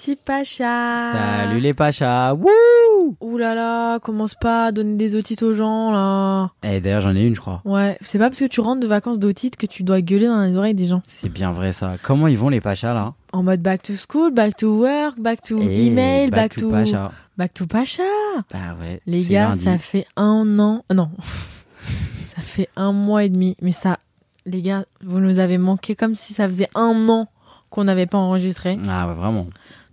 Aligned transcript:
petits 0.00 0.16
pachas 0.16 1.12
Salut 1.12 1.60
les 1.60 1.74
pachas 1.74 2.32
Wouh 2.32 3.16
Ouh 3.20 3.36
là 3.36 3.54
là, 3.54 3.98
commence 3.98 4.34
pas 4.34 4.66
à 4.66 4.72
donner 4.72 4.96
des 4.96 5.14
otites 5.14 5.42
aux 5.42 5.52
gens 5.52 5.92
là 5.92 6.52
Eh 6.62 6.80
d'ailleurs 6.80 7.02
j'en 7.02 7.14
ai 7.14 7.20
une 7.20 7.34
je 7.34 7.40
crois. 7.40 7.60
Ouais, 7.66 7.98
c'est 8.00 8.18
pas 8.18 8.28
parce 8.30 8.38
que 8.38 8.46
tu 8.46 8.62
rentres 8.62 8.80
de 8.80 8.86
vacances 8.86 9.18
d'otites 9.18 9.56
que 9.56 9.66
tu 9.66 9.82
dois 9.82 10.00
gueuler 10.00 10.26
dans 10.26 10.40
les 10.42 10.56
oreilles 10.56 10.74
des 10.74 10.86
gens. 10.86 11.02
C'est 11.06 11.28
bien 11.28 11.52
vrai 11.52 11.72
ça. 11.72 11.96
Comment 12.02 12.28
ils 12.28 12.38
vont 12.38 12.48
les 12.48 12.62
pachas 12.62 12.94
là? 12.94 13.12
En 13.34 13.42
mode 13.42 13.60
back 13.60 13.82
to 13.82 13.92
school, 13.94 14.32
back 14.32 14.56
to 14.56 14.68
work, 14.74 15.20
back 15.20 15.42
to 15.42 15.58
Eh, 15.60 15.88
email, 15.88 16.30
back, 16.30 16.54
to... 16.56 16.70
pacha. 16.70 17.12
Back 17.36 17.52
to 17.52 17.66
pacha 17.66 18.02
Bah 18.50 18.76
ouais. 18.80 19.02
Les 19.06 19.22
gars, 19.24 19.50
lundi. 19.50 19.64
ça 19.64 19.76
fait 19.76 20.06
un 20.16 20.58
an... 20.58 20.82
Non, 20.94 21.10
ça 22.34 22.40
fait 22.40 22.70
un 22.76 22.92
mois 22.92 23.24
et 23.24 23.28
demi. 23.28 23.54
Mais 23.60 23.72
ça, 23.72 23.98
les 24.46 24.62
gars, 24.62 24.84
vous 25.04 25.20
nous 25.20 25.40
avez 25.40 25.58
manqué 25.58 25.94
comme 25.94 26.14
si 26.14 26.32
ça 26.32 26.46
faisait 26.46 26.70
un 26.74 27.06
an 27.10 27.28
qu'on 27.68 27.84
n'avait 27.84 28.06
pas 28.06 28.18
enregistré. 28.18 28.78
Ah 28.88 29.06
ouais 29.08 29.14
vraiment. 29.14 29.46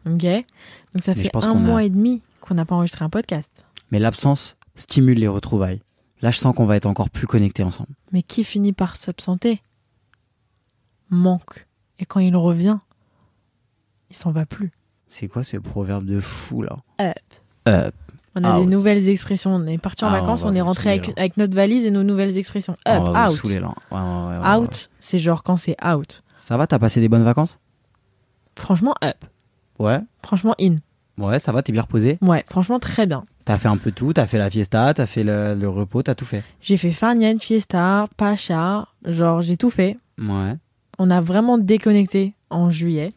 Ok 0.08 0.24
Donc 0.94 1.04
ça 1.04 1.14
Mais 1.16 1.24
fait 1.24 1.36
un 1.36 1.52
a- 1.52 1.54
mois 1.54 1.84
et 1.84 1.90
demi 1.90 2.22
qu'on 2.42 2.54
n'a 2.56 2.66
pas 2.66 2.76
enregistré 2.76 3.04
un 3.06 3.10
podcast. 3.10 3.66
Mais 3.92 4.00
l'absence 4.00 4.58
stimule 4.76 5.18
les 5.20 5.28
retrouvailles. 5.28 5.82
Là 6.22 6.32
je 6.32 6.38
sens 6.40 6.56
qu'on 6.56 6.66
va 6.66 6.76
être 6.76 6.86
encore 6.86 7.10
plus 7.10 7.28
connectés 7.28 7.64
ensemble. 7.64 7.90
Mais 8.12 8.24
qui 8.24 8.44
finit 8.44 8.74
par 8.74 8.96
s'absenter? 8.98 9.62
Manque. 11.10 11.68
Et 12.00 12.06
quand 12.06 12.20
il 12.20 12.36
revient, 12.36 12.78
il 14.10 14.16
s'en 14.16 14.32
va 14.32 14.46
plus. 14.46 14.72
C'est 15.08 15.28
quoi 15.28 15.44
ce 15.44 15.58
proverbe 15.58 16.06
de 16.06 16.20
fou 16.20 16.62
là? 16.62 16.78
Up. 17.02 17.16
Up. 17.68 17.96
On 18.36 18.44
a 18.44 18.58
Out. 18.60 18.66
des 18.66 18.70
nouvelles 18.70 19.10
expressions. 19.10 19.56
On 19.56 19.66
est 19.66 19.78
parti 19.80 20.06
en 20.06 20.10
Ah, 20.10 20.20
vacances, 20.20 20.44
va 20.44 20.50
on, 20.50 20.54
est 20.54 20.60
vous 20.60 20.66
rentré 20.68 20.92
avec, 21.18 21.38
notre 21.38 21.56
valise 21.56 21.86
et 21.86 21.92
nos 21.92 22.04
nouvelles 22.04 22.38
expressions. 22.38 22.74
Up, 22.88 23.02
On 23.02 23.12
va 23.12 23.30
vous 23.30 23.36
out. 23.36 23.44
ouais, 23.46 23.60
ouais, 23.60 24.38
ouais. 24.40 24.56
Out, 24.58 24.90
c'est 25.00 25.18
genre 25.18 25.42
quand 25.44 25.56
c'est 25.58 25.76
out. 25.84 26.22
Ça 26.36 26.56
va, 26.58 26.68
t'as 26.68 26.78
passé 26.78 27.00
des 27.02 27.10
bonnes 27.10 27.24
vacances? 27.24 27.58
Franchement, 28.56 28.94
up. 29.04 29.18
Ouais. 29.80 30.00
Franchement, 30.24 30.56
in. 30.60 30.78
Ouais, 31.18 31.40
ça 31.40 31.52
va, 31.52 31.64
t'es 31.64 31.72
bien 31.72 31.82
reposé. 31.82 32.18
Ouais, 32.22 32.44
franchement, 32.48 32.78
très 32.80 33.08
bien. 33.08 33.26
T'as 33.46 33.58
fait 33.58 33.68
un 33.70 33.78
peu 33.78 33.92
tout, 33.92 34.14
t'as 34.14 34.28
fait 34.28 34.38
la 34.38 34.50
fiesta, 34.50 34.94
t'as 34.94 35.06
fait 35.08 35.24
le, 35.24 35.56
le 35.56 35.68
repos, 35.70 36.04
t'as 36.04 36.14
tout 36.16 36.26
fait. 36.26 36.44
J'ai 36.62 36.78
fait 36.78 36.92
Farniente, 36.92 37.42
Fiesta, 37.42 38.08
Pacha. 38.18 38.88
Genre, 39.06 39.42
j'ai 39.42 39.58
tout 39.58 39.70
fait. 39.72 39.98
Ouais. 40.20 40.54
On 41.00 41.10
a 41.10 41.22
vraiment 41.22 41.58
déconnecté 41.58 42.34
en 42.50 42.70
juillet. 42.70 43.14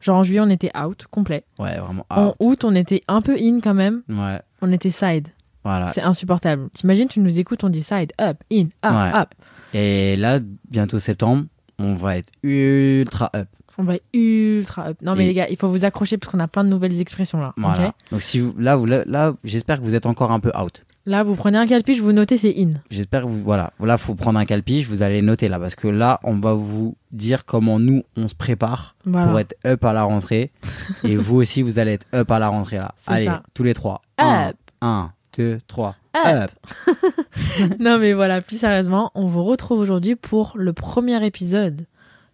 Genre, 0.00 0.16
en 0.18 0.22
juillet, 0.22 0.40
on 0.40 0.48
était 0.50 0.70
out, 0.76 1.06
complet. 1.10 1.44
Ouais, 1.58 1.76
vraiment. 1.78 2.06
En 2.10 2.28
out. 2.28 2.34
août, 2.40 2.64
on 2.64 2.74
était 2.74 3.02
un 3.08 3.20
peu 3.20 3.36
in 3.40 3.60
quand 3.62 3.74
même. 3.74 4.02
Ouais. 4.08 4.40
On 4.62 4.72
était 4.72 4.90
side. 4.90 5.28
Voilà. 5.64 5.88
C'est 5.90 6.02
insupportable. 6.02 6.70
T'imagines, 6.72 7.08
tu 7.08 7.20
nous 7.20 7.38
écoutes, 7.38 7.62
on 7.62 7.68
dit 7.68 7.82
side, 7.82 8.12
up, 8.20 8.38
in, 8.50 8.66
up, 8.84 8.92
Ouais. 8.92 9.20
up. 9.20 9.28
Et 9.74 10.16
là, 10.16 10.38
bientôt 10.70 10.98
septembre, 10.98 11.44
on 11.78 11.94
va 11.94 12.16
être 12.16 12.30
ultra 12.42 13.30
up. 13.36 13.48
On 13.78 13.84
va 13.84 13.94
être 13.94 14.04
ultra 14.12 14.88
up. 14.88 14.98
Non, 15.02 15.14
mais 15.14 15.24
Et- 15.24 15.28
les 15.28 15.34
gars, 15.34 15.46
il 15.48 15.56
faut 15.56 15.68
vous 15.68 15.84
accrocher 15.84 16.18
parce 16.18 16.30
qu'on 16.32 16.40
a 16.40 16.48
plein 16.48 16.64
de 16.64 16.68
nouvelles 16.68 17.00
expressions 17.00 17.40
là. 17.40 17.54
Voilà. 17.56 17.94
Donc 18.10 18.22
si 18.22 18.40
vous, 18.40 18.52
là, 18.58 18.74
vous, 18.76 18.86
là, 18.86 19.04
là, 19.06 19.32
j'espère 19.44 19.78
que 19.78 19.84
vous 19.84 19.94
êtes 19.94 20.06
encore 20.06 20.32
un 20.32 20.40
peu 20.40 20.50
out. 20.60 20.84
là, 21.06 21.22
vous 21.22 21.36
prenez 21.36 21.56
un 21.58 21.66
calpiche, 21.66 22.00
vous 22.00 22.12
notez, 22.12 22.36
c'est 22.38 22.54
in. 22.58 22.72
J'espère 22.90 23.22
que 23.22 23.28
vous, 23.28 23.42
voilà, 23.42 23.72
là, 23.80 23.96
faut 23.96 24.14
prendre 24.14 24.38
un 24.38 24.44
calpiche, 24.44 24.86
vous 24.88 25.02
allez 25.02 25.22
noter 25.22 25.48
là, 25.48 25.58
parce 25.60 25.74
que 25.76 25.88
là, 25.88 26.18
on 26.24 26.34
va 26.36 26.52
vous 26.54 26.96
dire 27.12 27.44
comment 27.46 27.78
nous, 27.78 28.02
on 28.16 28.26
se 28.28 28.34
prépare 28.34 28.96
Voilà. 29.06 29.28
pour 29.28 29.38
être 29.38 29.54
up 29.64 29.84
à 29.84 29.92
la 29.92 30.02
rentrée. 30.02 30.50
et 31.04 31.16
vous 31.16 31.36
aussi, 31.36 31.62
vous 31.62 31.78
allez 31.78 31.92
être 31.92 32.06
up 32.14 32.30
à 32.30 32.38
la 32.40 32.48
rentrée 32.48 32.76
là. 32.78 32.94
Allez, 33.06 33.26
ça. 33.26 33.42
tous 33.54 33.62
les 33.62 33.74
trois. 33.74 34.02
Up. 34.20 34.56
Un, 34.82 34.86
un, 34.86 35.12
deux, 35.36 35.58
trois. 35.68 35.94
Up. 36.16 36.50
Up. 36.88 36.96
non, 37.78 37.98
mais 37.98 38.12
voilà, 38.12 38.40
plus 38.40 38.58
sérieusement, 38.58 39.12
on 39.14 39.26
vous 39.26 39.44
retrouve 39.44 39.78
aujourd'hui 39.78 40.16
pour 40.16 40.52
le 40.56 40.72
premier 40.72 41.24
épisode. 41.24 41.86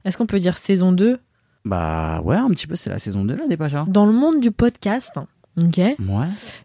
Est-ce 0.05 0.17
qu'on 0.17 0.27
peut 0.27 0.39
dire 0.41 0.57
saison 0.59 0.91
2 0.93 1.19
Bah 1.65 2.21
ouais, 2.23 2.37
un 2.37 2.49
petit 2.51 2.67
peu, 2.67 2.77
c'est 2.77 2.91
la 2.91 2.99
saison 2.99 3.25
2 3.25 3.37
là, 3.37 3.47
des 3.49 3.57
Pachas. 3.57 3.85
Dans 3.89 4.05
le 4.07 4.13
monde 4.13 4.41
du 4.41 4.51
podcast, 4.51 5.13
ok 5.59 5.77
Ouais. 5.79 5.97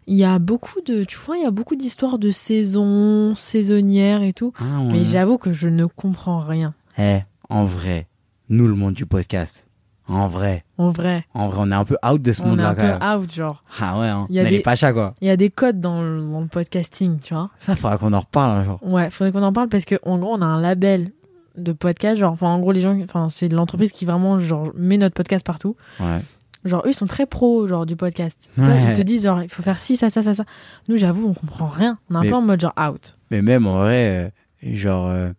Il 0.06 0.16
y 0.16 0.24
a 0.24 0.38
beaucoup 0.38 0.80
de, 0.86 1.04
tu 1.04 1.16
vois, 1.18 1.36
il 1.38 1.42
y 1.42 1.46
a 1.46 1.50
beaucoup 1.50 1.74
d'histoires 1.76 2.18
de 2.18 2.30
saisons, 2.30 3.34
saisonnières 3.34 4.22
et 4.22 4.32
tout. 4.34 4.52
Ah, 4.58 4.80
ouais. 4.80 4.92
Mais 4.92 5.04
j'avoue 5.04 5.38
que 5.38 5.52
je 5.52 5.68
ne 5.68 5.86
comprends 5.86 6.40
rien. 6.40 6.74
Eh, 6.98 7.20
en 7.48 7.64
vrai, 7.64 8.08
nous, 8.50 8.68
le 8.68 8.74
monde 8.74 8.94
du 8.94 9.06
podcast. 9.06 9.66
En 10.06 10.26
vrai, 10.26 10.64
En 10.76 10.90
vrai, 10.90 11.24
en 11.34 11.48
vrai, 11.48 11.58
on 11.62 11.70
est 11.70 11.74
un 11.74 11.84
peu 11.84 11.96
out 12.04 12.20
de 12.20 12.32
ce 12.32 12.42
on 12.42 12.46
est 12.46 12.48
monde-là 12.48 12.70
un 12.70 12.74
même. 12.74 12.98
peu 12.98 13.06
out, 13.22 13.32
genre. 13.32 13.62
Ah 13.80 13.96
ouais, 14.00 14.08
hein. 14.08 14.26
Il 14.28 14.34
y 14.34 14.40
a 14.40 14.42
on 14.42 14.46
est 14.46 14.50
des- 14.50 14.56
les 14.56 14.62
Pachas 14.62 14.92
quoi. 14.92 15.14
Il 15.20 15.28
y 15.28 15.30
a 15.30 15.36
des 15.36 15.50
codes 15.50 15.80
dans 15.80 16.02
le, 16.02 16.20
dans 16.20 16.40
le 16.40 16.48
podcasting, 16.48 17.20
tu 17.20 17.32
vois. 17.32 17.48
Ça, 17.58 17.76
faudra 17.76 17.96
qu'on 17.96 18.12
en 18.12 18.18
reparle 18.18 18.50
un 18.50 18.64
jour. 18.64 18.80
Ouais, 18.82 19.08
faudrait 19.12 19.30
qu'on 19.30 19.44
en 19.44 19.52
parle 19.52 19.68
parce 19.68 19.84
que 19.84 19.94
en 20.04 20.18
gros, 20.18 20.34
on 20.34 20.42
a 20.42 20.46
un 20.46 20.60
label 20.60 21.12
de 21.56 21.72
podcast, 21.72 22.18
genre, 22.20 22.32
enfin, 22.32 22.48
en 22.48 22.58
gros, 22.60 22.72
les 22.72 22.80
gens, 22.80 22.98
enfin, 23.02 23.28
c'est 23.30 23.48
de 23.48 23.56
l'entreprise 23.56 23.92
qui 23.92 24.04
vraiment, 24.04 24.38
genre, 24.38 24.70
met 24.74 24.98
notre 24.98 25.14
podcast 25.14 25.44
partout. 25.44 25.76
Ouais. 25.98 26.20
Genre, 26.64 26.82
eux, 26.84 26.90
ils 26.90 26.94
sont 26.94 27.06
très 27.06 27.24
pros, 27.26 27.66
genre, 27.66 27.86
du 27.86 27.96
podcast. 27.96 28.50
Ils 28.58 28.92
te 28.94 29.02
disent, 29.02 29.24
genre, 29.24 29.42
il 29.42 29.48
faut 29.48 29.62
faire 29.62 29.78
ci, 29.78 29.96
ça, 29.96 30.10
ça, 30.10 30.22
ça, 30.22 30.34
ça. 30.34 30.44
Nous, 30.88 30.96
j'avoue, 30.96 31.28
on 31.28 31.34
comprend 31.34 31.66
rien. 31.66 31.98
On 32.10 32.14
est 32.14 32.18
un 32.18 32.20
Mais- 32.22 32.28
peu 32.28 32.34
en 32.34 32.42
mode, 32.42 32.60
genre, 32.60 32.74
out. 32.78 33.16
Mais 33.30 33.40
même 33.42 33.66
en 33.66 33.78
vrai, 33.78 34.30
euh, 34.62 34.74
genre, 34.74 35.06
euh, 35.08 35.30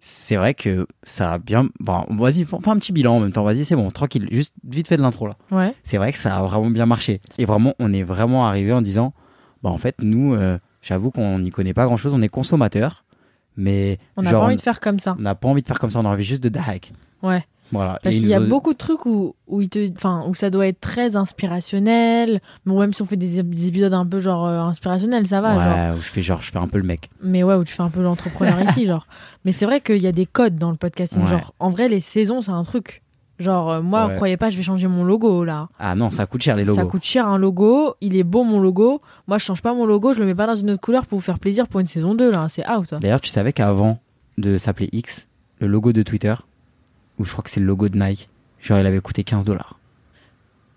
c'est 0.00 0.36
vrai 0.36 0.54
que 0.54 0.86
ça 1.02 1.32
a 1.34 1.38
bien. 1.38 1.68
Bon, 1.80 2.04
vas-y, 2.10 2.44
fais 2.44 2.56
un 2.70 2.78
petit 2.78 2.92
bilan 2.92 3.16
en 3.16 3.20
même 3.20 3.32
temps. 3.32 3.44
Vas-y, 3.44 3.64
c'est 3.64 3.76
bon, 3.76 3.90
tranquille. 3.90 4.28
Juste 4.30 4.52
vite 4.64 4.88
fait 4.88 4.96
de 4.96 5.02
l'intro 5.02 5.26
là. 5.26 5.36
Ouais. 5.50 5.74
C'est 5.82 5.96
vrai 5.96 6.12
que 6.12 6.18
ça 6.18 6.36
a 6.36 6.42
vraiment 6.42 6.70
bien 6.70 6.86
marché. 6.86 7.18
Et 7.38 7.44
vraiment, 7.46 7.74
on 7.78 7.92
est 7.92 8.04
vraiment 8.04 8.46
arrivé 8.46 8.72
en 8.72 8.80
disant, 8.82 9.12
bah 9.62 9.70
en 9.70 9.78
fait, 9.78 9.96
nous, 10.00 10.34
euh, 10.34 10.58
j'avoue 10.82 11.10
qu'on 11.10 11.38
n'y 11.40 11.50
connaît 11.50 11.74
pas 11.74 11.84
grand 11.86 11.96
chose. 11.96 12.14
On 12.14 12.22
est 12.22 12.28
consommateurs, 12.28 13.04
mais 13.58 13.98
On 14.16 14.22
n'a 14.22 14.30
pas 14.30 14.40
envie 14.40 14.56
de 14.56 14.60
faire 14.62 14.80
comme 14.80 15.00
ça. 15.00 15.16
on 15.18 15.22
n'a 15.22 15.34
pas 15.34 15.48
envie 15.48 15.62
de 15.62 15.66
faire 15.66 15.78
comme 15.78 15.90
ça. 15.90 15.98
On 15.98 16.04
a 16.04 16.08
envie 16.08 16.24
juste 16.24 16.42
de 16.42 16.58
hack. 16.58 16.92
Ouais. 17.22 17.44
Voilà. 17.70 17.98
Parce 18.02 18.14
qu'il 18.14 18.26
y 18.26 18.32
a 18.32 18.40
beaucoup 18.40 18.72
de 18.72 18.78
trucs 18.78 19.04
où, 19.04 19.34
où, 19.46 19.60
il 19.60 19.68
te, 19.68 19.92
enfin, 19.94 20.24
où 20.26 20.34
ça 20.34 20.48
doit 20.48 20.66
être 20.66 20.80
très 20.80 21.16
inspirationnel. 21.16 22.40
Bon, 22.64 22.80
même 22.80 22.92
si 22.94 23.02
on 23.02 23.06
fait 23.06 23.16
des, 23.16 23.42
des 23.42 23.66
épisodes 23.66 23.92
un 23.92 24.06
peu, 24.06 24.20
genre, 24.20 24.46
euh, 24.46 24.60
inspirationnels, 24.60 25.26
ça 25.26 25.40
va, 25.40 25.54
genre. 25.54 25.76
Ouais, 25.76 25.98
où 25.98 26.00
je 26.00 26.08
fais 26.08 26.22
genre, 26.22 26.40
je 26.40 26.50
fais 26.50 26.58
un 26.58 26.68
peu 26.68 26.78
le 26.78 26.84
mec. 26.84 27.10
Mais 27.22 27.42
ouais, 27.42 27.54
où 27.54 27.64
tu 27.64 27.74
fais 27.74 27.82
un 27.82 27.90
peu 27.90 28.02
l'entrepreneur 28.02 28.58
ici, 28.70 28.86
genre. 28.86 29.06
Mais 29.44 29.52
c'est 29.52 29.66
vrai 29.66 29.80
qu'il 29.80 29.98
y 29.98 30.06
a 30.06 30.12
des 30.12 30.24
codes 30.26 30.56
dans 30.56 30.70
le 30.70 30.76
podcasting. 30.76 31.22
Ouais. 31.22 31.28
Genre, 31.28 31.52
en 31.58 31.70
vrai, 31.70 31.88
les 31.88 32.00
saisons, 32.00 32.40
c'est 32.40 32.52
un 32.52 32.62
truc. 32.62 33.02
Genre, 33.38 33.70
euh, 33.70 33.82
moi, 33.82 34.06
Ouais. 34.08 34.14
croyez 34.16 34.36
pas, 34.36 34.50
je 34.50 34.56
vais 34.56 34.62
changer 34.64 34.88
mon 34.88 35.04
logo, 35.04 35.44
là. 35.44 35.68
Ah 35.78 35.94
non, 35.94 36.10
ça 36.10 36.26
coûte 36.26 36.42
cher 36.42 36.56
les 36.56 36.64
logos. 36.64 36.80
Ça 36.80 36.86
coûte 36.86 37.04
cher 37.04 37.26
un 37.28 37.38
logo. 37.38 37.94
Il 38.00 38.16
est 38.16 38.24
beau, 38.24 38.42
mon 38.42 38.58
logo. 38.60 39.00
Moi, 39.28 39.38
je 39.38 39.44
change 39.44 39.62
pas 39.62 39.72
mon 39.74 39.86
logo. 39.86 40.12
Je 40.12 40.18
le 40.18 40.26
mets 40.26 40.34
pas 40.34 40.46
dans 40.46 40.56
une 40.56 40.70
autre 40.70 40.80
couleur 40.80 41.06
pour 41.06 41.18
vous 41.18 41.24
faire 41.24 41.38
plaisir 41.38 41.68
pour 41.68 41.78
une 41.80 41.86
saison 41.86 42.14
2, 42.16 42.32
là. 42.32 42.48
C'est 42.48 42.68
out. 42.68 42.94
D'ailleurs, 43.00 43.20
tu 43.20 43.30
savais 43.30 43.52
qu'avant 43.52 44.00
de 44.38 44.58
s'appeler 44.58 44.88
X, 44.92 45.28
le 45.60 45.66
logo 45.68 45.92
de 45.92 46.02
Twitter, 46.02 46.34
ou 47.18 47.24
je 47.24 47.30
crois 47.32 47.44
que 47.44 47.50
c'est 47.50 47.60
le 47.60 47.66
logo 47.66 47.88
de 47.88 47.96
Nike, 47.98 48.28
genre 48.60 48.78
il 48.80 48.86
avait 48.86 49.00
coûté 49.00 49.22
15 49.24 49.44
dollars. 49.44 49.78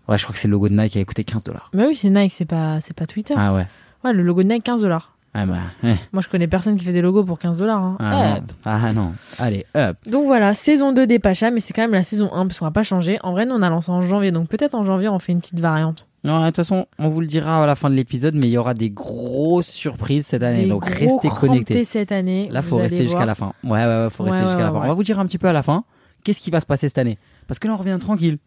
Ouais, 0.08 0.18
je 0.18 0.24
crois 0.24 0.34
que 0.34 0.40
c'est 0.40 0.48
le 0.48 0.52
logo 0.54 0.68
de 0.70 0.74
Nike 0.76 0.92
qui 0.94 0.98
avait 0.98 1.06
coûté 1.06 1.24
15 1.24 1.44
dollars. 1.44 1.70
Mais 1.74 1.86
oui, 1.88 1.96
c'est 1.96 2.10
Nike, 2.10 2.32
c'est 2.34 2.46
pas, 2.46 2.80
c'est 2.82 2.96
pas 2.96 3.06
Twitter. 3.06 3.34
Ah 3.38 3.54
ouais. 3.54 3.68
Ouais, 4.04 4.14
le 4.14 4.24
logo 4.24 4.44
de 4.44 4.48
Nike, 4.50 4.64
15 4.64 4.82
dollars. 4.82 5.11
Ah 5.34 5.46
bah. 5.46 5.56
eh. 5.84 5.96
Moi, 6.12 6.22
je 6.22 6.28
connais 6.28 6.48
personne 6.48 6.78
qui 6.78 6.84
fait 6.84 6.92
des 6.92 7.02
logos 7.02 7.24
pour 7.24 7.40
15 7.40 7.58
dollars. 7.60 7.82
Hein. 7.82 7.98
Ah. 8.00 8.40
Ah 8.66 8.94
non. 8.94 9.14
Allez, 9.40 9.66
hop. 9.76 9.96
Donc 10.06 10.26
voilà, 10.26 10.54
saison 10.54 10.92
2 10.92 11.08
des 11.08 11.20
Pachas, 11.20 11.52
mais 11.52 11.60
c'est 11.62 11.74
quand 11.74 11.82
même 11.84 11.94
la 11.94 12.04
saison 12.04 12.34
1 12.34 12.48
parce 12.48 12.60
qu'on 12.60 12.66
va 12.66 12.72
pas 12.72 12.84
changer. 12.84 13.18
En 13.24 13.32
vrai, 13.32 13.46
nous, 13.46 13.56
on 13.56 13.62
a 13.62 13.70
lancé 13.70 13.92
en 13.92 14.02
janvier, 14.02 14.32
donc 14.32 14.50
peut-être 14.50 14.76
en 14.76 14.84
janvier, 14.84 15.08
on 15.08 15.20
fait 15.20 15.32
une 15.32 15.40
petite 15.40 15.60
variante. 15.60 16.08
Non, 16.24 16.42
de 16.42 16.46
toute 16.48 16.58
façon, 16.58 16.86
on 17.00 17.08
vous 17.08 17.22
le 17.22 17.28
dira 17.28 17.64
à 17.64 17.66
la 17.66 17.76
fin 17.76 17.90
de 17.90 17.96
l'épisode, 17.96 18.36
mais 18.36 18.48
il 18.48 18.52
y 18.52 18.58
aura 18.58 18.74
des 18.74 18.90
grosses 18.92 19.70
surprises 19.70 20.28
cette 20.28 20.44
année, 20.44 20.64
Des 20.64 20.70
donc 20.70 20.82
gros 20.86 21.16
restez 21.18 21.30
connectés. 21.30 21.84
cette 21.86 22.12
année. 22.12 22.48
Là, 22.52 22.62
faut 22.62 22.76
rester 22.78 23.04
jusqu'à 23.04 23.26
la 23.26 23.34
fin. 23.36 23.54
Ouais, 23.64 23.72
ouais, 23.72 23.86
ouais, 23.86 24.08
faut 24.10 24.24
Ouais, 24.24 24.30
rester 24.32 24.44
ouais, 24.46 24.52
jusqu'à 24.52 24.64
la 24.66 24.72
fin. 24.72 24.78
On 24.84 24.88
va 24.88 24.94
vous 24.94 25.04
dire 25.04 25.20
un 25.20 25.26
petit 25.26 25.38
peu 25.40 25.48
à 25.48 25.54
la 25.54 25.64
fin 25.64 25.84
qu'est-ce 26.24 26.42
qui 26.42 26.52
va 26.52 26.60
se 26.60 26.66
passer 26.66 26.88
cette 26.88 26.98
année? 27.00 27.18
Parce 27.48 27.60
que 27.60 27.68
là, 27.68 27.74
on 27.74 27.78
revient 27.78 27.98
tranquille. 28.00 28.38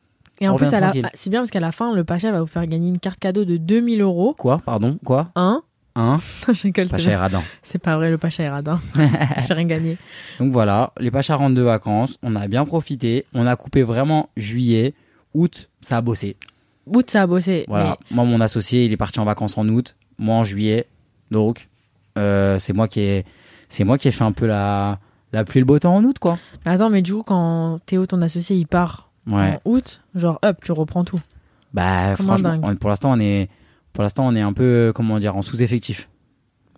Et 0.41 0.49
en 0.49 0.57
plus, 0.57 0.71
la... 0.71 0.89
ah, 0.91 1.11
c'est 1.15 1.31
bien 1.31 1.41
parce 1.41 1.51
qu'à 1.51 1.61
la 1.61 1.73
fin, 1.73 1.95
le 1.95 2.05
Pacha 2.05 2.33
va 2.33 2.41
vous 2.41 2.47
faire 2.47 2.67
gagner 2.67 2.89
une 2.89 2.99
carte 2.99 3.19
cadeau 3.21 3.45
de 3.45 3.57
2000 3.57 4.01
euros. 4.01 4.35
Quoi? 4.37 4.61
Pardon? 4.65 4.99
Quoi? 5.05 5.29
Hein 5.37 5.63
Hein 5.97 6.19
Je 6.53 6.63
rigole, 6.63 6.89
Pacha 6.89 7.11
et 7.13 7.17
radin. 7.17 7.43
C'est 7.63 7.79
pas 7.79 7.97
vrai, 7.97 8.11
le 8.11 8.19
Pacha 8.19 8.51
radin. 8.51 8.81
Je 8.97 9.43
fais 9.47 9.55
rien 9.55 9.65
gagner. 9.67 9.97
Donc 10.41 10.51
voilà, 10.53 10.93
les 10.99 11.11
Pachas 11.11 11.37
rentrent 11.37 11.55
de 11.55 11.63
vacances, 11.63 12.19
on 12.23 12.35
a 12.37 12.49
bien 12.49 12.65
profité, 12.65 13.27
on 13.33 13.47
a 13.47 13.55
coupé 13.57 13.83
vraiment 13.85 14.29
juillet, 14.37 14.95
août, 15.35 15.69
ça 15.81 15.99
a 15.99 16.01
bossé. 16.01 16.37
Août, 16.87 17.09
ça 17.11 17.23
a 17.23 17.27
bossé. 17.27 17.65
Voilà, 17.69 17.97
moi 18.11 18.25
mon 18.25 18.41
associé, 18.41 18.85
il 18.85 18.93
est 18.93 18.97
parti 18.97 19.21
en 19.21 19.25
vacances 19.25 19.57
en 19.57 19.69
août, 19.69 19.95
moi 20.19 20.35
en 20.37 20.45
juillet, 20.45 20.87
donc 21.31 21.69
euh, 22.19 22.59
c'est 22.59 22.73
moi 22.73 22.89
qui 22.89 23.01
ai, 23.01 23.25
c'est 23.69 23.85
moi 23.85 23.97
qui 23.97 24.09
ai 24.09 24.11
fait 24.13 24.25
un 24.25 24.33
peu 24.33 24.47
la, 24.47 24.99
la 25.33 25.45
pluie 25.45 25.59
et 25.59 25.63
le 25.63 25.67
beau 25.67 25.79
temps 25.79 25.95
en 25.95 26.03
août 26.05 26.19
quoi. 26.19 26.39
Mais 26.67 26.73
attends, 26.73 26.91
mais 26.91 27.03
du 27.03 27.15
coup, 27.15 27.23
quand 27.23 27.79
Théo, 27.87 28.05
ton 28.07 28.21
associé, 28.23 28.57
il 28.57 28.67
part 28.67 29.11
Ouais. 29.27 29.59
en 29.65 29.71
août, 29.71 30.03
genre, 30.15 30.39
hop, 30.43 30.59
tu 30.63 30.73
reprends 30.73 31.03
tout. 31.05 31.21
Bah 31.73 32.15
franchement, 32.17 32.59
on- 32.63 32.77
pour 32.77 32.91
l'instant 32.91 33.13
on 33.13 33.21
est, 33.21 33.49
pour 33.95 34.03
l'instant 34.03 34.27
on 34.27 34.35
est 34.35 34.43
un 34.43 34.53
peu, 34.53 34.93
comment 34.95 35.19
dire, 35.19 35.35
en 35.37 35.43
sous-effectif. 35.43 36.11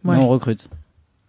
Mais 0.04 0.14
on 0.16 0.28
recrute. 0.28 0.68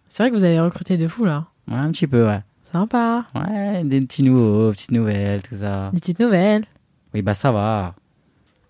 C'est 0.08 0.22
vrai 0.22 0.30
que 0.30 0.36
vous 0.36 0.44
avez 0.44 0.60
recruté 0.60 0.96
de 0.96 1.08
fou 1.08 1.24
là. 1.24 1.46
Ouais, 1.66 1.76
un 1.76 1.90
petit 1.90 2.06
peu, 2.06 2.26
ouais. 2.26 2.40
Sympa. 2.72 3.24
Ouais, 3.34 3.82
des 3.82 4.00
petits 4.02 4.22
nouveaux, 4.22 4.70
petites 4.70 4.92
nouvelles, 4.92 5.42
tout 5.42 5.56
ça. 5.56 5.90
Des 5.92 6.00
petites 6.00 6.20
nouvelles. 6.20 6.64
Oui, 7.14 7.22
bah 7.22 7.34
ça 7.34 7.50
va. 7.50 7.94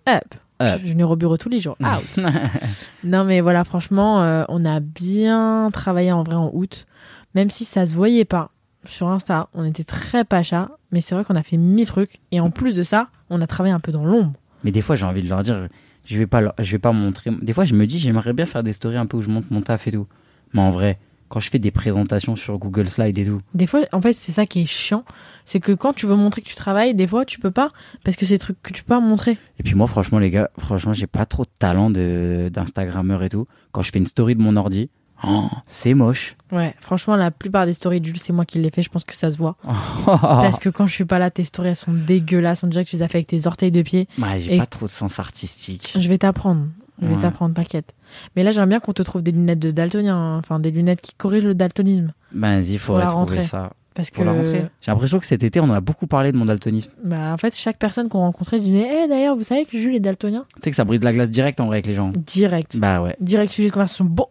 Hop. 0.06 0.34
Hop. 0.60 0.80
Je 0.84 0.92
venais 0.92 1.04
au 1.04 1.16
bureau 1.16 1.36
tous 1.36 1.48
les 1.48 1.60
jours. 1.60 1.76
Out. 1.80 2.24
non, 3.04 3.24
mais 3.24 3.40
voilà, 3.40 3.64
franchement, 3.64 4.22
euh, 4.22 4.44
on 4.48 4.64
a 4.64 4.80
bien 4.80 5.70
travaillé 5.72 6.12
en 6.12 6.22
vrai 6.22 6.34
en 6.34 6.50
août. 6.52 6.86
Même 7.34 7.50
si 7.50 7.64
ça 7.64 7.86
se 7.86 7.94
voyait 7.94 8.24
pas 8.24 8.50
sur 8.84 9.08
Insta, 9.08 9.48
on 9.54 9.64
était 9.64 9.84
très 9.84 10.24
pacha. 10.24 10.70
Mais 10.90 11.00
c'est 11.00 11.14
vrai 11.14 11.24
qu'on 11.24 11.36
a 11.36 11.42
fait 11.42 11.56
mille 11.56 11.86
trucs. 11.86 12.20
Et 12.32 12.40
en 12.40 12.50
plus 12.50 12.74
de 12.74 12.82
ça, 12.82 13.08
on 13.30 13.40
a 13.40 13.46
travaillé 13.46 13.74
un 13.74 13.80
peu 13.80 13.92
dans 13.92 14.04
l'ombre. 14.04 14.32
Mais 14.64 14.70
des 14.72 14.80
fois, 14.80 14.96
j'ai 14.96 15.04
envie 15.04 15.22
de 15.22 15.28
leur 15.28 15.42
dire, 15.42 15.68
je 16.08 16.18
vais 16.18 16.26
pas, 16.26 16.54
je 16.58 16.72
vais 16.72 16.78
pas 16.78 16.92
montrer. 16.92 17.30
Des 17.42 17.52
fois, 17.52 17.64
je 17.64 17.74
me 17.74 17.86
dis, 17.86 17.98
j'aimerais 17.98 18.32
bien 18.32 18.46
faire 18.46 18.62
des 18.62 18.72
stories 18.72 18.96
un 18.96 19.06
peu 19.06 19.18
où 19.18 19.22
je 19.22 19.28
montre 19.28 19.48
mon 19.50 19.60
taf 19.60 19.86
et 19.86 19.92
tout. 19.92 20.06
Mais 20.54 20.60
en 20.60 20.70
vrai, 20.70 20.98
quand 21.28 21.38
je 21.38 21.50
fais 21.50 21.58
des 21.58 21.70
présentations 21.70 22.34
sur 22.34 22.58
Google 22.58 22.88
Slide 22.88 23.18
et 23.18 23.26
tout, 23.26 23.42
Des 23.52 23.66
fois, 23.66 23.82
en 23.92 24.00
fait, 24.00 24.14
c'est 24.14 24.32
ça 24.32 24.46
qui 24.46 24.62
est 24.62 24.66
chiant. 24.66 25.04
C'est 25.44 25.60
que 25.60 25.72
quand 25.72 25.92
tu 25.92 26.06
veux 26.06 26.16
montrer 26.16 26.40
que 26.40 26.46
tu 26.46 26.54
travailles, 26.54 26.94
des 26.94 27.06
fois, 27.06 27.26
tu 27.26 27.38
peux 27.38 27.50
pas. 27.50 27.70
Parce 28.04 28.16
que 28.16 28.24
c'est 28.24 28.34
des 28.34 28.38
trucs 28.38 28.62
que 28.62 28.72
tu 28.72 28.82
peux 28.84 28.94
pas 28.94 29.00
montrer. 29.00 29.36
Et 29.58 29.62
puis 29.62 29.74
moi, 29.74 29.86
franchement, 29.86 30.18
les 30.18 30.30
gars, 30.30 30.50
franchement, 30.58 30.94
j'ai 30.94 31.06
pas 31.06 31.26
trop 31.26 31.44
de 31.44 31.50
talent 31.58 31.90
de 31.90 32.48
d'Instagrammeur 32.50 33.22
et 33.22 33.28
tout. 33.28 33.46
Quand 33.72 33.82
je 33.82 33.90
fais 33.90 33.98
une 33.98 34.06
story 34.06 34.34
de 34.34 34.40
mon 34.40 34.56
ordi, 34.56 34.88
oh, 35.26 35.44
c'est 35.66 35.94
moche. 35.94 36.36
Ouais, 36.52 36.74
franchement, 36.80 37.16
la 37.16 37.30
plupart 37.30 37.66
des 37.66 37.72
stories 37.74 38.00
de 38.00 38.06
Jules, 38.06 38.18
c'est 38.18 38.32
moi 38.32 38.44
qui 38.44 38.58
les 38.58 38.70
fais. 38.70 38.82
Je 38.82 38.88
pense 38.90 39.04
que 39.04 39.14
ça 39.14 39.30
se 39.30 39.36
voit. 39.36 39.56
Parce 40.06 40.58
que 40.58 40.68
quand 40.68 40.86
je 40.86 40.94
suis 40.94 41.04
pas 41.04 41.18
là, 41.18 41.30
tes 41.30 41.44
stories, 41.44 41.68
elles 41.70 41.76
sont 41.76 41.92
dégueulasses. 41.92 42.62
On 42.62 42.66
dirait 42.68 42.84
que 42.84 42.90
tu 42.90 42.96
les 42.96 43.02
as 43.02 43.08
fait 43.08 43.18
avec 43.18 43.26
tes 43.28 43.46
orteils 43.46 43.70
de 43.72 43.82
pied. 43.82 44.08
Ouais, 44.18 44.40
j'ai 44.40 44.54
Et- 44.54 44.58
pas 44.58 44.66
trop 44.66 44.86
de 44.86 44.90
sens 44.90 45.18
artistique. 45.18 45.94
Je 45.98 46.08
vais 46.08 46.18
t'apprendre. 46.18 46.66
Je 47.00 47.06
vais 47.06 47.14
Ouais. 47.14 47.20
t'apprendre, 47.20 47.54
t'inquiète. 47.54 47.94
Mais 48.34 48.42
là, 48.42 48.50
j'aimerais 48.50 48.66
bien 48.68 48.80
qu'on 48.80 48.92
te 48.92 49.02
trouve 49.02 49.22
des 49.22 49.30
lunettes 49.30 49.60
de 49.60 49.70
daltonien. 49.70 50.16
hein. 50.16 50.38
Enfin, 50.38 50.58
des 50.58 50.70
lunettes 50.72 51.00
qui 51.00 51.12
corrigent 51.14 51.44
le 51.46 51.54
daltonisme. 51.54 52.12
Ben, 52.32 52.60
vas-y, 52.60 52.72
il 52.72 52.78
faudrait 52.78 53.06
trouver 53.06 53.18
rentrée. 53.36 53.42
ça. 53.42 53.70
Parce 53.94 54.10
Pour 54.10 54.22
que, 54.24 54.28
la 54.28 54.32
rentrée. 54.34 54.66
J'ai 54.80 54.90
l'impression 54.92 55.18
que 55.18 55.26
cet 55.26 55.42
été, 55.42 55.60
on 55.60 55.70
a 55.70 55.80
beaucoup 55.80 56.06
parlé 56.06 56.32
de 56.32 56.36
mon 56.36 56.44
daltonisme. 56.44 56.90
bah, 57.04 57.32
en 57.32 57.36
fait, 57.38 57.54
chaque 57.54 57.78
personne 57.78 58.08
qu'on 58.08 58.20
rencontrait 58.20 58.58
disait 58.60 58.88
Eh, 59.04 59.08
d'ailleurs, 59.08 59.36
vous 59.36 59.42
savez 59.44 59.64
que 59.64 59.76
Jules 59.78 59.94
est 59.96 60.00
daltonien? 60.00 60.44
Tu 60.56 60.62
sais 60.62 60.70
que 60.70 60.76
ça 60.76 60.84
brise 60.84 61.02
la 61.04 61.12
glace 61.12 61.30
direct 61.30 61.60
en 61.60 61.66
vrai 61.66 61.76
avec 61.76 61.86
les 61.86 61.94
gens. 61.94 62.12
Direct. 62.16 62.78
Bah 62.78 63.02
ouais. 63.02 63.16
Direct 63.20 63.52
sujet 63.52 63.68
de 63.68 63.72
conversation. 63.74 64.04
Bon. 64.04 64.26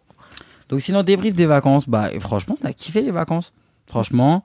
Donc 0.68 0.80
sinon, 0.80 1.02
débrief 1.02 1.34
des 1.34 1.46
vacances. 1.46 1.88
Bah 1.88 2.08
franchement, 2.20 2.56
on 2.62 2.66
a 2.66 2.72
kiffé 2.72 3.02
les 3.02 3.10
vacances. 3.10 3.52
Franchement, 3.86 4.42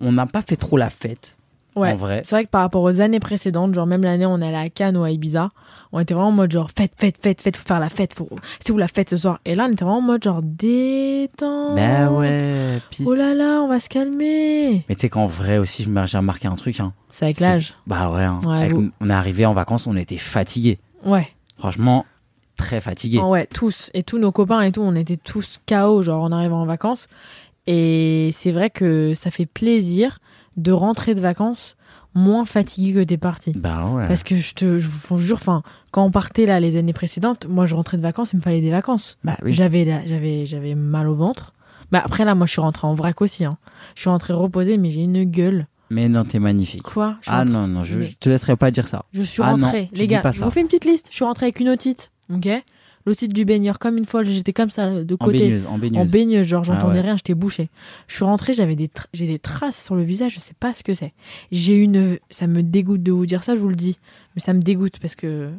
on 0.00 0.12
n'a 0.12 0.26
pas 0.26 0.42
fait 0.42 0.56
trop 0.56 0.76
la 0.76 0.90
fête. 0.90 1.36
Ouais. 1.74 1.92
En 1.92 1.96
vrai. 1.96 2.20
C'est 2.26 2.34
vrai 2.36 2.44
que 2.44 2.50
par 2.50 2.60
rapport 2.60 2.82
aux 2.82 3.00
années 3.00 3.18
précédentes, 3.20 3.72
genre 3.72 3.86
même 3.86 4.02
l'année 4.02 4.26
où 4.26 4.28
on 4.28 4.42
allait 4.42 4.54
à 4.58 4.68
Cannes 4.68 4.98
ou 4.98 5.04
à 5.04 5.10
Ibiza, 5.10 5.48
on 5.92 6.00
était 6.00 6.12
vraiment 6.12 6.28
en 6.28 6.32
mode 6.32 6.52
genre 6.52 6.68
fête, 6.76 6.92
fête, 6.98 7.16
fête, 7.22 7.40
fête, 7.40 7.56
faut 7.56 7.66
faire 7.66 7.80
la 7.80 7.88
fête, 7.88 8.12
faut... 8.12 8.28
c'est 8.62 8.72
où 8.72 8.76
la 8.76 8.88
fête 8.88 9.08
ce 9.08 9.16
soir? 9.16 9.38
Et 9.46 9.54
là, 9.54 9.66
on 9.66 9.72
était 9.72 9.82
vraiment 9.86 10.00
en 10.00 10.02
mode 10.02 10.22
genre 10.22 10.42
détente. 10.42 11.76
Bah 11.76 12.10
ouais. 12.10 12.78
pisse. 12.90 13.06
Oh 13.08 13.14
là 13.14 13.34
là, 13.34 13.62
on 13.62 13.68
va 13.68 13.80
se 13.80 13.88
calmer. 13.88 14.84
Mais 14.86 14.94
tu 14.94 15.00
sais 15.00 15.08
qu'en 15.08 15.26
vrai 15.26 15.56
aussi, 15.56 15.88
j'ai 16.04 16.18
remarqué 16.18 16.46
un 16.46 16.56
truc. 16.56 16.78
Hein. 16.80 16.92
C'est 17.08 17.24
avec 17.24 17.40
l'âge. 17.40 17.74
Bah 17.86 18.10
ouais. 18.10 18.22
hein. 18.22 18.40
Ouais, 18.44 18.56
Avec- 18.64 18.72
vous- 18.72 18.90
on 19.00 19.08
est 19.08 19.14
arrivé 19.14 19.46
en 19.46 19.54
vacances, 19.54 19.86
on 19.86 19.96
était 19.96 20.18
fatigués. 20.18 20.78
Ouais. 21.06 21.28
Franchement, 21.56 22.04
très 22.56 22.80
fatigués. 22.80 23.18
Ah 23.22 23.26
ouais, 23.28 23.46
tous. 23.46 23.90
Et 23.94 24.02
tous 24.02 24.18
nos 24.18 24.32
copains 24.32 24.60
et 24.62 24.72
tout, 24.72 24.82
on 24.82 24.94
était 24.94 25.16
tous 25.16 25.58
KO, 25.68 26.02
genre 26.02 26.22
en 26.24 26.32
arrivant 26.32 26.62
en 26.62 26.66
vacances. 26.66 27.08
Et 27.66 28.30
c'est 28.32 28.52
vrai 28.52 28.70
que 28.70 29.14
ça 29.14 29.30
fait 29.30 29.46
plaisir 29.46 30.18
de 30.56 30.72
rentrer 30.72 31.14
de 31.14 31.20
vacances 31.20 31.76
moins 32.14 32.44
fatigué 32.44 32.92
que 32.92 33.04
t'es 33.04 33.16
parti. 33.16 33.52
Bah 33.56 33.86
ouais. 33.86 34.06
Parce 34.08 34.22
que 34.22 34.36
je 34.36 34.52
te 34.54 34.78
je 34.78 34.88
vous 34.88 35.18
jure, 35.18 35.36
enfin, 35.36 35.62
quand 35.92 36.04
on 36.04 36.10
partait 36.10 36.44
là 36.46 36.60
les 36.60 36.76
années 36.76 36.92
précédentes, 36.92 37.46
moi 37.48 37.64
je 37.66 37.74
rentrais 37.74 37.96
de 37.96 38.02
vacances, 38.02 38.32
il 38.32 38.36
me 38.36 38.42
fallait 38.42 38.60
des 38.60 38.70
vacances. 38.70 39.16
Bah 39.24 39.36
oui. 39.42 39.52
J'avais 39.52 39.84
j'avais 40.06 40.44
j'avais 40.46 40.74
mal 40.74 41.08
au 41.08 41.14
ventre. 41.14 41.52
Bah 41.90 42.02
après 42.04 42.24
là, 42.24 42.34
moi 42.34 42.46
je 42.46 42.52
suis 42.52 42.60
rentrée 42.60 42.86
en 42.86 42.94
vrac 42.94 43.20
aussi. 43.22 43.44
Hein. 43.44 43.56
Je 43.94 44.00
suis 44.02 44.10
rentrée 44.10 44.32
reposée, 44.34 44.76
mais 44.76 44.90
j'ai 44.90 45.02
une 45.02 45.24
gueule. 45.24 45.66
Mais 45.90 46.08
non, 46.08 46.24
t'es 46.24 46.38
magnifique. 46.38 46.82
Quoi? 46.82 47.16
Je 47.20 47.30
Ah 47.30 47.38
rentrée- 47.40 47.52
non, 47.52 47.68
non, 47.68 47.82
je, 47.82 47.98
te 48.18 48.30
laisserai 48.30 48.56
pas 48.56 48.70
dire 48.70 48.88
ça. 48.88 49.04
Je 49.12 49.22
suis 49.22 49.42
Ah 49.42 49.56
non, 49.56 49.64
rentrée. 49.66 49.90
les 49.92 50.06
gars, 50.06 50.22
je 50.32 50.42
vous 50.42 50.50
fais 50.50 50.60
une 50.62 50.66
petite 50.66 50.86
liste. 50.86 51.08
Je 51.10 51.14
suis 51.16 51.24
rentrée 51.24 51.46
avec 51.46 51.60
une 51.60 51.68
otite, 51.68 52.11
ok 52.34 52.48
L'otite 53.04 53.32
du 53.34 53.44
baigneur, 53.44 53.80
comme 53.80 53.98
une 53.98 54.06
folle. 54.06 54.26
J'étais 54.26 54.52
comme 54.52 54.70
ça, 54.70 55.02
de 55.02 55.14
En 55.14 55.16
côté. 55.16 55.40
baigneuse, 55.40 55.66
en 55.66 55.76
baigneuse. 55.76 56.00
En 56.00 56.06
baigneuse, 56.08 56.46
genre 56.46 56.62
j'entendais 56.62 56.92
Ah 56.92 56.96
ouais. 56.98 57.00
rien, 57.00 57.16
j'étais 57.16 57.34
bouchée. 57.34 57.68
Je 58.06 58.14
suis 58.14 58.22
rentrée, 58.24 58.52
j'avais 58.52 58.76
des 58.76 58.88
j'ai 59.12 59.26
des 59.26 59.40
traces 59.40 59.82
sur 59.84 59.96
le 59.96 60.04
visage, 60.04 60.34
je 60.34 60.38
sais 60.38 60.54
pas 60.54 60.72
ce 60.72 60.84
que 60.84 60.94
c'est. 60.94 61.12
J'ai 61.50 61.74
une 61.74 62.18
ça 62.30 62.46
me 62.46 62.62
dégoûte 62.62 63.02
de 63.02 63.10
vous 63.10 63.26
dire 63.26 63.42
ça, 63.42 63.56
je 63.56 63.60
vous 63.60 63.68
le 63.70 63.74
dis, 63.74 63.98
mais 64.36 64.40
ça 64.40 64.52
me 64.52 64.60
dégoûte 64.60 65.00
parce 65.00 65.16
que 65.16 65.50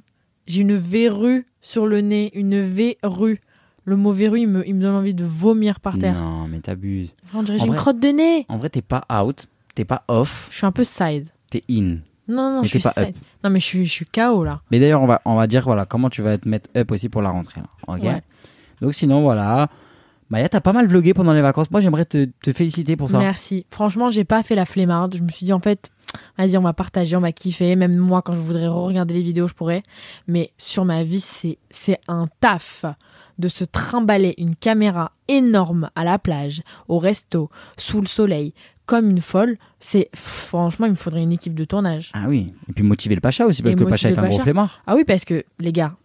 j'ai 0.48 0.62
une 0.62 0.78
verrue 0.78 1.46
sur 1.60 1.86
le 1.86 2.00
nez, 2.00 2.32
une 2.34 2.62
verrue. 2.66 3.42
Le 3.84 3.98
mot 3.98 4.14
verrue, 4.14 4.40
il 4.40 4.48
me, 4.48 4.66
il 4.66 4.76
me 4.76 4.82
donne 4.82 4.96
envie 4.96 5.14
de 5.14 5.26
vomir 5.26 5.82
par 5.82 5.98
terre. 6.00 6.14
Non, 6.18 6.48
mais 6.48 6.62
t'abuses. 6.62 7.14
J'ai 7.58 7.66
une 7.68 7.76
crotte 7.76 8.00
de 8.00 8.08
nez. 8.08 8.46
En 8.48 8.58
vrai, 8.58 8.70
t'es 8.70 8.82
pas 8.82 9.04
out, 9.14 9.48
t'es 9.76 9.84
pas 9.84 10.06
off, 10.08 10.48
Je 10.50 10.56
suis 10.56 10.66
un 10.66 10.72
peu 10.72 10.86
side. 10.86 11.28
t'es 11.50 11.62
in. 11.70 11.98
Non, 12.28 12.52
non, 12.52 12.62
Mais 12.62 12.68
je 12.68 12.78
suis 12.78 12.80
pas. 12.80 12.94
Non, 13.44 13.50
mais 13.50 13.60
je 13.60 13.66
suis, 13.66 13.86
je 13.86 13.92
suis 13.92 14.06
KO 14.06 14.44
là. 14.44 14.62
Mais 14.72 14.80
d'ailleurs, 14.80 15.02
on 15.02 15.08
va, 15.08 15.22
on 15.26 15.36
va 15.36 15.48
dire 15.48 15.64
voilà 15.64 15.86
comment 15.86 16.10
tu 16.10 16.22
vas 16.22 16.38
te 16.38 16.48
mettre 16.48 16.70
up 16.78 16.92
aussi 16.92 17.10
pour 17.10 17.22
la 17.22 17.30
rentrée. 17.30 17.62
Là. 17.62 17.94
Ok. 17.94 18.04
Ouais. 18.04 18.22
Donc 18.82 18.94
sinon, 18.94 19.22
voilà. 19.22 19.70
Maya, 20.30 20.50
t'as 20.50 20.62
pas 20.62 20.74
mal 20.74 20.88
vlogué 20.88 21.14
pendant 21.14 21.34
les 21.34 21.42
vacances. 21.42 21.70
Moi, 21.70 21.82
j'aimerais 21.82 22.06
te, 22.06 22.26
te 22.26 22.54
féliciter 22.54 22.96
pour 22.96 23.10
ça. 23.10 23.20
Merci. 23.20 23.66
Franchement, 23.70 24.10
j'ai 24.10 24.24
pas 24.24 24.42
fait 24.42 24.56
la 24.56 24.66
flemmarde. 24.66 25.16
Je 25.16 25.22
me 25.22 25.30
suis 25.30 25.46
dit, 25.46 25.54
en 25.54 25.60
fait, 25.60 25.92
vas-y, 26.38 26.58
on 26.58 26.62
va 26.62 26.74
partager, 26.74 27.16
on 27.16 27.22
va 27.22 27.32
kiffer. 27.32 27.76
Même 27.76 27.98
moi, 27.98 28.22
quand 28.22 28.34
je 28.34 28.40
voudrais 28.40 28.68
regarder 28.68 29.14
les 29.14 29.22
vidéos, 29.22 29.48
je 29.48 29.54
pourrais. 29.54 29.84
Mais 30.28 30.52
sur 30.58 30.86
ma 30.86 31.04
vie, 31.04 31.20
c'est, 31.20 31.60
c'est 31.70 32.00
un 32.08 32.28
taf 32.40 32.86
de 33.40 33.48
se 33.48 33.64
trimballer 33.64 34.36
une 34.38 34.56
caméra 34.56 35.12
énorme 35.28 35.90
à 35.96 36.04
la 36.04 36.20
plage, 36.20 36.62
au 36.88 37.00
resto, 37.00 37.50
sous 37.78 38.02
le 38.02 38.08
soleil, 38.08 38.54
comme 38.86 39.10
une 39.10 39.22
folle. 39.22 39.58
C'est, 39.80 40.10
franchement, 40.16 40.86
il 40.86 40.92
me 40.92 40.96
faudrait 40.98 41.24
une 41.24 41.32
équipe 41.32 41.56
de 41.56 41.66
tournage. 41.66 42.12
Ah 42.14 42.26
oui. 42.28 42.54
Et 42.70 42.74
puis 42.74 42.84
motiver 42.84 43.16
le 43.16 43.22
Pacha 43.22 43.46
aussi, 43.46 43.62
parce 43.62 43.74
Et 43.74 43.76
que 43.78 43.84
le 43.84 43.90
Pacha 43.90 44.10
est 44.10 44.18
un 44.18 44.22
le 44.22 44.28
gros 44.28 44.38
Pacha. 44.38 44.44
flemmard. 44.44 44.82
Ah 44.88 44.96
oui, 44.96 45.04
parce 45.06 45.26
que, 45.26 45.44
les 45.60 45.72
gars, 45.72 45.96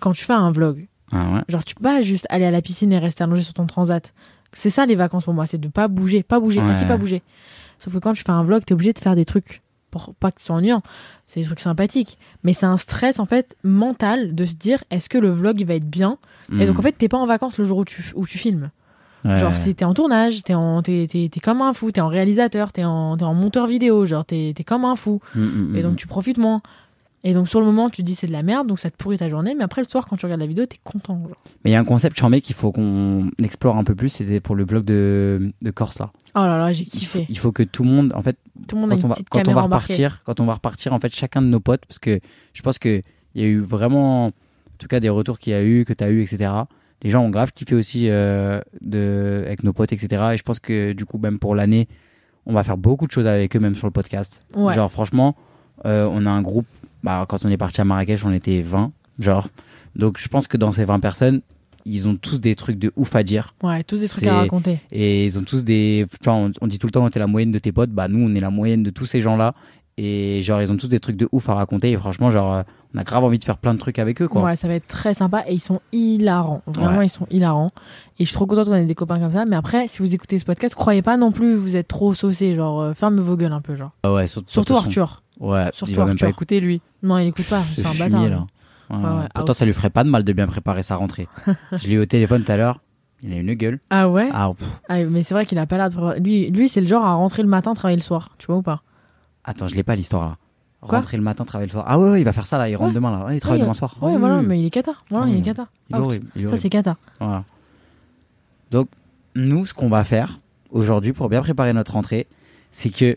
quand 0.00 0.12
tu 0.12 0.24
fais 0.24 0.32
un 0.32 0.50
vlog, 0.52 0.86
Ah 1.10 1.30
ouais. 1.32 1.40
genre, 1.48 1.64
tu 1.64 1.74
peux 1.74 1.82
pas 1.82 2.02
juste 2.02 2.26
aller 2.30 2.44
à 2.44 2.50
la 2.50 2.62
piscine 2.62 2.92
et 2.92 2.98
rester 2.98 3.24
allongé 3.24 3.42
sur 3.42 3.54
ton 3.54 3.66
transat. 3.66 4.12
C'est 4.52 4.70
ça, 4.70 4.84
les 4.86 4.94
vacances 4.96 5.24
pour 5.24 5.34
moi, 5.34 5.46
c'est 5.46 5.58
de 5.60 5.68
pas 5.68 5.88
bouger, 5.88 6.22
pas 6.22 6.38
bouger, 6.40 6.60
Ouais. 6.60 6.86
pas 6.86 6.96
bouger. 6.96 7.22
Sauf 7.78 7.92
que 7.94 7.98
quand 7.98 8.12
tu 8.12 8.22
fais 8.22 8.30
un 8.32 8.44
vlog, 8.44 8.64
t'es 8.64 8.74
obligé 8.74 8.92
de 8.92 8.98
faire 8.98 9.14
des 9.16 9.24
trucs 9.24 9.60
pour 9.90 10.14
pas 10.14 10.30
que 10.30 10.40
ce 10.40 10.46
soit 10.46 10.56
ennuyant. 10.56 10.80
C'est 11.26 11.40
des 11.40 11.46
trucs 11.46 11.60
sympathiques. 11.60 12.16
Mais 12.44 12.52
c'est 12.54 12.64
un 12.66 12.76
stress, 12.78 13.18
en 13.20 13.26
fait, 13.26 13.56
mental 13.62 14.34
de 14.34 14.44
se 14.46 14.54
dire, 14.54 14.82
est-ce 14.90 15.08
que 15.08 15.18
le 15.18 15.30
vlog, 15.30 15.60
il 15.60 15.66
va 15.66 15.74
être 15.74 15.88
bien? 15.88 16.16
Et 16.58 16.66
donc, 16.66 16.78
en 16.78 16.82
fait, 16.82 16.92
t'es 16.92 17.08
pas 17.08 17.18
en 17.18 17.26
vacances 17.26 17.56
le 17.58 17.64
jour 17.64 17.78
où 17.78 17.84
tu, 17.84 18.04
où 18.14 18.26
tu 18.26 18.36
filmes. 18.38 18.70
Ouais. 19.24 19.38
Genre, 19.38 19.56
c'est- 19.56 19.74
t'es 19.74 19.84
en 19.84 19.94
tournage, 19.94 20.42
t'es 20.42 20.54
en, 20.54 20.82
t'es, 20.82 21.06
t'es, 21.08 21.28
t'es 21.30 21.40
comme 21.40 21.62
un 21.62 21.72
fou, 21.74 21.92
t'es 21.92 22.00
en 22.00 22.08
réalisateur, 22.08 22.72
t'es 22.72 22.84
en, 22.84 23.16
t'es 23.16 23.24
en 23.24 23.34
monteur 23.34 23.66
vidéo, 23.66 24.04
genre, 24.04 24.24
t'es, 24.24 24.52
t'es 24.56 24.64
comme 24.64 24.84
un 24.84 24.96
fou. 24.96 25.20
Mm, 25.34 25.40
mm, 25.42 25.76
Et 25.76 25.78
mm. 25.78 25.82
donc, 25.82 25.96
tu 25.96 26.06
profites 26.08 26.38
moins. 26.38 26.60
Et 27.24 27.34
donc, 27.34 27.48
sur 27.48 27.60
le 27.60 27.66
moment, 27.66 27.88
tu 27.88 28.02
te 28.02 28.06
dis 28.06 28.16
c'est 28.16 28.26
de 28.26 28.32
la 28.32 28.42
merde, 28.42 28.66
donc 28.66 28.80
ça 28.80 28.90
te 28.90 28.96
pourrit 28.96 29.16
ta 29.18 29.28
journée. 29.28 29.54
Mais 29.56 29.62
après, 29.62 29.80
le 29.80 29.86
soir, 29.88 30.08
quand 30.08 30.16
tu 30.16 30.26
regardes 30.26 30.40
la 30.40 30.46
vidéo, 30.48 30.66
t'es 30.66 30.78
content. 30.82 31.20
genre. 31.22 31.36
Mais 31.64 31.70
il 31.70 31.72
y 31.72 31.76
a 31.76 31.80
un 31.80 31.84
concept, 31.84 32.18
je 32.18 32.38
qu'il 32.40 32.56
faut 32.56 32.72
qu'on 32.72 33.30
explore 33.40 33.76
un 33.76 33.84
peu 33.84 33.94
plus. 33.94 34.08
C'était 34.08 34.40
pour 34.40 34.56
le 34.56 34.64
vlog 34.64 34.84
de, 34.84 35.52
de 35.62 35.70
Corse 35.70 36.00
là. 36.00 36.10
Oh 36.34 36.40
là 36.40 36.58
là, 36.58 36.72
j'ai 36.72 36.82
Il 36.82 36.90
faut, 36.90 36.98
kiffé. 36.98 37.26
il 37.28 37.38
faut 37.38 37.52
que 37.52 37.62
tout 37.62 37.84
le 37.84 37.90
monde, 37.90 38.12
en 38.16 38.22
fait, 38.22 38.36
Tout 38.66 38.74
le 38.74 38.80
monde 38.80 38.92
a 38.92 38.96
quand 38.96 39.04
on 39.04 39.08
va, 39.08 39.14
quand 39.30 39.46
on 39.48 39.52
va 39.52 39.62
embarquée. 39.62 39.92
repartir, 39.94 40.22
quand 40.24 40.40
on 40.40 40.46
va 40.46 40.54
repartir, 40.54 40.92
en 40.94 40.98
fait, 40.98 41.14
chacun 41.14 41.42
de 41.42 41.46
nos 41.46 41.60
potes, 41.60 41.86
parce 41.86 42.00
que 42.00 42.18
je 42.54 42.62
pense 42.62 42.80
que 42.80 43.02
il 43.36 43.40
y 43.40 43.44
a 43.44 43.48
eu 43.48 43.60
vraiment, 43.60 44.26
en 44.26 44.32
tout 44.78 44.88
cas, 44.88 44.98
des 44.98 45.08
retours 45.08 45.38
qu'il 45.38 45.52
y 45.52 45.56
a 45.56 45.62
eu, 45.62 45.84
que 45.84 45.92
tu 45.92 46.02
as 46.02 46.10
eu, 46.10 46.22
etc. 46.22 46.50
Les 47.02 47.10
gens 47.10 47.22
ont 47.24 47.30
grave 47.30 47.52
kiffé 47.52 47.74
aussi 47.74 48.08
euh, 48.08 48.60
de, 48.80 49.42
avec 49.44 49.64
nos 49.64 49.72
potes, 49.72 49.92
etc. 49.92 50.22
Et 50.34 50.36
je 50.36 50.42
pense 50.42 50.60
que 50.60 50.92
du 50.92 51.04
coup, 51.04 51.18
même 51.18 51.38
pour 51.38 51.54
l'année, 51.54 51.88
on 52.46 52.54
va 52.54 52.64
faire 52.64 52.76
beaucoup 52.76 53.06
de 53.06 53.12
choses 53.12 53.26
avec 53.26 53.54
eux, 53.56 53.60
même 53.60 53.74
sur 53.74 53.86
le 53.86 53.92
podcast. 53.92 54.42
Ouais. 54.54 54.74
Genre, 54.74 54.90
franchement, 54.90 55.36
euh, 55.84 56.08
on 56.10 56.26
a 56.26 56.30
un 56.30 56.42
groupe. 56.42 56.66
Bah, 57.02 57.24
quand 57.28 57.44
on 57.44 57.48
est 57.48 57.56
parti 57.56 57.80
à 57.80 57.84
Marrakech, 57.84 58.24
on 58.24 58.32
était 58.32 58.62
20, 58.62 58.92
genre. 59.18 59.48
Donc, 59.96 60.18
je 60.18 60.28
pense 60.28 60.46
que 60.46 60.56
dans 60.56 60.70
ces 60.70 60.84
20 60.84 61.00
personnes, 61.00 61.42
ils 61.84 62.06
ont 62.06 62.14
tous 62.14 62.40
des 62.40 62.54
trucs 62.54 62.78
de 62.78 62.92
ouf 62.94 63.16
à 63.16 63.24
dire. 63.24 63.54
Ouais, 63.62 63.82
tous 63.82 63.98
des 63.98 64.08
trucs 64.08 64.26
à 64.26 64.38
raconter. 64.38 64.78
Et 64.92 65.26
ils 65.26 65.38
ont 65.38 65.42
tous 65.42 65.64
des. 65.64 66.06
Tu 66.20 66.24
vois, 66.24 66.34
on, 66.34 66.52
on 66.60 66.66
dit 66.68 66.78
tout 66.78 66.86
le 66.86 66.92
temps, 66.92 67.08
t'es 67.10 67.18
la 67.18 67.26
moyenne 67.26 67.50
de 67.50 67.58
tes 67.58 67.72
potes. 67.72 67.90
Bah, 67.90 68.06
nous, 68.06 68.24
on 68.24 68.34
est 68.34 68.40
la 68.40 68.50
moyenne 68.50 68.84
de 68.84 68.90
tous 68.90 69.06
ces 69.06 69.20
gens-là. 69.20 69.54
Et 69.96 70.40
genre, 70.42 70.62
ils 70.62 70.70
ont 70.72 70.76
tous 70.76 70.88
des 70.88 71.00
trucs 71.00 71.16
de 71.16 71.28
ouf 71.32 71.48
à 71.48 71.54
raconter. 71.54 71.90
Et 71.90 71.96
franchement, 71.96 72.30
genre, 72.30 72.54
euh, 72.54 72.62
on 72.94 72.98
a 72.98 73.04
grave 73.04 73.24
envie 73.24 73.38
de 73.38 73.44
faire 73.44 73.56
plein 73.58 73.74
de 73.74 73.78
trucs 73.78 73.98
avec 73.98 74.20
eux, 74.22 74.28
quoi. 74.28 74.42
Ouais, 74.42 74.56
ça 74.56 74.68
va 74.68 74.74
être 74.74 74.86
très 74.86 75.14
sympa 75.14 75.44
et 75.46 75.54
ils 75.54 75.60
sont 75.60 75.80
hilarants. 75.92 76.62
Vraiment, 76.66 76.98
Ouais. 76.98 77.06
ils 77.06 77.10
sont 77.10 77.26
hilarants. 77.30 77.70
Et 78.18 78.24
je 78.24 78.28
suis 78.28 78.34
trop 78.34 78.46
contente 78.46 78.66
qu'on 78.66 78.74
ait 78.74 78.84
des 78.84 78.94
copains 78.94 79.18
comme 79.18 79.32
ça. 79.32 79.44
Mais 79.46 79.56
après, 79.56 79.86
si 79.88 80.00
vous 80.02 80.14
écoutez 80.14 80.38
ce 80.38 80.44
podcast, 80.44 80.74
croyez 80.74 81.02
pas 81.02 81.16
non 81.16 81.32
plus, 81.32 81.54
vous 81.56 81.76
êtes 81.76 81.88
trop 81.88 82.12
saucés. 82.14 82.54
Genre, 82.54 82.80
euh, 82.80 82.94
fermez 82.94 83.22
vos 83.22 83.36
gueules 83.36 83.52
un 83.52 83.60
peu, 83.60 83.76
genre. 83.76 83.90
Ah 84.02 84.12
ouais, 84.12 84.26
surtout, 84.28 84.50
Surtout 84.50 84.72
son- 84.74 84.78
Arthur. 84.80 85.22
Ouais, 85.40 85.70
Surtout 85.72 85.92
il 85.92 85.96
va 85.96 86.04
même 86.04 86.10
Arthur. 86.12 86.26
pas 86.26 86.30
écouter, 86.30 86.60
lui. 86.60 86.80
Non, 87.02 87.18
il 87.18 87.28
écoute 87.28 87.46
pas. 87.48 87.62
Ce 87.74 87.80
C'est 87.80 87.86
un 87.86 87.90
fumier, 87.90 88.08
bâtard. 88.10 88.28
là. 88.28 88.36
Ouais, 88.90 88.96
Ouais, 88.96 89.04
ouais, 89.20 89.28
Pourtant, 89.34 89.52
out. 89.52 89.56
ça 89.56 89.64
lui 89.64 89.72
ferait 89.72 89.88
pas 89.90 90.04
de 90.04 90.10
mal 90.10 90.22
de 90.22 90.32
bien 90.34 90.46
préparer 90.46 90.82
sa 90.82 90.96
rentrée. 90.96 91.26
Je 91.72 91.88
l'ai 91.88 91.94
eu 91.94 92.00
au 92.00 92.04
téléphone 92.06 92.44
tout 92.44 92.52
à 92.52 92.56
l'heure. 92.58 92.80
Il 93.22 93.32
a 93.32 93.36
une 93.36 93.54
gueule. 93.54 93.78
Ah 93.88 94.08
ouais? 94.08 94.28
Ah. 94.34 94.50
Ah, 94.88 95.02
mais 95.04 95.22
c'est 95.22 95.32
vrai 95.32 95.46
qu'il 95.46 95.56
a 95.58 95.64
pas 95.64 95.76
l'air 95.78 95.88
de 95.88 96.18
Lui, 96.20 96.50
lui 96.50 96.68
c'est 96.68 96.80
le 96.82 96.88
genre 96.88 97.04
à 97.04 97.14
rentrer 97.14 97.42
le 97.42 97.48
matin, 97.48 97.72
travailler 97.72 97.96
le 97.96 98.02
soir. 98.02 98.34
Tu 98.36 98.46
vois 98.46 98.56
ou 98.56 98.62
pas? 98.62 98.82
Attends, 99.44 99.66
je 99.68 99.74
l'ai 99.76 99.82
pas 99.84 99.94
l'histoire 99.94 100.22
là. 100.24 100.36
Quoi 100.88 100.98
Rentrer 100.98 101.16
le 101.16 101.22
matin, 101.22 101.44
travailler 101.44 101.68
le 101.68 101.72
soir. 101.72 101.84
Ah 101.86 101.98
ouais, 101.98 102.10
ouais, 102.10 102.20
il 102.20 102.24
va 102.24 102.32
faire 102.32 102.46
ça 102.46 102.58
là. 102.58 102.68
Il 102.68 102.74
rentre 102.76 102.88
Ouais. 102.88 102.94
demain 102.94 103.16
là. 103.16 103.24
Ouais, 103.26 103.36
il 103.36 103.40
travaille 103.40 103.60
demain 103.60 103.72
soir. 103.72 103.96
Ouais, 104.02 104.12
Oui, 104.12 104.18
voilà, 104.18 104.36
oui, 104.36 104.40
oui. 104.42 104.46
mais 104.48 104.60
il 104.60 104.66
est 104.66 104.70
cata. 104.70 104.92
Voilà, 105.10 105.26
il 105.28 105.36
est. 105.36 105.38
Il 105.38 105.46
est 105.48 105.60
Out. 105.98 106.04
horrible. 106.04 106.26
il 106.34 106.42
est 106.42 106.46
Ça, 106.48 106.56
c'est 106.56 106.68
cata. 106.70 106.96
Voilà. 107.20 107.44
Donc, 108.70 108.88
nous, 109.36 109.64
ce 109.66 109.74
qu'on 109.74 109.88
va 109.88 110.02
faire 110.04 110.40
aujourd'hui 110.70 111.12
pour 111.12 111.28
bien 111.28 111.40
préparer 111.42 111.72
notre 111.72 111.92
rentrée, 111.92 112.26
c'est 112.72 112.90
que, 112.90 113.16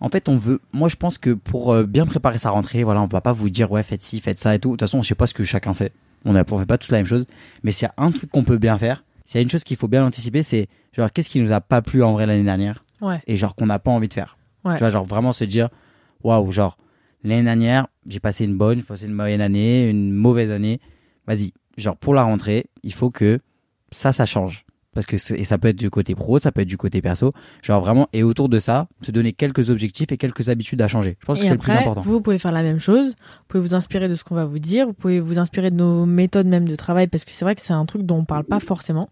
en 0.00 0.08
fait, 0.10 0.28
on 0.28 0.36
veut. 0.36 0.60
Moi, 0.72 0.88
je 0.88 0.96
pense 0.96 1.18
que 1.18 1.30
pour 1.30 1.72
euh, 1.72 1.84
bien 1.84 2.04
préparer 2.06 2.38
sa 2.38 2.50
rentrée, 2.50 2.84
voilà, 2.84 3.00
on 3.02 3.06
va 3.06 3.20
pas 3.20 3.32
vous 3.32 3.48
dire, 3.50 3.70
ouais, 3.72 3.82
faites 3.82 4.02
ci, 4.02 4.20
faites 4.20 4.38
ça 4.38 4.54
et 4.54 4.58
tout. 4.58 4.68
De 4.70 4.72
toute 4.74 4.80
façon, 4.82 5.02
je 5.02 5.08
sais 5.08 5.14
pas 5.14 5.26
ce 5.26 5.34
que 5.34 5.44
chacun 5.44 5.74
fait. 5.74 5.92
On 6.24 6.32
ne 6.32 6.42
fait 6.42 6.66
pas 6.66 6.78
tous 6.78 6.90
la 6.90 6.98
même 6.98 7.06
chose. 7.06 7.26
Mais 7.62 7.70
s'il 7.70 7.86
y 7.86 7.90
a 7.90 7.94
un 7.96 8.10
truc 8.10 8.30
qu'on 8.30 8.42
peut 8.44 8.58
bien 8.58 8.76
faire, 8.76 9.02
s'il 9.24 9.38
y 9.38 9.40
a 9.40 9.42
une 9.42 9.50
chose 9.50 9.64
qu'il 9.64 9.76
faut 9.76 9.88
bien 9.88 10.04
anticiper, 10.04 10.42
c'est 10.42 10.68
genre, 10.92 11.12
qu'est-ce 11.12 11.30
qui 11.30 11.40
nous 11.40 11.52
a 11.52 11.60
pas 11.60 11.80
plu 11.80 12.02
en 12.02 12.12
vrai 12.12 12.26
l'année 12.26 12.44
dernière 12.44 12.82
Ouais. 13.00 13.22
et 13.28 13.36
genre 13.36 13.54
qu'on 13.54 13.66
n'a 13.66 13.78
pas 13.78 13.92
envie 13.92 14.08
de 14.08 14.14
faire. 14.14 14.36
Ouais. 14.64 14.74
Tu 14.74 14.80
vois, 14.80 14.90
genre 14.90 15.04
vraiment 15.04 15.32
se 15.32 15.44
dire, 15.44 15.68
waouh, 16.24 16.50
genre, 16.50 16.76
l'année 17.24 17.42
dernière, 17.42 17.88
j'ai 18.06 18.20
passé 18.20 18.44
une 18.44 18.56
bonne, 18.56 18.78
j'ai 18.78 18.84
passé 18.84 19.06
une 19.06 19.14
moyenne 19.14 19.40
année, 19.40 19.88
une 19.88 20.12
mauvaise 20.12 20.50
année. 20.50 20.80
Vas-y, 21.26 21.52
genre 21.76 21.96
pour 21.96 22.14
la 22.14 22.22
rentrée, 22.22 22.66
il 22.82 22.92
faut 22.92 23.10
que 23.10 23.40
ça, 23.90 24.12
ça 24.12 24.26
change. 24.26 24.64
Parce 24.98 25.06
que 25.06 25.34
et 25.34 25.44
ça 25.44 25.58
peut 25.58 25.68
être 25.68 25.76
du 25.76 25.90
côté 25.90 26.16
pro, 26.16 26.40
ça 26.40 26.50
peut 26.50 26.62
être 26.62 26.68
du 26.68 26.76
côté 26.76 27.00
perso. 27.00 27.32
Genre 27.62 27.80
vraiment, 27.80 28.08
et 28.12 28.24
autour 28.24 28.48
de 28.48 28.58
ça, 28.58 28.88
se 29.00 29.12
donner 29.12 29.32
quelques 29.32 29.70
objectifs 29.70 30.10
et 30.10 30.16
quelques 30.16 30.48
habitudes 30.48 30.82
à 30.82 30.88
changer. 30.88 31.16
Je 31.20 31.26
pense 31.26 31.38
que 31.38 31.44
c'est 31.44 31.52
le 31.52 31.58
plus 31.58 31.70
important. 31.70 32.00
vous 32.00 32.20
pouvez 32.20 32.40
faire 32.40 32.50
la 32.50 32.64
même 32.64 32.80
chose. 32.80 33.10
Vous 33.10 33.44
pouvez 33.46 33.62
vous 33.62 33.76
inspirer 33.76 34.08
de 34.08 34.16
ce 34.16 34.24
qu'on 34.24 34.34
va 34.34 34.44
vous 34.44 34.58
dire. 34.58 34.88
Vous 34.88 34.94
pouvez 34.94 35.20
vous 35.20 35.38
inspirer 35.38 35.70
de 35.70 35.76
nos 35.76 36.04
méthodes 36.04 36.48
même 36.48 36.66
de 36.66 36.74
travail 36.74 37.06
parce 37.06 37.24
que 37.24 37.30
c'est 37.30 37.44
vrai 37.44 37.54
que 37.54 37.60
c'est 37.60 37.72
un 37.72 37.86
truc 37.86 38.02
dont 38.02 38.16
on 38.16 38.24
parle 38.24 38.42
pas 38.42 38.58
forcément. 38.58 39.08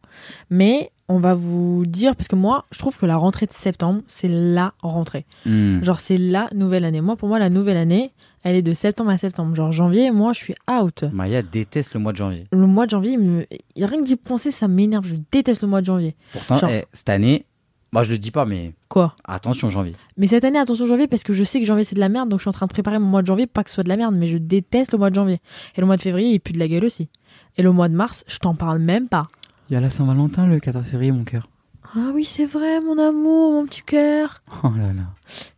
Mais 0.50 0.90
on 1.06 1.20
va 1.20 1.34
vous 1.34 1.84
dire 1.86 2.16
parce 2.16 2.26
que 2.26 2.34
moi, 2.34 2.64
je 2.72 2.80
trouve 2.80 2.98
que 2.98 3.06
la 3.06 3.16
rentrée 3.16 3.46
de 3.46 3.52
septembre, 3.52 4.02
c'est 4.08 4.26
la 4.28 4.74
rentrée. 4.82 5.24
Hmm. 5.44 5.84
Genre 5.84 6.00
c'est 6.00 6.18
la 6.18 6.48
nouvelle 6.52 6.84
année. 6.84 7.00
Moi, 7.00 7.14
pour 7.14 7.28
moi, 7.28 7.38
la 7.38 7.48
nouvelle 7.48 7.76
année, 7.76 8.10
elle 8.48 8.56
est 8.56 8.62
de 8.62 8.72
septembre 8.72 9.10
à 9.10 9.18
septembre. 9.18 9.54
Genre 9.54 9.72
janvier, 9.72 10.10
moi, 10.12 10.32
je 10.32 10.38
suis 10.38 10.54
out. 10.70 11.04
Maya 11.12 11.42
déteste 11.42 11.94
le 11.94 12.00
mois 12.00 12.12
de 12.12 12.16
janvier. 12.18 12.46
Le 12.52 12.66
mois 12.66 12.86
de 12.86 12.90
janvier, 12.90 13.12
il 13.12 13.18
me... 13.18 13.46
y 13.74 13.82
a 13.82 13.86
rien 13.86 13.98
que 13.98 14.04
d'y 14.04 14.14
penser, 14.16 14.50
ça 14.52 14.68
m'énerve. 14.68 15.04
Je 15.06 15.16
déteste 15.32 15.62
le 15.62 15.68
mois 15.68 15.80
de 15.80 15.86
janvier. 15.86 16.14
Pourtant, 16.32 16.56
Genre- 16.56 16.70
eh, 16.70 16.84
cette 16.92 17.08
année, 17.08 17.44
moi 17.92 18.02
je 18.04 18.10
le 18.12 18.18
dis 18.18 18.30
pas, 18.30 18.44
mais 18.44 18.72
Quoi? 18.88 19.14
attention 19.24 19.68
janvier. 19.68 19.94
Mais 20.16 20.26
cette 20.28 20.44
année, 20.44 20.58
attention 20.58 20.86
janvier, 20.86 21.08
parce 21.08 21.22
que 21.24 21.32
je 21.32 21.42
sais 21.44 21.58
que 21.60 21.66
janvier 21.66 21.82
c'est 21.84 21.94
de 21.96 22.00
la 22.00 22.08
merde, 22.08 22.28
donc 22.28 22.38
je 22.38 22.42
suis 22.44 22.48
en 22.48 22.52
train 22.52 22.66
de 22.66 22.72
préparer 22.72 22.98
mon 22.98 23.06
mois 23.06 23.22
de 23.22 23.26
janvier, 23.26 23.46
pas 23.48 23.64
que 23.64 23.70
ce 23.70 23.74
soit 23.74 23.84
de 23.84 23.88
la 23.88 23.96
merde, 23.96 24.14
mais 24.16 24.26
je 24.28 24.36
déteste 24.36 24.92
le 24.92 24.98
mois 24.98 25.10
de 25.10 25.14
janvier. 25.16 25.40
Et 25.76 25.80
le 25.80 25.86
mois 25.86 25.96
de 25.96 26.02
février, 26.02 26.30
il 26.32 26.38
pue 26.40 26.52
de 26.52 26.58
la 26.58 26.68
gueule 26.68 26.84
aussi. 26.84 27.08
Et 27.56 27.62
le 27.62 27.72
mois 27.72 27.88
de 27.88 27.94
mars, 27.94 28.24
je 28.28 28.38
t'en 28.38 28.54
parle 28.54 28.78
même 28.78 29.08
pas. 29.08 29.26
Il 29.70 29.74
y 29.74 29.76
a 29.76 29.80
la 29.80 29.90
Saint-Valentin 29.90 30.46
le 30.46 30.60
14 30.60 30.84
février, 30.84 31.10
mon 31.10 31.24
cœur. 31.24 31.48
Ah 31.94 32.10
oui, 32.14 32.24
c'est 32.24 32.46
vrai, 32.46 32.80
mon 32.80 32.98
amour, 32.98 33.52
mon 33.52 33.66
petit 33.66 33.82
cœur. 33.82 34.42
Oh 34.64 34.68
là 34.76 34.92
là. 34.92 35.02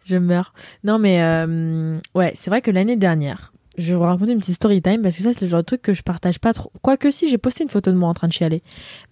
Je 0.05 0.17
meurs. 0.17 0.53
Non, 0.85 0.99
mais 0.99 1.23
euh, 1.23 1.99
ouais, 2.15 2.33
c'est 2.37 2.51
vrai 2.51 2.61
que 2.61 2.71
l'année 2.71 2.97
dernière, 2.97 3.53
je 3.77 3.89
vais 3.93 3.95
vous 3.99 4.05
raconter 4.05 4.33
une 4.33 4.39
petite 4.39 4.57
story 4.57 4.83
time 4.83 5.03
parce 5.03 5.17
que 5.17 5.23
ça, 5.23 5.33
c'est 5.33 5.43
le 5.43 5.51
genre 5.51 5.61
de 5.61 5.65
truc 5.67 5.83
que 5.83 5.95
je 5.95 6.03
partage 6.03 6.39
pas 6.39 6.53
trop. 6.53 6.71
Quoique 6.83 7.11
si, 7.11 7.29
j'ai 7.29 7.39
posté 7.39 7.65
une 7.65 7.71
photo 7.71 7.91
de 7.91 7.97
moi 7.97 8.09
en 8.09 8.15
train 8.15 8.29
de 8.29 8.33
chialer. 8.33 8.63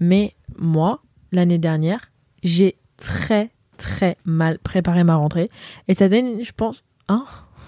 Mais 0.00 0.34
moi, 0.58 1.02
l'année 1.32 1.58
dernière, 1.58 2.10
j'ai 2.42 2.76
très, 2.96 3.50
très 3.78 4.16
mal 4.24 4.58
préparé 4.58 5.02
ma 5.04 5.16
rentrée. 5.16 5.50
Et 5.88 5.94
cette 5.94 6.12
année, 6.12 6.42
je 6.42 6.52
pense. 6.52 6.84
Hein? 7.08 7.24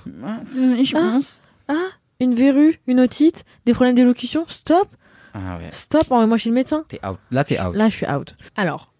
Je 0.06 0.96
Ah. 0.96 1.00
pense. 1.12 1.40
Ah 1.68 1.88
Une 2.20 2.34
verrue 2.34 2.76
Une 2.86 2.98
otite 3.00 3.44
Des 3.66 3.74
problèmes 3.74 3.94
d'élocution? 3.94 4.44
Stop 4.48 4.88
Ah 5.34 5.58
ouais. 5.58 5.68
Stop 5.70 6.04
Envoie-moi 6.10 6.38
chez 6.38 6.48
le 6.48 6.54
médecin 6.54 6.84
T'es 6.88 6.98
out. 7.06 7.18
Là, 7.30 7.44
t'es 7.44 7.60
out. 7.60 7.74
Là, 7.76 7.88
je 7.90 7.96
suis 7.96 8.06
out. 8.08 8.34
Alors, 8.56 8.92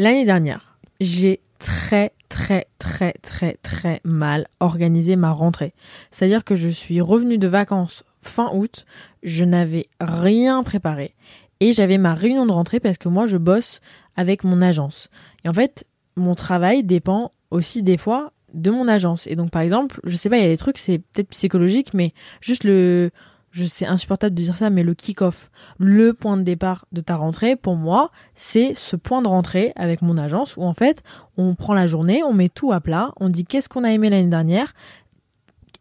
l'année 0.00 0.24
dernière, 0.24 0.78
j'ai 0.98 1.40
très, 1.58 2.12
très, 2.30 2.66
très, 2.78 3.12
très, 3.22 3.58
très 3.62 4.00
mal 4.02 4.48
organisé 4.58 5.14
ma 5.14 5.30
rentrée. 5.30 5.74
C'est-à-dire 6.10 6.42
que 6.42 6.56
je 6.56 6.68
suis 6.68 7.00
revenue 7.00 7.38
de 7.38 7.46
vacances 7.46 8.04
fin 8.22 8.50
août, 8.54 8.86
je 9.22 9.44
n'avais 9.44 9.88
rien 10.00 10.62
préparé. 10.62 11.14
Et 11.60 11.74
j'avais 11.74 11.98
ma 11.98 12.14
réunion 12.14 12.46
de 12.46 12.52
rentrée 12.52 12.80
parce 12.80 12.96
que 12.96 13.08
moi, 13.08 13.26
je 13.26 13.36
bosse 13.36 13.80
avec 14.16 14.42
mon 14.42 14.62
agence. 14.62 15.10
Et 15.44 15.48
en 15.50 15.52
fait, 15.52 15.86
mon 16.16 16.34
travail 16.34 16.82
dépend 16.82 17.32
aussi 17.50 17.82
des 17.82 17.98
fois 17.98 18.32
de 18.54 18.70
mon 18.70 18.88
agence. 18.88 19.26
Et 19.26 19.36
donc, 19.36 19.50
par 19.50 19.62
exemple, 19.62 20.00
je 20.04 20.16
sais 20.16 20.30
pas, 20.30 20.38
il 20.38 20.42
y 20.42 20.46
a 20.46 20.48
des 20.50 20.56
trucs, 20.56 20.78
c'est 20.78 20.98
peut-être 20.98 21.28
psychologique, 21.28 21.92
mais 21.92 22.14
juste 22.40 22.64
le. 22.64 23.10
Je 23.50 23.64
c'est 23.64 23.86
insupportable 23.86 24.34
de 24.34 24.42
dire 24.42 24.56
ça, 24.56 24.70
mais 24.70 24.82
le 24.82 24.94
kick-off, 24.94 25.50
le 25.78 26.14
point 26.14 26.36
de 26.36 26.42
départ 26.42 26.86
de 26.92 27.00
ta 27.00 27.16
rentrée, 27.16 27.56
pour 27.56 27.74
moi, 27.74 28.10
c'est 28.34 28.74
ce 28.76 28.94
point 28.94 29.22
de 29.22 29.28
rentrée 29.28 29.72
avec 29.74 30.02
mon 30.02 30.16
agence 30.16 30.56
où 30.56 30.62
en 30.62 30.74
fait, 30.74 31.02
on 31.36 31.54
prend 31.54 31.74
la 31.74 31.86
journée, 31.88 32.22
on 32.22 32.32
met 32.32 32.48
tout 32.48 32.72
à 32.72 32.80
plat, 32.80 33.12
on 33.18 33.28
dit 33.28 33.44
qu'est-ce 33.44 33.68
qu'on 33.68 33.82
a 33.82 33.90
aimé 33.90 34.08
l'année 34.08 34.28
dernière, 34.28 34.72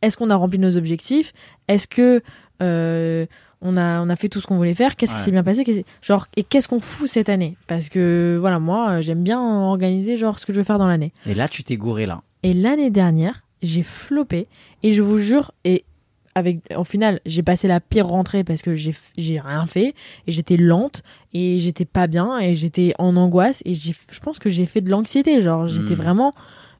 est-ce 0.01 0.17
qu'on 0.17 0.31
a 0.31 0.35
rempli 0.35 0.57
nos 0.57 0.77
objectifs, 0.77 1.33
est-ce 1.67 1.87
que 1.87 2.21
euh, 2.61 3.25
on 3.61 3.77
a 3.77 4.01
on 4.01 4.09
a 4.09 4.15
fait 4.15 4.29
tout 4.29 4.39
ce 4.39 4.47
qu'on 4.47 4.57
voulait 4.57 4.73
faire, 4.73 4.95
qu'est-ce 4.95 5.13
qui 5.13 5.21
s'est 5.21 5.31
bien 5.31 5.43
passé, 5.43 5.85
genre 6.01 6.25
et 6.37 6.43
qu'est-ce 6.43 6.67
qu'on 6.67 6.79
fout 6.79 7.07
cette 7.07 7.29
année? 7.29 7.55
Parce 7.67 7.89
que 7.89 8.37
voilà, 8.39 8.57
moi, 8.59 8.89
euh, 8.89 9.01
j'aime 9.01 9.23
bien 9.23 9.39
organiser 9.39 10.17
genre 10.17 10.39
ce 10.39 10.45
que 10.45 10.53
je 10.53 10.57
veux 10.57 10.63
faire 10.63 10.79
dans 10.79 10.87
l'année. 10.87 11.13
Et 11.25 11.35
là, 11.35 11.47
tu 11.47 11.63
t'es 11.63 11.77
gouré 11.77 12.05
là. 12.05 12.23
Et 12.41 12.53
l'année 12.53 12.89
dernière, 12.89 13.43
j'ai 13.61 13.83
floppé. 13.83 14.47
Et 14.81 14.93
je 14.93 15.01
vous 15.01 15.17
jure, 15.17 15.51
et 15.65 15.83
avec, 16.35 16.59
au 16.75 16.83
final, 16.83 17.19
j'ai 17.25 17.43
passé 17.43 17.67
la 17.67 17.79
pire 17.79 18.07
rentrée 18.07 18.43
parce 18.43 18.61
que 18.61 18.75
j'ai, 18.75 18.95
j'ai 19.17 19.39
rien 19.39 19.65
fait. 19.65 19.93
Et 20.27 20.31
j'étais 20.31 20.57
lente. 20.57 21.03
Et 21.33 21.59
j'étais 21.59 21.85
pas 21.85 22.07
bien. 22.07 22.37
Et 22.39 22.53
j'étais 22.53 22.93
en 22.99 23.15
angoisse. 23.17 23.61
Et 23.65 23.73
j'ai, 23.73 23.95
je 24.11 24.19
pense 24.19 24.39
que 24.39 24.49
j'ai 24.49 24.65
fait 24.65 24.81
de 24.81 24.89
l'anxiété. 24.89 25.41
Genre, 25.41 25.67
j'étais 25.67 25.95
Hmm. 25.95 26.01
vraiment, 26.01 26.33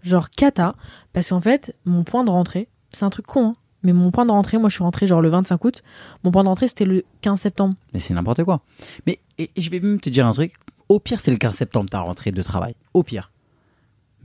genre, 0.03 0.29
cata. 0.29 0.73
Parce 1.13 1.29
qu'en 1.29 1.41
fait, 1.41 1.75
mon 1.85 2.03
point 2.03 2.23
de 2.23 2.29
rentrée, 2.29 2.67
c'est 2.93 3.03
un 3.05 3.09
truc 3.09 3.25
con, 3.25 3.47
hein. 3.49 3.53
Mais 3.81 3.93
mon 3.93 4.11
point 4.11 4.25
de 4.25 4.31
rentrée, 4.31 4.57
moi 4.57 4.67
je 4.67 4.73
suis 4.75 4.83
rentrée 4.83 5.07
genre 5.07 5.21
le 5.21 5.29
25 5.29 5.63
août. 5.63 5.83
Mon 6.25 6.31
point 6.31 6.43
de 6.43 6.49
rentrée 6.49 6.67
c'était 6.67 6.83
le 6.83 7.05
15 7.21 7.39
septembre. 7.39 7.75
Mais 7.93 7.99
c'est 7.99 8.13
n'importe 8.13 8.43
quoi. 8.43 8.59
Mais 9.07 9.19
et, 9.37 9.49
et 9.55 9.61
je 9.61 9.69
vais 9.69 9.79
même 9.79 10.01
te 10.01 10.09
dire 10.09 10.27
un 10.27 10.33
truc. 10.33 10.55
Au 10.89 10.99
pire, 10.99 11.21
c'est 11.21 11.31
le 11.31 11.37
15 11.37 11.55
septembre 11.55 11.89
ta 11.89 12.01
rentrée 12.01 12.31
de 12.33 12.43
travail. 12.43 12.75
Au 12.93 13.03
pire. 13.03 13.31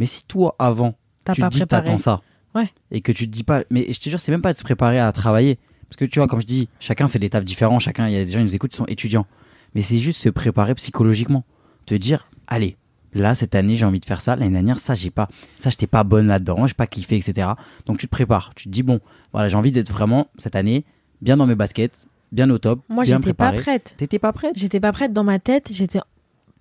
Mais 0.00 0.06
si 0.06 0.24
toi, 0.24 0.56
avant, 0.58 0.94
T'as 1.22 1.34
tu 1.34 1.40
pas 1.40 1.50
te 1.50 1.54
dis 1.54 1.60
t'attends 1.66 1.98
ça. 1.98 2.20
Ouais. 2.54 2.68
Et 2.90 3.00
que 3.00 3.12
tu 3.12 3.26
te 3.26 3.32
dis 3.32 3.44
pas. 3.44 3.64
Mais 3.70 3.92
je 3.92 3.98
te 3.98 4.08
jure, 4.08 4.20
c'est 4.20 4.32
même 4.32 4.42
pas 4.42 4.52
de 4.52 4.58
se 4.58 4.64
préparer 4.64 4.98
à 4.98 5.10
travailler. 5.12 5.58
Parce 5.88 5.96
que 5.96 6.04
tu 6.04 6.18
vois, 6.18 6.28
comme 6.28 6.40
je 6.40 6.46
dis, 6.46 6.68
chacun 6.80 7.08
fait 7.08 7.18
des 7.18 7.30
tafs 7.30 7.44
différents. 7.44 7.78
Chacun, 7.78 8.08
il 8.08 8.14
y 8.14 8.16
a 8.16 8.24
des 8.24 8.32
gens 8.32 8.38
qui 8.38 8.44
nous 8.44 8.54
écoutent, 8.54 8.70
qui 8.70 8.76
sont 8.76 8.86
étudiants. 8.86 9.26
Mais 9.74 9.82
c'est 9.82 9.98
juste 9.98 10.20
se 10.20 10.28
préparer 10.28 10.74
psychologiquement. 10.74 11.44
Te 11.86 11.94
dire, 11.94 12.28
allez, 12.46 12.76
là, 13.12 13.34
cette 13.34 13.54
année, 13.54 13.76
j'ai 13.76 13.86
envie 13.86 14.00
de 14.00 14.06
faire 14.06 14.20
ça. 14.20 14.36
L'année 14.36 14.52
dernière, 14.52 14.78
ça, 14.78 14.94
j'ai 14.94 15.10
pas. 15.10 15.28
Ça, 15.58 15.70
j'étais 15.70 15.86
pas 15.86 16.04
bonne 16.04 16.26
là-dedans. 16.26 16.66
J'ai 16.66 16.74
pas 16.74 16.86
kiffé, 16.86 17.16
etc. 17.16 17.48
Donc 17.86 17.98
tu 17.98 18.06
te 18.06 18.10
prépares. 18.10 18.52
Tu 18.54 18.64
te 18.64 18.68
dis, 18.70 18.82
bon, 18.82 19.00
voilà, 19.32 19.48
j'ai 19.48 19.56
envie 19.56 19.72
d'être 19.72 19.92
vraiment, 19.92 20.28
cette 20.38 20.56
année, 20.56 20.84
bien 21.20 21.36
dans 21.36 21.46
mes 21.46 21.54
baskets, 21.54 22.06
bien 22.32 22.50
au 22.50 22.58
top. 22.58 22.80
Moi 22.88 23.04
j'étais 23.04 23.32
pas 23.32 23.52
prête. 23.52 23.94
T'étais 23.96 24.18
pas 24.18 24.32
prête? 24.32 24.52
J'étais 24.56 24.80
pas 24.80 24.92
prête 24.92 25.12
dans 25.12 25.24
ma 25.24 25.38
tête, 25.38 25.68
j'étais 25.70 26.00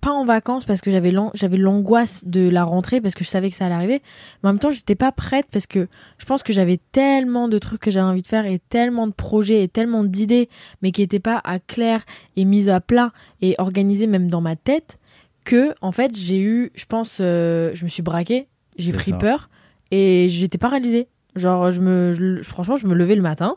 pas 0.04 0.12
en 0.12 0.24
vacances 0.24 0.64
parce 0.64 0.80
que 0.80 0.90
j'avais 0.90 1.10
l'an- 1.10 1.30
j'avais 1.34 1.56
l'angoisse 1.56 2.24
de 2.26 2.48
la 2.48 2.62
rentrée 2.64 3.00
parce 3.00 3.14
que 3.14 3.24
je 3.24 3.28
savais 3.28 3.48
que 3.50 3.56
ça 3.56 3.66
allait 3.66 3.74
arriver. 3.74 4.02
Mais 4.42 4.48
en 4.50 4.52
même 4.52 4.58
temps, 4.60 4.70
j'étais 4.70 4.94
pas 4.94 5.12
prête 5.12 5.46
parce 5.52 5.66
que 5.66 5.88
je 6.18 6.24
pense 6.26 6.42
que 6.42 6.52
j'avais 6.52 6.78
tellement 6.92 7.48
de 7.48 7.58
trucs 7.58 7.80
que 7.80 7.90
j'avais 7.90 8.06
envie 8.08 8.22
de 8.22 8.26
faire 8.26 8.46
et 8.46 8.58
tellement 8.58 9.06
de 9.06 9.12
projets 9.12 9.62
et 9.62 9.68
tellement 9.68 10.04
d'idées 10.04 10.48
mais 10.82 10.92
qui 10.92 11.02
étaient 11.02 11.20
pas 11.20 11.40
à 11.44 11.58
clair 11.58 12.04
et 12.36 12.44
mises 12.44 12.68
à 12.68 12.80
plat 12.80 13.12
et 13.40 13.54
organisées 13.58 14.06
même 14.06 14.28
dans 14.28 14.40
ma 14.40 14.56
tête 14.56 14.98
que 15.44 15.74
en 15.80 15.92
fait, 15.92 16.14
j'ai 16.16 16.40
eu 16.40 16.70
je 16.74 16.84
pense 16.86 17.18
euh, 17.20 17.70
je 17.74 17.84
me 17.84 17.88
suis 17.88 18.02
braquée, 18.02 18.48
j'ai 18.78 18.92
pris 18.92 19.10
ça. 19.12 19.16
peur 19.18 19.48
et 19.90 20.26
j'étais 20.28 20.58
paralysée. 20.58 21.08
Genre 21.36 21.70
je 21.70 21.80
me 21.80 22.12
je- 22.12 22.42
franchement, 22.42 22.76
je 22.76 22.86
me 22.86 22.94
levais 22.94 23.16
le 23.16 23.22
matin, 23.22 23.56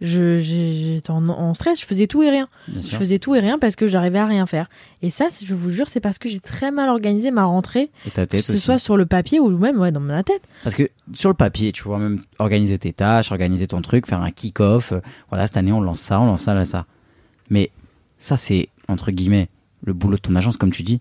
je 0.00 0.38
j'étais 0.38 1.10
en, 1.10 1.26
en 1.28 1.54
stress, 1.54 1.80
je 1.80 1.86
faisais 1.86 2.06
tout 2.06 2.22
et 2.22 2.30
rien. 2.30 2.48
Bien 2.68 2.80
Je 2.80 2.86
sûr. 2.86 2.98
faisais 2.98 3.18
tout 3.18 3.34
et 3.34 3.40
rien 3.40 3.58
parce 3.58 3.76
que 3.76 3.86
j'arrivais 3.86 4.18
à 4.18 4.26
rien 4.26 4.46
faire. 4.46 4.68
Et 5.02 5.08
ça, 5.10 5.26
je 5.42 5.54
vous 5.54 5.70
jure, 5.70 5.88
c'est 5.88 6.00
parce 6.00 6.18
que 6.18 6.28
j'ai 6.28 6.40
très 6.40 6.70
mal 6.70 6.88
organisé 6.90 7.30
ma 7.30 7.44
rentrée, 7.44 7.90
Et 8.06 8.10
ta 8.10 8.26
que 8.26 8.32
tête 8.32 8.40
ce 8.44 8.52
aussi. 8.52 8.60
soit 8.60 8.78
sur 8.78 8.96
le 8.96 9.06
papier 9.06 9.40
ou 9.40 9.48
même 9.56 9.78
ouais, 9.80 9.92
dans 9.92 10.00
ma 10.00 10.22
tête. 10.22 10.42
Parce 10.64 10.74
que 10.74 10.90
sur 11.14 11.30
le 11.30 11.34
papier, 11.34 11.72
tu 11.72 11.82
vois, 11.84 11.98
même 11.98 12.20
organiser 12.38 12.78
tes 12.78 12.92
tâches, 12.92 13.30
organiser 13.32 13.66
ton 13.66 13.80
truc, 13.82 14.06
faire 14.06 14.20
un 14.20 14.30
kick-off. 14.30 14.92
euh, 14.92 15.00
voilà, 15.30 15.46
cette 15.46 15.56
année, 15.56 15.72
on 15.72 15.80
lance 15.80 16.00
ça, 16.00 16.20
on 16.20 16.26
lance 16.26 16.42
ça, 16.42 16.52
là, 16.54 16.64
ça. 16.66 16.84
Mais 17.48 17.70
ça, 18.18 18.36
c'est, 18.36 18.68
entre 18.88 19.10
guillemets, 19.12 19.48
le 19.84 19.92
boulot 19.94 20.16
de 20.16 20.20
ton 20.22 20.34
agence, 20.36 20.56
comme 20.56 20.72
tu 20.72 20.82
dis. 20.82 21.00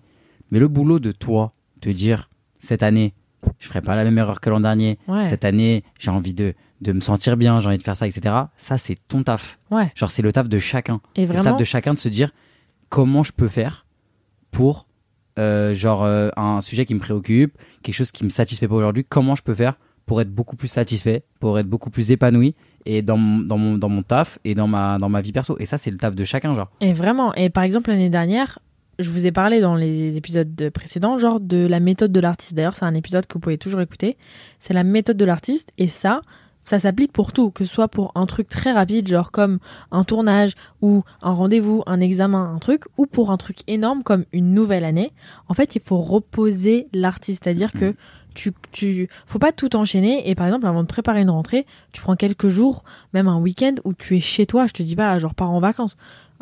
Mais 0.51 0.59
le 0.59 0.67
boulot 0.67 0.99
de 0.99 1.11
toi, 1.11 1.53
te 1.81 1.89
dire, 1.89 2.29
cette 2.59 2.83
année, 2.83 3.13
je 3.59 3.67
ferai 3.67 3.81
pas 3.81 3.95
la 3.95 4.03
même 4.03 4.17
erreur 4.17 4.39
que 4.41 4.49
l'an 4.49 4.59
dernier. 4.61 4.97
Ouais. 5.07 5.25
Cette 5.25 5.43
année, 5.45 5.83
j'ai 5.99 6.11
envie 6.11 6.33
de, 6.33 6.53
de 6.82 6.91
me 6.91 7.00
sentir 7.00 7.38
bien, 7.38 7.60
j'ai 7.62 7.67
envie 7.67 7.77
de 7.77 7.84
faire 7.84 7.96
ça, 7.96 8.08
etc. 8.08 8.36
Ça, 8.58 8.77
c'est 8.77 8.98
ton 9.08 9.24
taf. 9.24 9.58
Ouais. 9.72 9.91
Genre, 9.96 10.12
c'est 10.12 10.22
le 10.22 10.32
taf 10.32 10.50
de 10.50 10.58
chacun. 10.60 11.01
Et 11.15 11.22
C'est 11.22 11.34
le 11.34 11.39
vraiment, 11.39 11.51
taf 11.51 11.60
de 11.60 11.63
chacun 11.63 11.94
de 11.94 12.00
se 12.00 12.10
dire, 12.10 12.32
comment 12.89 13.24
je 13.24 13.32
peux 13.32 13.48
faire 13.48 13.86
pour, 14.51 14.88
euh, 15.39 15.74
genre, 15.74 16.03
euh, 16.03 16.29
un 16.38 16.62
sujet 16.62 16.86
qui 16.86 16.94
me 16.94 17.00
préoccupe, 17.00 17.58
quelque 17.84 17.96
chose 17.96 18.12
qui 18.12 18.24
me 18.24 18.29
satisfait 18.29 18.67
pas 18.67 18.75
aujourd'hui, 18.75 19.05
comment 19.08 19.36
je 19.36 19.44
peux 19.44 19.55
faire 19.55 19.75
pour 20.05 20.22
être 20.22 20.32
beaucoup 20.32 20.55
plus 20.55 20.67
satisfait, 20.67 21.24
pour 21.39 21.58
être 21.58 21.67
beaucoup 21.67 21.89
plus 21.89 22.12
épanoui 22.12 22.53
et 22.86 23.01
dans 23.01 23.17
mon, 23.17 23.39
dans 23.39 23.58
mon, 23.58 23.77
dans 23.77 23.89
mon 23.89 24.03
taf 24.03 24.38
et 24.44 24.53
dans 24.53 24.67
ma, 24.67 25.00
dans 25.00 25.10
ma 25.10 25.22
vie 25.22 25.32
perso. 25.32 25.58
Et 25.60 25.65
ça, 25.65 25.77
c'est 25.77 25.89
le 25.91 25.98
taf 25.98 26.15
de 26.15 26.24
chacun, 26.24 26.53
genre. 26.53 26.70
et 26.82 26.94
vraiment. 26.94 27.34
Et 27.34 27.50
par 27.50 27.63
exemple, 27.63 27.89
l'année 27.89 28.10
dernière, 28.12 28.60
je 29.00 29.10
vous 29.10 29.25
ai 29.25 29.32
parlé 29.32 29.60
dans 29.62 29.75
les 29.75 30.15
épisodes 30.17 30.70
précédents, 30.70 31.17
genre 31.17 31.39
de 31.39 31.65
la 31.65 31.79
méthode 31.79 32.12
de 32.12 32.20
l'artiste. 32.20 32.53
D'ailleurs, 32.53 32.75
c'est 32.77 32.86
un 32.86 32.94
épisode 32.94 33.25
que 33.27 33.34
vous 33.34 33.39
pouvez 33.39 33.58
toujours 33.58 33.82
écouter. 33.82 34.15
C'est 34.60 34.74
la 34.74 34.84
méthode 34.84 35.17
de 35.17 35.25
l'artiste. 35.25 35.72
Et 35.77 35.88
ça, 35.88 36.22
ça 36.65 36.79
s'applique 36.79 37.13
pour 37.13 37.31
tout, 37.31 37.51
que 37.51 37.63
ce 37.63 37.74
soit 37.74 37.88
pour 37.88 38.12
un 38.15 38.25
truc 38.25 38.50
très 38.50 38.72
rapide, 38.72 39.07
genre 39.07 39.31
comme 39.31 39.60
un 39.91 40.03
tournage 40.03 40.53
ou 40.81 41.03
un 41.22 41.31
rendez-vous, 41.31 41.84
un 41.86 42.00
examen, 42.00 42.53
un 42.53 42.60
truc, 42.60 42.84
ou 42.98 43.05
pour 43.05 43.31
un 43.31 43.38
truc 43.38 43.60
énorme 43.67 44.03
comme 44.03 44.25
une 44.34 44.53
nouvelle 44.53 44.84
année. 44.84 45.13
En 45.48 45.53
fait, 45.53 45.75
il 45.75 45.81
faut 45.81 45.98
reposer 45.98 46.88
l'artiste, 46.93 47.43
c'est-à-dire 47.43 47.72
que 47.72 47.95
tu, 48.34 48.51
tu, 48.72 49.07
faut 49.25 49.39
pas 49.39 49.51
tout 49.51 49.75
enchaîner. 49.75 50.29
Et 50.29 50.36
par 50.36 50.48
exemple, 50.48 50.67
avant 50.67 50.84
de 50.84 50.88
préparer 50.88 51.22
une 51.22 51.29
rentrée, 51.29 51.65
tu 51.93 52.01
prends 52.01 52.15
quelques 52.15 52.50
jours, 52.50 52.84
même 53.13 53.27
un 53.27 53.39
week-end 53.39 53.75
où 53.86 53.93
tu 53.93 54.17
es 54.17 54.19
chez 54.19 54.45
toi. 54.45 54.67
Je 54.67 54.74
te 54.74 54.84
dis 54.84 54.95
pas, 54.95 55.17
genre, 55.19 55.34
pars 55.34 55.51
en 55.51 55.60
vacances 55.60 55.95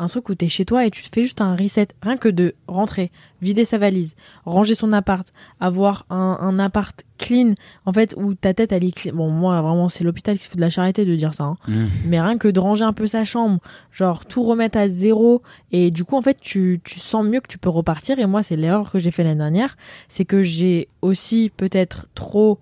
un 0.03 0.07
truc 0.07 0.29
où 0.29 0.35
t'es 0.35 0.49
chez 0.49 0.65
toi 0.65 0.85
et 0.85 0.91
tu 0.91 1.03
te 1.03 1.09
fais 1.13 1.23
juste 1.23 1.41
un 1.41 1.55
reset, 1.55 1.87
rien 2.01 2.17
que 2.17 2.29
de 2.29 2.55
rentrer, 2.67 3.11
vider 3.41 3.65
sa 3.65 3.77
valise, 3.77 4.15
ranger 4.45 4.75
son 4.75 4.93
appart, 4.93 5.31
avoir 5.59 6.05
un, 6.09 6.37
un 6.39 6.59
appart 6.59 7.05
clean, 7.17 7.55
en 7.85 7.93
fait, 7.93 8.13
où 8.17 8.33
ta 8.33 8.53
tête 8.53 8.71
elle 8.71 8.83
est 8.83 8.91
clean. 8.91 9.15
Bon, 9.15 9.29
moi 9.29 9.61
vraiment, 9.61 9.89
c'est 9.89 10.03
l'hôpital 10.03 10.37
qui 10.37 10.43
se 10.43 10.49
fait 10.49 10.57
de 10.57 10.61
la 10.61 10.69
charité 10.69 11.05
de 11.05 11.15
dire 11.15 11.33
ça, 11.33 11.45
hein. 11.45 11.57
Mmh. 11.67 11.85
mais 12.05 12.21
rien 12.21 12.37
que 12.37 12.47
de 12.47 12.59
ranger 12.59 12.83
un 12.83 12.93
peu 12.93 13.07
sa 13.07 13.23
chambre, 13.23 13.59
genre 13.91 14.25
tout 14.25 14.43
remettre 14.43 14.77
à 14.77 14.87
zéro, 14.87 15.41
et 15.71 15.89
du 15.89 16.03
coup, 16.03 16.17
en 16.17 16.21
fait, 16.21 16.37
tu, 16.39 16.81
tu 16.83 16.99
sens 16.99 17.25
mieux 17.25 17.39
que 17.39 17.47
tu 17.47 17.57
peux 17.57 17.69
repartir. 17.69 18.19
Et 18.19 18.25
moi, 18.25 18.43
c'est 18.43 18.55
l'erreur 18.55 18.91
que 18.91 18.99
j'ai 18.99 19.11
fait 19.11 19.23
l'année 19.23 19.37
dernière, 19.37 19.77
c'est 20.07 20.25
que 20.25 20.41
j'ai 20.41 20.89
aussi 21.01 21.51
peut-être 21.55 22.07
trop. 22.13 22.59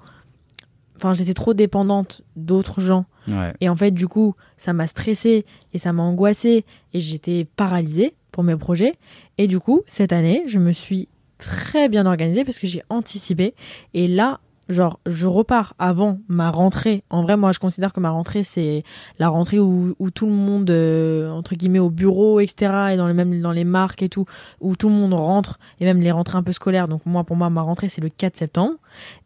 Enfin, 0.98 1.14
j'étais 1.14 1.34
trop 1.34 1.54
dépendante 1.54 2.22
d'autres 2.36 2.80
gens 2.80 3.06
Et 3.60 3.70
en 3.70 3.76
fait, 3.76 3.92
du 3.92 4.08
coup, 4.08 4.36
ça 4.58 4.74
m'a 4.74 4.88
stressée 4.88 5.46
et 5.74 5.78
ça 5.78 5.94
m'a 5.94 6.04
angoissée 6.04 6.66
et 6.94 7.00
j'étais 7.00 7.46
paralysée 7.56 8.14
pour 8.32 8.44
mes 8.44 8.56
projets. 8.56 8.96
Et 9.38 9.48
du 9.48 9.60
coup, 9.60 9.82
cette 9.88 10.14
année, 10.14 10.44
je 10.48 10.60
me 10.60 10.72
suis 10.72 11.08
très 11.38 11.90
bien 11.90 12.06
organisée 12.06 12.44
parce 12.46 12.60
que 12.60 12.68
j'ai 12.68 12.84
anticipé. 12.90 13.54
Et 13.94 14.08
là, 14.08 14.40
genre, 14.72 15.00
je 15.06 15.28
repars 15.28 15.74
avant 15.78 16.20
ma 16.28 16.50
rentrée. 16.50 17.04
En 17.10 17.22
vrai, 17.22 17.38
moi, 17.38 17.52
je 17.52 17.60
considère 17.60 17.94
que 17.94 18.00
ma 18.00 18.10
rentrée, 18.10 18.44
c'est 18.44 18.84
la 19.20 19.28
rentrée 19.30 19.60
où, 19.60 19.96
où 20.00 20.10
tout 20.10 20.26
le 20.26 20.32
monde, 20.32 20.70
euh, 20.72 21.30
entre 21.30 21.56
guillemets, 21.56 21.80
au 21.80 21.90
bureau, 21.90 22.40
etc., 22.40 22.90
et 22.94 22.98
dans 22.98 23.08
les, 23.08 23.14
même 23.14 23.42
dans 23.42 23.52
les 23.52 23.64
marques 23.64 24.02
et 24.02 24.10
tout, 24.10 24.26
où 24.60 24.76
tout 24.76 24.90
le 24.90 24.96
monde 24.96 25.14
rentre, 25.14 25.60
et 25.80 25.86
même 25.86 26.00
les 26.02 26.12
rentrées 26.12 26.38
un 26.38 26.44
peu 26.44 26.52
scolaires. 26.52 26.88
Donc, 26.88 27.06
moi, 27.06 27.24
pour 27.24 27.36
moi, 27.36 27.50
ma 27.50 27.62
rentrée, 27.62 27.90
c'est 27.90 28.02
le 28.02 28.10
4 28.10 28.38
septembre. 28.38 28.74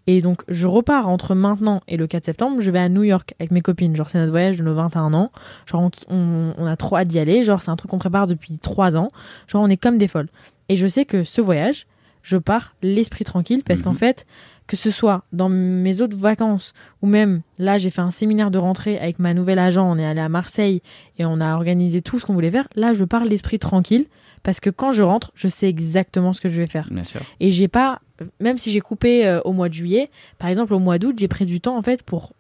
Et 0.08 0.22
donc, 0.22 0.44
je 0.48 0.68
repars 0.68 1.08
entre 1.08 1.34
maintenant 1.36 1.82
et 1.88 1.98
le 1.98 2.08
4 2.08 2.26
septembre. 2.26 2.62
Je 2.62 2.70
vais 2.72 2.80
à 2.80 2.90
New 2.90 3.04
York 3.04 3.34
avec 3.40 3.52
mes 3.52 3.62
copines. 3.62 3.96
Genre, 3.96 4.10
c'est 4.10 4.20
notre 4.20 4.32
voyage 4.32 4.58
de 4.58 4.64
nos 4.64 4.76
21 4.76 5.14
ans. 5.14 5.32
Genre, 5.66 5.82
on, 5.82 5.90
on, 6.10 6.54
on 6.58 6.66
a 6.68 6.76
trop 6.76 6.98
hâte 6.98 7.08
d'y 7.08 7.20
aller. 7.20 7.44
Genre, 7.44 7.62
c'est 7.62 7.72
un 7.72 7.76
truc 7.76 7.90
qu'on 7.92 7.98
prépare 7.98 8.28
depuis 8.28 8.58
3 8.58 8.98
ans. 8.98 9.10
Genre, 9.48 9.62
on 9.64 9.68
est 9.70 9.78
comme 9.78 9.98
des 9.98 10.08
folles. 10.08 10.28
Et 10.70 10.76
je 10.76 10.86
sais 10.88 11.06
que 11.06 11.24
ce 11.24 11.42
voyage, 11.42 11.88
je 12.22 12.38
pars 12.38 12.76
l'esprit 12.82 13.24
tranquille 13.24 13.64
parce 13.64 13.84
qu'en 13.84 13.92
Mhm. 13.92 13.98
fait, 13.98 14.26
que 14.68 14.76
ce 14.76 14.92
soit 14.92 15.24
dans 15.32 15.50
mes 15.50 16.02
autres 16.02 16.18
vacances 16.18 16.74
ou 17.02 17.08
même 17.08 17.42
là, 17.60 17.78
j'ai 17.78 17.90
fait 17.90 18.02
un 18.02 18.12
séminaire 18.12 18.52
de 18.52 18.58
rentrée 18.58 18.98
avec 18.98 19.20
ma 19.20 19.34
nouvelle 19.34 19.60
agent. 19.60 19.90
On 19.90 19.98
est 19.98 20.06
allé 20.06 20.22
à 20.22 20.30
Marseille 20.30 20.82
et 21.20 21.26
on 21.26 21.40
a 21.40 21.56
organisé 21.56 22.02
tout 22.02 22.20
ce 22.20 22.26
qu'on 22.26 22.34
voulait 22.34 22.52
faire. 22.52 22.68
Là, 22.76 22.94
je 22.94 23.04
pars 23.04 23.26
l'esprit 23.26 23.60
tranquille 23.60 24.06
parce 24.44 24.60
que 24.60 24.70
quand 24.70 24.92
je 24.92 25.04
rentre, 25.04 25.32
je 25.36 25.48
sais 25.48 25.68
exactement 25.68 26.34
ce 26.34 26.42
que 26.42 26.50
je 26.50 26.62
vais 26.62 26.68
faire. 26.68 26.88
Bien 26.92 27.04
sûr. 27.04 27.22
Et 27.40 27.52
j'ai 27.52 27.68
pas, 27.68 28.00
même 28.40 28.58
si 28.58 28.72
j'ai 28.72 28.82
coupé 28.82 29.26
euh, 29.26 29.42
au 29.42 29.54
mois 29.54 29.70
de 29.70 29.74
juillet, 29.74 30.10
par 30.40 30.50
exemple 30.50 30.74
au 30.74 30.80
mois 30.80 30.98
d'août, 30.98 31.16
j'ai 31.18 31.28
pris 31.28 31.46
du 31.46 31.62
temps 31.62 31.78
en 31.78 31.82
fait 31.82 32.04
pour 32.04 32.34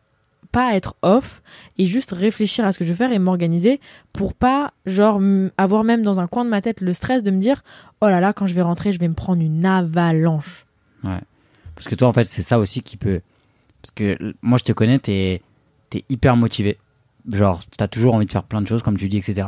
pas 0.52 0.74
être 0.76 0.96
off 1.02 1.42
et 1.78 1.86
juste 1.86 2.12
réfléchir 2.12 2.64
à 2.64 2.72
ce 2.72 2.80
que 2.80 2.86
je 2.86 2.92
veux 2.92 2.96
faire 2.96 3.12
et 3.12 3.20
m'organiser 3.20 3.82
pour 4.14 4.34
pas 4.34 4.72
genre 4.86 5.20
avoir 5.58 5.84
même 5.84 6.02
dans 6.02 6.22
un 6.22 6.28
coin 6.28 6.46
de 6.46 6.50
ma 6.50 6.62
tête 6.62 6.80
le 6.80 6.94
stress 6.94 7.24
de 7.24 7.32
me 7.32 7.40
dire 7.40 7.62
oh 8.00 8.08
là 8.08 8.22
là 8.22 8.32
quand 8.32 8.48
je 8.48 8.54
vais 8.54 8.62
rentrer 8.62 8.94
je 8.94 9.00
vais 9.00 9.10
me 9.10 9.16
prendre 9.16 9.42
une 9.42 9.66
avalanche. 9.66 10.66
Parce 11.76 11.88
que 11.88 11.96
toi, 11.96 12.08
en 12.08 12.14
fait, 12.14 12.26
c'est 12.26 12.42
ça 12.42 12.60
aussi 12.60 12.82
qui 12.82 12.98
peut. 12.98 13.22
Parce 13.82 13.92
que 13.94 14.34
moi, 14.42 14.58
je 14.58 14.64
te 14.64 14.72
connais, 14.72 15.00
t'es 15.00 15.42
es 15.94 16.04
hyper 16.10 16.36
motivé. 16.36 16.78
Genre, 17.32 17.62
t'as 17.78 17.88
toujours 17.88 18.14
envie 18.16 18.26
de 18.26 18.32
faire 18.32 18.44
plein 18.44 18.62
de 18.62 18.68
choses, 18.68 18.82
comme 18.84 18.98
tu 18.98 19.08
dis, 19.10 19.18
etc. 19.18 19.48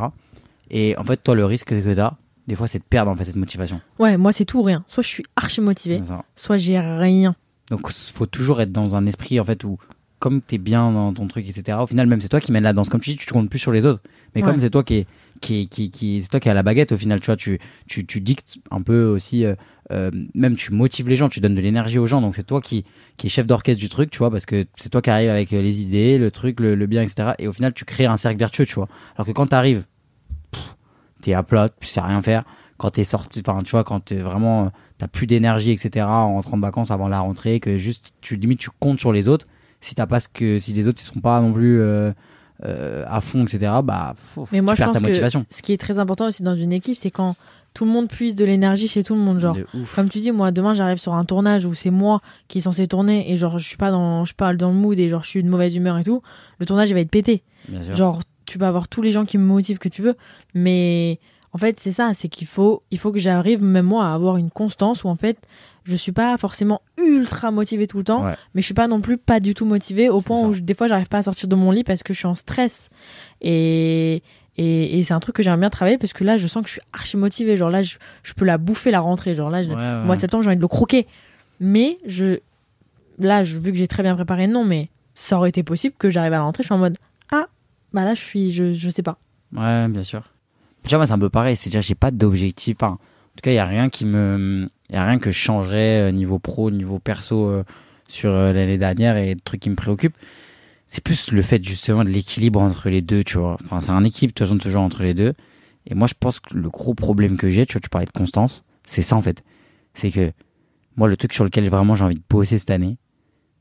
Et 0.72 0.98
en 0.98 1.04
fait, 1.04 1.18
toi, 1.18 1.36
le 1.36 1.46
risque 1.46 1.68
que 1.68 1.94
t'as, 1.94 2.14
des 2.48 2.56
fois, 2.56 2.68
c'est 2.68 2.80
de 2.80 2.84
perdre 2.84 3.12
en 3.12 3.16
fait 3.16 3.26
cette 3.26 3.36
motivation. 3.36 3.82
Ouais, 4.00 4.18
moi 4.18 4.32
c'est 4.32 4.46
tout 4.46 4.60
ou 4.60 4.64
rien. 4.64 4.84
Soit 4.88 5.04
je 5.04 5.08
suis 5.08 5.26
archi 5.36 5.62
ça. 6.02 6.24
soit 6.36 6.58
j'ai 6.58 6.80
rien. 6.80 7.36
Donc, 7.70 7.90
faut 7.92 8.26
toujours 8.26 8.62
être 8.62 8.72
dans 8.72 8.96
un 8.96 9.06
esprit, 9.06 9.40
en 9.40 9.44
fait, 9.44 9.64
où, 9.66 9.78
comme 10.20 10.42
t'es 10.42 10.58
bien 10.58 10.92
dans 10.92 11.14
ton 11.14 11.28
truc, 11.28 11.48
etc., 11.48 11.78
au 11.82 11.88
final, 11.88 12.08
même 12.08 12.22
c'est 12.22 12.30
toi 12.30 12.40
qui 12.40 12.52
mène 12.52 12.64
la 12.64 12.74
danse. 12.74 12.90
Comme 12.90 13.02
tu 13.02 13.10
dis, 13.12 13.18
tu 13.18 13.26
te 13.26 13.34
comptes 13.34 13.50
plus 13.50 13.60
sur 13.60 13.72
les 13.74 13.86
autres. 13.86 14.02
Mais 14.36 14.42
Ouais. 14.42 14.50
comme 14.50 14.60
c'est 14.60 14.70
toi 14.70 14.84
qui 14.84 14.96
est. 14.96 15.08
Qui, 15.42 16.22
c'est 16.22 16.30
toi 16.30 16.40
qui 16.40 16.50
as 16.50 16.54
la 16.54 16.64
baguette 16.64 16.92
au 16.92 16.98
final, 16.98 17.20
tu 17.20 17.28
vois, 17.28 17.36
tu, 17.36 17.60
tu, 17.88 18.06
tu 18.06 18.22
dictes 18.22 18.58
un 18.72 18.82
peu 18.82 19.06
aussi, 19.06 19.46
euh, 19.46 19.56
euh, 19.92 20.12
même 20.34 20.56
tu 20.56 20.74
motives 20.74 21.08
les 21.08 21.16
gens, 21.16 21.30
tu 21.30 21.40
donnes 21.40 21.56
de 21.56 21.62
l'énergie 21.62 22.00
aux 22.00 22.08
gens, 22.08 22.22
donc 22.22 22.36
c'est 22.36 22.46
toi 22.46 22.62
qui, 22.62 22.86
qui 23.18 23.28
est 23.28 23.30
chef 23.30 23.46
d'orchestre 23.46 23.80
du 23.80 23.90
truc, 23.90 24.10
tu 24.10 24.20
vois, 24.20 24.32
parce 24.32 24.46
que 24.46 24.66
c'est 24.78 24.90
toi 24.90 25.02
qui 25.02 25.10
arrive 25.10 25.30
avec 25.30 25.54
euh, 25.54 25.62
les 25.62 25.82
idées, 25.82 26.18
le 26.18 26.32
truc, 26.32 26.60
le, 26.60 26.76
bien, 26.86 27.02
etc. 27.02 27.34
Et 27.40 27.48
au 27.48 27.54
final, 27.54 27.74
tu 27.74 27.86
crées 27.86 28.06
un 28.06 28.18
cercle 28.18 28.40
vertueux, 28.40 28.66
tu 28.66 28.76
vois. 28.76 28.88
Alors 29.16 29.28
que 29.28 29.32
quand 29.32 29.48
t'arrives, 29.48 29.84
t'es 31.22 31.34
à 31.34 31.44
plat, 31.44 31.70
tu 31.70 31.88
sais 31.88 32.02
rien 32.02 32.22
faire. 32.22 32.44
Quand 32.78 32.92
t'es 32.92 33.04
sorti, 33.04 33.42
enfin, 33.46 33.62
tu 33.64 33.72
vois, 33.72 33.84
quand 33.84 34.00
t'es 34.00 34.18
vraiment, 34.18 34.72
t'as 34.98 35.08
plus 35.08 35.28
d'énergie, 35.28 35.72
etc. 35.72 36.06
en 36.06 36.34
rentrant 36.34 36.58
de 36.58 36.62
vacances 36.62 36.92
avant 36.92 37.08
la 37.08 37.20
rentrée, 37.20 37.60
que 37.60 37.78
juste, 37.78 38.14
tu 38.22 38.36
limite, 38.36 38.60
tu 38.60 38.70
comptes 38.80 39.00
sur 39.00 39.12
les 39.12 39.28
autres. 39.28 39.48
Si 39.82 39.96
t'as 39.96 40.08
pas 40.08 40.20
que, 40.22 40.60
si 40.60 40.74
les 40.74 40.88
autres, 40.88 41.02
ils 41.02 41.06
sont 41.06 41.20
pas 41.20 41.40
non 41.42 41.54
plus 41.54 41.82
euh, 42.66 43.06
à 43.08 43.22
fond, 43.22 43.44
etc. 43.44 43.72
Bah, 43.84 44.16
pff, 44.36 44.46
Mais 44.52 44.62
moi 44.62 44.74
tu 44.74 44.78
je 44.78 44.84
perds 44.84 44.94
pense 44.94 45.02
ta 45.02 45.08
motivation. 45.08 45.44
que 45.44 45.54
ce 45.54 45.62
qui 45.62 45.74
est 45.74 45.78
très 45.78 46.00
important 46.00 46.28
aussi 46.28 46.44
dans 46.44 46.56
une 46.56 46.74
équipe 46.74 46.98
c'est 47.00 47.12
quand 47.12 47.36
tout 47.74 47.86
le 47.86 47.92
monde 47.92 48.08
puise 48.08 48.34
de 48.34 48.44
l'énergie 48.44 48.88
chez 48.88 49.04
tout 49.04 49.14
le 49.14 49.22
monde 49.22 49.38
genre. 49.38 49.56
Comme 49.96 50.10
tu 50.10 50.18
dis, 50.18 50.32
moi, 50.32 50.50
demain, 50.52 50.74
j'arrive 50.74 50.98
sur 50.98 51.14
un 51.14 51.26
tournage 51.26 51.66
où 51.66 51.76
c'est 51.76 51.92
moi 51.92 52.22
qui 52.48 52.58
est 52.58 52.62
censé 52.62 52.88
tourner 52.88 53.32
et 53.32 53.38
genre, 53.38 53.60
je 53.60 53.68
suis 53.68 53.78
pas 53.78 53.92
dans, 53.92 54.26
je 54.26 54.30
suis 54.30 54.36
pas 54.36 54.52
dans 54.56 54.70
le 54.70 54.74
mood 54.74 54.98
et 55.00 55.10
genre, 55.10 55.24
je 55.24 55.30
suis 55.30 55.44
de 55.44 55.50
mauvaise 55.50 55.76
humeur 55.76 56.00
et 56.00 56.04
tout. 56.04 56.24
Le 56.58 56.66
tournage, 56.66 56.90
il 56.90 56.96
va 56.96 57.02
être 57.02 57.12
pété. 57.12 57.44
Genre, 57.94 58.22
tu 58.48 58.58
peux 58.58 58.66
avoir 58.66 58.88
tous 58.88 59.04
les 59.04 59.12
gens 59.12 59.26
qui 59.26 59.38
me 59.38 59.44
motivent 59.44 59.78
que 59.78 59.90
tu 59.90 60.02
veux, 60.02 60.16
mais 60.56 61.20
en 61.54 61.60
fait, 61.60 61.80
c'est 61.80 61.92
ça, 61.92 62.12
c'est 62.16 62.30
qu'il 62.30 62.48
faut, 62.48 62.82
il 62.90 62.98
faut 62.98 63.12
que 63.12 63.20
j'arrive, 63.20 63.62
même 63.62 63.86
moi, 63.86 64.08
à 64.08 64.14
avoir 64.16 64.38
une 64.38 64.50
constance 64.50 65.04
où 65.04 65.10
en 65.10 65.16
fait, 65.16 65.38
je 65.88 65.96
suis 65.96 66.12
pas 66.12 66.38
forcément 66.38 66.82
ultra 67.04 67.52
motivée 67.52 67.88
tout 67.88 67.98
le 67.98 68.04
temps, 68.04 68.26
Ouais. 68.26 68.36
mais 68.54 68.62
je 68.62 68.66
suis 68.66 68.74
pas 68.74 68.88
non 68.88 69.00
plus 69.02 69.18
pas 69.18 69.40
du 69.40 69.54
tout 69.54 69.66
motivée 69.66 70.10
au 70.10 70.22
point 70.22 70.42
ça. 70.42 70.48
où 70.48 70.54
je- 70.54 70.62
des 70.62 70.74
fois, 70.74 70.88
j'arrive 70.88 71.08
pas 71.08 71.20
à 71.20 71.22
sortir 71.24 71.48
de 71.48 71.56
mon 71.56 71.72
lit 71.72 71.84
parce 71.84 72.04
que 72.04 72.14
je 72.14 72.20
suis 72.20 72.28
en 72.28 72.36
stress. 72.36 72.90
Et, 73.42 74.22
et, 74.58 74.98
et 74.98 75.04
c'est 75.04 75.14
un 75.14 75.20
truc 75.20 75.36
que 75.36 75.44
j'aimerais 75.44 75.60
bien 75.60 75.70
travailler 75.70 75.98
parce 75.98 76.14
que 76.14 76.24
là, 76.24 76.38
je 76.38 76.48
sens 76.48 76.62
que 76.64 76.68
je 76.68 76.74
suis 76.74 76.82
archi 76.94 77.18
motivée. 77.18 77.58
Genre 77.58 77.70
là, 77.70 77.82
je, 77.82 77.98
je 78.24 78.34
peux 78.34 78.46
la 78.46 78.58
bouffer 78.58 78.92
la 78.92 79.00
rentrée. 79.00 79.36
Genre 79.36 79.50
là, 79.50 79.62
je- 79.64 79.70
Ouais, 79.70 79.76
ouais. 79.76 80.04
mois 80.04 80.16
de 80.16 80.22
septembre, 80.22 80.44
j'ai 80.44 80.50
envie 80.50 80.58
de 80.58 80.62
le 80.62 80.68
croquer. 80.68 81.08
Mais 81.60 81.98
je, 82.06 82.40
là, 83.20 83.44
je, 83.44 83.58
vu 83.58 83.72
que 83.72 83.78
j'ai 83.78 83.88
très 83.88 84.04
bien 84.04 84.16
préparé, 84.16 84.48
non, 84.48 84.64
mais 84.66 84.90
ça 85.16 85.38
aurait 85.38 85.50
été 85.50 85.64
possible 85.64 85.96
que 85.98 86.10
j'arrive 86.10 86.34
à 86.34 86.38
la 86.38 86.44
rentrée, 86.44 86.64
je 86.64 86.68
suis 86.68 86.74
en 86.76 86.78
mode, 86.80 86.98
ah, 87.32 87.48
bah 87.94 88.04
là, 88.04 88.14
je 88.14 88.22
suis, 88.22 88.52
je, 88.52 88.74
je 88.74 88.90
sais 88.90 89.02
pas. 89.04 89.18
Ouais, 89.56 89.88
bien 89.88 90.04
sûr. 90.04 90.24
Tu 90.84 90.90
vois, 90.90 91.00
moi, 91.00 91.08
c'est 91.08 91.14
un 91.14 91.20
peu 91.20 91.30
pareil. 91.30 91.56
C'est-à-dire, 91.56 91.82
j'ai 91.82 91.96
pas 91.96 92.12
d'objectif. 92.12 92.78
Enfin, 92.80 92.94
en 92.94 92.98
tout 93.36 93.42
cas, 93.44 93.52
il 93.52 93.56
y 93.56 93.60
a 93.60 93.66
rien 93.66 93.90
qui 93.90 94.06
me, 94.06 94.70
il 94.90 94.96
y 94.96 94.98
a 94.98 95.06
rien 95.06 95.20
que 95.20 95.32
je 95.32 95.38
changerais 95.38 96.10
euh, 96.10 96.12
niveau 96.12 96.40
pro, 96.40 96.72
niveau 96.72 97.00
perso 97.00 97.50
euh, 97.50 97.64
sur 98.08 98.32
euh, 98.32 98.54
l'année 98.54 98.78
dernière 98.78 99.18
et 99.18 99.36
de 99.36 99.42
trucs 99.42 99.62
qui 99.62 99.70
me 99.70 99.76
préoccupent. 99.76 100.18
C'est 100.88 101.04
plus 101.04 101.32
le 101.32 101.42
fait 101.42 101.64
justement 101.64 102.06
de 102.06 102.10
l'équilibre 102.10 102.62
entre 102.62 102.90
les 102.90 103.02
deux, 103.02 103.24
tu 103.24 103.38
vois. 103.38 103.58
Enfin, 103.66 103.82
c'est 103.82 103.92
un 103.92 104.06
équipe 104.06 104.30
de 104.30 104.34
toute 104.34 104.48
façon 104.48 104.58
toujours 104.58 104.82
entre 104.82 105.04
les 105.04 105.14
deux. 105.14 105.34
Et 105.86 105.96
moi, 105.96 106.08
je 106.08 106.14
pense 106.18 106.40
que 106.40 106.56
le 106.56 106.70
gros 106.70 106.94
problème 106.94 107.38
que 107.38 107.50
j'ai, 107.50 107.66
tu 107.66 107.74
vois, 107.74 107.82
tu 107.82 107.90
parlais 107.90 108.06
de 108.06 108.12
constance, 108.12 108.64
c'est 108.86 109.02
ça 109.02 109.16
en 109.16 109.22
fait. 109.22 109.44
C'est 109.94 110.12
que 110.12 110.32
moi, 110.96 111.08
le 111.08 111.18
truc 111.18 111.34
sur 111.34 111.44
lequel 111.44 111.70
vraiment 111.70 111.96
j'ai 111.96 112.06
envie 112.06 112.16
de 112.16 112.24
bosser 112.30 112.58
cette 112.58 112.72
année, 112.72 112.98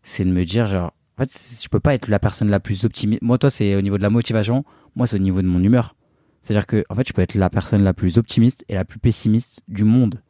c'est 0.02 0.24
de 0.24 0.30
me 0.30 0.44
dire 0.44 0.66
genre, 0.66 0.92
en 1.18 1.24
fait, 1.24 1.62
je 1.62 1.68
peux 1.68 1.80
pas 1.80 1.94
être 1.94 2.08
la 2.08 2.18
personne 2.18 2.48
la 2.48 2.60
plus 2.60 2.84
optimiste. 2.84 3.22
Moi, 3.22 3.38
toi, 3.38 3.50
c'est 3.50 3.74
au 3.74 3.80
niveau 3.80 3.96
de 3.96 4.02
la 4.02 4.10
motivation. 4.10 4.64
Moi, 4.94 5.06
c'est 5.06 5.16
au 5.16 5.20
niveau 5.20 5.42
de 5.42 5.46
mon 5.46 5.62
humeur. 5.62 5.96
C'est-à-dire 6.42 6.66
que, 6.66 6.84
en 6.90 6.94
fait, 6.94 7.08
je 7.08 7.12
peux 7.12 7.22
être 7.22 7.34
la 7.34 7.50
personne 7.50 7.82
la 7.82 7.94
plus 7.94 8.18
optimiste 8.18 8.64
et 8.68 8.74
la 8.74 8.84
plus 8.84 8.98
pessimiste 8.98 9.62
du 9.66 9.84
monde. 9.84 10.20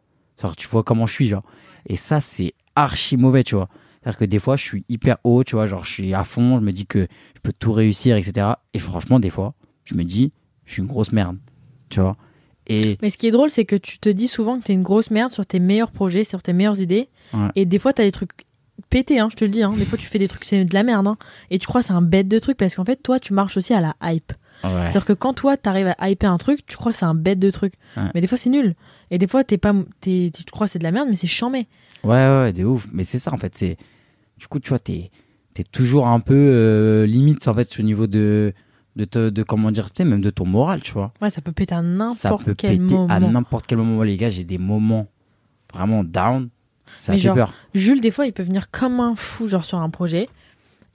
Genre, 0.41 0.57
tu 0.57 0.69
vois 0.69 0.83
comment 0.83 1.07
je 1.07 1.13
suis, 1.13 1.29
genre. 1.29 1.43
Et 1.87 1.97
ça, 1.97 2.21
c'est 2.21 2.55
archi 2.75 3.17
mauvais, 3.17 3.45
tu 3.45 3.55
vois. 3.55 3.69
C'est-à-dire 4.03 4.19
que 4.19 4.25
des 4.25 4.39
fois, 4.39 4.57
je 4.57 4.63
suis 4.63 4.85
hyper 4.89 5.17
haut, 5.25 5.43
tu 5.45 5.57
vois, 5.57 5.67
genre, 5.67 5.85
je 5.85 5.91
suis 5.91 6.15
à 6.15 6.25
fond, 6.25 6.59
je 6.59 6.63
me 6.65 6.73
dis 6.73 6.87
que 6.87 7.09
je 7.35 7.41
peux 7.43 7.53
tout 7.59 7.73
réussir, 7.73 8.17
etc. 8.17 8.49
Et 8.75 8.79
franchement, 8.79 9.19
des 9.19 9.31
fois, 9.31 9.55
je 9.85 9.95
me 9.95 10.05
dis, 10.05 10.33
je 10.65 10.75
suis 10.75 10.83
une 10.83 10.89
grosse 10.89 11.13
merde, 11.13 11.39
tu 11.89 12.01
vois. 12.01 12.17
Et 12.69 12.99
Mais 13.03 13.11
ce 13.11 13.19
qui 13.19 13.27
est 13.27 13.31
drôle, 13.31 13.51
c'est 13.51 13.65
que 13.65 13.77
tu 13.77 13.99
te 13.99 14.09
dis 14.09 14.29
souvent 14.29 14.59
que 14.59 14.65
t'es 14.65 14.73
une 14.73 14.83
grosse 14.83 15.11
merde 15.11 15.33
sur 15.33 15.47
tes 15.47 15.61
meilleurs 15.61 15.93
projets, 15.93 16.25
sur 16.25 16.43
tes 16.43 16.53
meilleures 16.53 16.81
idées. 16.81 17.09
Ouais. 17.33 17.49
Et 17.55 17.65
des 17.65 17.79
fois, 17.79 17.93
t'as 17.93 18.03
des 18.03 18.13
trucs 18.13 18.33
pétés, 18.91 19.19
hein, 19.19 19.29
je 19.31 19.37
te 19.37 19.45
le 19.45 19.51
dis. 19.51 19.63
Hein. 19.63 19.73
Des 19.77 19.85
fois, 19.85 19.99
tu 19.99 20.07
fais 20.07 20.19
des 20.19 20.29
trucs, 20.29 20.45
c'est 20.45 20.65
de 20.65 20.75
la 20.75 20.83
merde. 20.83 21.07
Hein. 21.07 21.17
Et 21.51 21.59
tu 21.59 21.67
crois 21.67 21.81
que 21.81 21.87
c'est 21.87 21.93
un 21.93 22.03
bête 22.03 22.29
de 22.29 22.39
truc 22.39 22.57
parce 22.57 22.75
qu'en 22.75 22.85
fait, 22.85 22.97
toi, 23.03 23.21
tu 23.21 23.33
marches 23.33 23.57
aussi 23.57 23.73
à 23.73 23.81
la 23.81 23.95
hype. 24.03 24.33
ouais, 24.65 24.71
C'est-à-dire 24.71 25.05
que 25.05 25.13
quand 25.13 25.33
toi, 25.33 25.57
t'arrives 25.57 25.95
à 25.97 26.11
hyper 26.11 26.31
un 26.33 26.39
truc, 26.39 26.67
tu 26.67 26.77
crois 26.77 26.93
que 26.93 26.99
c'est 26.99 27.05
un 27.05 27.15
bête 27.15 27.39
de 27.39 27.51
truc. 27.51 27.75
Ouais. 27.97 28.11
Mais 28.15 28.21
des 28.21 28.27
fois, 28.27 28.39
c'est 28.39 28.51
nul. 28.51 28.75
Et 29.11 29.19
des 29.19 29.27
fois, 29.27 29.45
t'es 29.45 29.59
pas, 29.59 29.75
t'es, 30.01 30.31
tu 30.35 30.45
crois 30.51 30.67
que 30.67 30.73
c'est 30.73 30.79
de 30.79 30.85
la 30.85 30.91
merde, 30.93 31.09
mais 31.09 31.17
c'est 31.17 31.27
chambé. 31.27 31.67
ouais, 32.05 32.11
ouais, 32.11 32.39
ouais, 32.41 32.53
de 32.53 32.65
ouf. 32.65 32.89
Mais 32.93 33.05
c'est 33.05 33.19
ça, 33.19 33.33
en 33.33 33.39
fait. 33.39 33.57
C'est, 33.57 33.77
du 34.39 34.47
coup, 34.49 34.59
tu 34.59 34.71
vois, 34.71 34.79
t'es, 34.79 35.11
t'es 35.55 35.65
toujours 35.65 36.09
un 36.09 36.21
peu 36.21 36.35
euh, 36.35 37.07
limite, 37.07 37.47
en 37.49 37.55
fait, 37.55 37.79
au 37.79 37.83
niveau 37.83 38.07
de, 38.07 38.53
de, 38.97 39.05
te- 39.05 39.31
de 39.31 39.43
comment 39.43 39.71
dire, 39.71 39.93
tu 39.93 40.03
sais, 40.03 40.09
même 40.09 40.21
de 40.21 40.31
ton 40.31 40.45
moral, 40.47 40.81
tu 40.81 40.93
vois. 40.93 41.13
Ouais, 41.23 41.31
ça 41.31 41.41
peut 41.41 41.53
péter 41.53 41.75
à 41.75 41.79
ça 41.79 41.83
n'importe 41.83 42.45
peut 42.47 42.55
quel 42.55 42.79
péter 42.79 42.95
moment. 42.95 43.07
à 43.09 43.21
n'importe 43.21 43.67
quel 43.67 43.79
moment. 43.79 44.03
Les 44.03 44.17
gars, 44.17 44.29
j'ai 44.29 44.45
des 44.45 44.59
moments 44.59 45.07
vraiment 45.73 46.03
down. 46.05 46.49
Ça 46.95 47.13
Mais 47.13 47.19
fait 47.19 47.25
genre, 47.25 47.35
peur. 47.35 47.53
Jules, 47.75 48.01
des 48.01 48.11
fois, 48.11 48.27
il 48.27 48.33
peut 48.33 48.43
venir 48.45 48.71
comme 48.71 49.01
un 49.01 49.15
fou, 49.17 49.49
genre 49.49 49.65
sur 49.65 49.79
un 49.79 49.91
projet. 49.91 50.29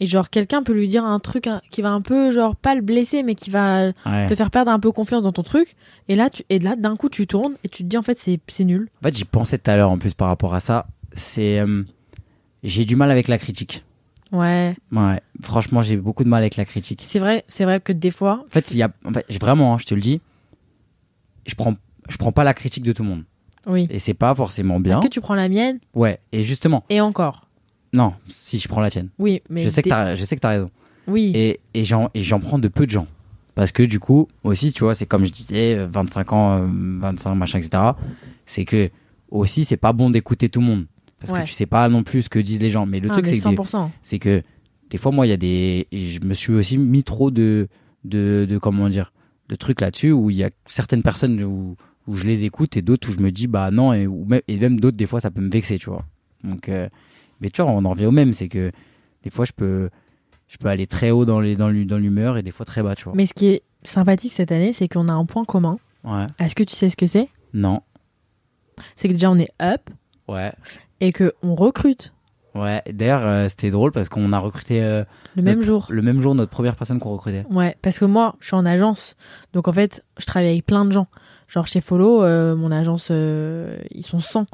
Et 0.02 0.06
genre 0.08 0.30
quelqu'un 0.30 0.64
peut 0.64 0.74
lui 0.74 0.88
dire 0.90 1.06
un 1.06 1.20
truc 1.20 1.48
qui 1.70 1.82
va 1.82 1.92
un 1.92 2.02
peu 2.02 2.32
genre 2.32 2.56
pas 2.58 2.76
le 2.76 2.82
blesser 2.82 3.24
mais 3.24 3.36
qui 3.36 3.50
va 3.52 3.92
Ouais. 4.06 4.28
te 4.28 4.36
faire 4.36 4.50
perdre 4.52 4.72
un 4.72 4.80
peu 4.80 4.92
confiance 4.92 5.24
dans 5.24 5.32
ton 5.32 5.44
truc 5.44 5.76
et 6.10 6.16
là 6.18 6.30
tu 6.30 6.44
et 6.50 6.60
là 6.60 6.76
d'un 6.76 6.96
coup 6.98 7.08
tu 7.08 7.28
tournes 7.28 7.54
et 7.64 7.70
tu 7.70 7.84
te 7.84 7.88
dis 7.88 7.98
en 7.98 8.02
fait 8.04 8.18
c'est 8.20 8.40
c'est 8.50 8.66
nul 8.66 8.90
En 9.02 9.04
fait, 9.08 9.16
j'y 9.16 9.24
pensais 9.26 9.58
tout 9.58 9.70
à 9.72 9.78
l'heure 9.78 9.92
en 9.92 9.98
plus 10.00 10.14
par 10.14 10.28
rapport 10.28 10.54
à 10.54 10.60
ça. 10.60 10.88
C'est. 11.14 11.60
euh, 11.60 11.84
j'ai 12.64 12.84
du 12.86 12.96
mal 12.96 13.10
avec 13.12 13.28
la 13.28 13.38
critique. 13.38 13.84
ouais 14.32 14.76
Ouais. 14.92 15.22
Franchement, 15.42 15.82
j'ai 15.82 15.98
beaucoup 15.98 16.24
de 16.24 16.30
mal 16.30 16.42
avec 16.42 16.56
la 16.58 16.66
critique. 16.66 17.04
c'est 17.08 17.20
vrai 17.20 17.44
c'est 17.48 17.64
vrai 17.66 17.80
que 17.80 17.94
des 17.94 18.12
fois 18.12 18.44
En 18.48 18.50
fait, 18.52 18.72
il 18.72 18.78
y 18.78 18.84
a. 18.84 18.92
En 19.06 19.14
fait, 19.14 19.26
vraiment, 19.40 19.74
hein, 19.74 19.78
je 19.80 19.86
te 19.86 19.94
le 19.96 20.02
dis, 20.02 20.20
je 21.46 21.56
prends, 21.56 21.76
je 22.10 22.18
prends 22.18 22.32
pas 22.32 22.44
la 22.44 22.54
critique 22.54 22.84
de 22.84 22.94
tout 22.94 23.04
le 23.04 23.10
monde. 23.10 23.24
oui 23.68 23.88
Et 23.90 24.00
c'est 24.00 24.14
pas 24.14 24.34
forcément 24.36 24.80
bien. 24.80 25.00
est-ce 25.00 25.08
que 25.08 25.12
tu 25.14 25.22
prends 25.22 25.36
la 25.36 25.50
mienne 25.50 25.80
Ouais. 25.94 26.20
Et 26.32 26.44
justement, 26.44 26.84
et 26.90 27.02
encore 27.02 27.48
non, 27.94 28.14
si 28.28 28.60
je 28.60 28.68
prends 28.68 28.82
la 28.82 28.90
tienne. 28.90 29.10
oui 29.20 29.42
mais 29.50 29.64
je 29.64 29.70
sais 29.70 29.82
que 29.82 29.90
t'as, 29.90 30.16
je 30.16 30.24
sais 30.26 30.36
que 30.36 30.42
t'as 30.42 30.50
raison. 30.50 30.72
oui 31.08 31.32
Et, 31.36 31.60
et 31.74 31.84
j'en, 31.84 32.10
prends 32.40 32.60
de 32.60 32.68
peu 32.68 32.86
de 32.86 32.92
gens. 32.92 33.08
Parce 33.54 33.72
que 33.74 33.84
du 33.84 34.00
coup, 34.00 34.28
aussi, 34.46 34.72
tu 34.72 34.84
vois, 34.86 34.96
c'est 34.96 35.06
comme 35.06 35.26
je 35.26 35.32
disais, 35.32 35.78
euh, 35.78 35.88
25 35.92 36.32
ans, 36.34 36.62
euh, 36.64 36.68
25 37.00 37.36
machin, 37.36 37.60
etc. 37.60 37.84
C'est 38.46 38.64
que 38.66 38.90
aussi, 39.30 39.66
c'est 39.66 39.76
pas 39.78 39.92
bon 39.94 40.10
d'écouter 40.10 40.48
tout 40.50 40.62
le 40.62 40.66
monde. 40.68 40.86
Parce 41.20 41.34
Ouais. 41.34 41.42
que 41.44 41.48
tu 41.48 41.54
sais 41.54 41.66
pas 41.66 41.88
non 41.90 42.02
plus 42.04 42.24
ce 42.24 42.30
que 42.30 42.40
disent 42.40 42.62
les 42.62 42.70
gens. 42.70 42.86
Mais 42.86 43.00
le 43.02 43.10
Ah, 43.10 43.14
truc, 43.14 43.28
c'est 43.28 43.34
que, 43.38 43.50
100% 43.50 43.90
c'est 44.02 44.20
que 44.20 44.42
des 44.90 44.98
fois, 44.98 45.12
moi, 45.12 45.28
il 45.28 45.30
y 45.30 45.34
a 45.34 45.38
des. 45.38 45.88
Je 45.92 46.20
me 46.26 46.34
suis 46.34 46.54
aussi 46.54 46.78
mis 46.78 47.04
trop 47.04 47.30
de. 47.30 47.68
de, 48.06 48.48
de 48.50 48.58
comment 48.58 48.90
dire 48.90 49.12
de 49.50 49.56
trucs 49.56 49.82
là-dessus 49.82 50.12
où 50.14 50.30
il 50.30 50.38
y 50.38 50.46
a 50.46 50.50
certaines 50.66 51.04
personnes 51.04 51.44
où, 51.44 51.76
où 52.08 52.16
je 52.16 52.26
les 52.26 52.46
écoute 52.46 52.78
et 52.78 52.82
d'autres 52.82 53.10
où 53.10 53.12
je 53.12 53.20
me 53.20 53.32
dis 53.32 53.48
bah 53.48 53.70
non 53.70 53.92
et, 53.94 54.08
et 54.48 54.58
même 54.58 54.80
d'autres 54.80 54.96
des 54.96 55.06
fois 55.06 55.20
ça 55.20 55.30
peut 55.30 55.42
me 55.42 55.50
vexer 55.52 55.78
tu 55.78 55.90
vois 55.90 56.06
donc 56.42 56.70
euh, 56.70 56.88
mais 57.42 57.50
tu 57.50 57.62
vois 57.62 57.72
on 57.72 57.84
en 57.84 57.90
revient 57.90 58.06
au 58.06 58.12
même 58.12 58.34
c'est 58.34 58.48
que 58.48 58.72
des 59.24 59.30
fois 59.30 59.44
je 59.46 59.52
peux 59.52 59.90
je 60.48 60.58
peux 60.58 60.68
aller 60.70 60.88
très 60.88 61.12
haut 61.12 61.26
dans 61.26 61.40
les 61.42 61.56
dans 61.56 61.68
l'hu- 61.70 61.86
dans 61.86 61.98
l'humeur 61.98 62.38
et 62.38 62.44
des 62.44 62.52
fois 62.52 62.66
très 62.66 62.82
bas 62.84 62.96
tu 62.96 63.04
vois. 63.06 63.14
Mais 63.16 63.26
ce 63.26 63.34
qui 63.34 63.48
est 63.48 63.64
sympathique 63.84 64.34
cette 64.34 64.52
année 64.52 64.72
c'est 64.74 64.88
qu'on 64.88 65.08
a 65.10 65.14
un 65.14 65.26
point 65.26 65.44
commun. 65.46 65.78
Ouais. 66.04 66.26
Est-ce 66.40 66.56
que 66.56 66.64
tu 66.64 66.76
sais 66.76 66.90
ce 66.90 66.96
que 66.98 67.06
c'est? 67.08 67.28
Non. 67.54 67.82
C'est 68.96 69.08
que 69.08 69.14
déjà 69.14 69.30
on 69.30 69.38
est 69.38 69.52
up 69.62 69.82
ouais. 70.28 70.52
et 71.00 71.12
que 71.12 71.34
on 71.44 71.56
recrute. 71.56 72.14
Ouais. 72.56 72.82
D'ailleurs 72.92 73.26
euh, 73.26 73.48
c'était 73.48 73.70
drôle 73.70 73.92
parce 73.92 74.10
qu'on 74.10 74.34
a 74.34 74.40
recruté 74.40 74.82
euh, 74.84 75.04
le 75.36 75.42
même 75.42 75.62
jour. 75.62 75.88
le 75.90 76.02
même 76.02 76.20
jour 76.22 76.36
notre 76.36 76.52
première 76.52 76.76
personne 76.76 77.00
qu'on 77.00 77.12
recrutait. 77.12 77.46
Ouais, 77.50 77.78
parce 77.82 77.98
que 78.00 78.06
moi, 78.06 78.36
je 78.42 78.48
suis 78.48 78.56
en 78.56 78.66
agence. 78.66 79.16
Donc 79.54 79.68
en 79.70 79.74
fait, 79.74 80.04
je 80.20 80.26
travaille 80.26 80.50
avec 80.50 80.66
plein 80.66 80.84
de 80.84 80.92
gens. 80.92 81.08
Genre 81.48 81.66
chez 81.68 81.80
Follow, 81.82 82.24
euh, 82.24 82.56
mon 82.56 82.72
agence, 82.72 83.10
ils 83.10 84.04
sont 84.06 84.20
100. 84.20 84.48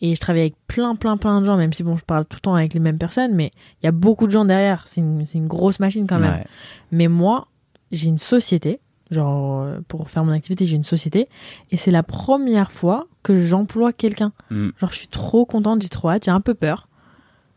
Et 0.00 0.14
je 0.14 0.20
travaille 0.20 0.42
avec 0.42 0.54
plein, 0.66 0.94
plein, 0.94 1.16
plein 1.16 1.40
de 1.40 1.46
gens, 1.46 1.56
même 1.56 1.72
si 1.72 1.82
bon, 1.82 1.96
je 1.96 2.04
parle 2.04 2.26
tout 2.26 2.36
le 2.36 2.40
temps 2.42 2.54
avec 2.54 2.74
les 2.74 2.80
mêmes 2.80 2.98
personnes, 2.98 3.34
mais 3.34 3.50
il 3.82 3.86
y 3.86 3.88
a 3.88 3.92
beaucoup 3.92 4.26
de 4.26 4.32
gens 4.32 4.44
derrière. 4.44 4.84
C'est 4.86 5.00
une, 5.00 5.24
c'est 5.24 5.38
une 5.38 5.46
grosse 5.46 5.80
machine 5.80 6.06
quand 6.06 6.18
même. 6.20 6.34
Ouais. 6.34 6.46
Mais 6.92 7.08
moi, 7.08 7.48
j'ai 7.92 8.08
une 8.08 8.18
société. 8.18 8.80
Genre, 9.10 9.62
euh, 9.62 9.78
pour 9.88 10.10
faire 10.10 10.24
mon 10.24 10.32
activité, 10.32 10.66
j'ai 10.66 10.76
une 10.76 10.84
société. 10.84 11.28
Et 11.70 11.76
c'est 11.76 11.90
la 11.92 12.02
première 12.02 12.72
fois 12.72 13.06
que 13.22 13.36
j'emploie 13.36 13.92
quelqu'un. 13.92 14.32
Mm. 14.50 14.70
Genre, 14.78 14.90
je 14.92 14.98
suis 14.98 15.08
trop 15.08 15.46
contente, 15.46 15.80
j'ai 15.80 15.88
trop 15.88 16.10
hâte, 16.10 16.24
j'ai 16.24 16.30
un 16.32 16.40
peu 16.40 16.54
peur. 16.54 16.88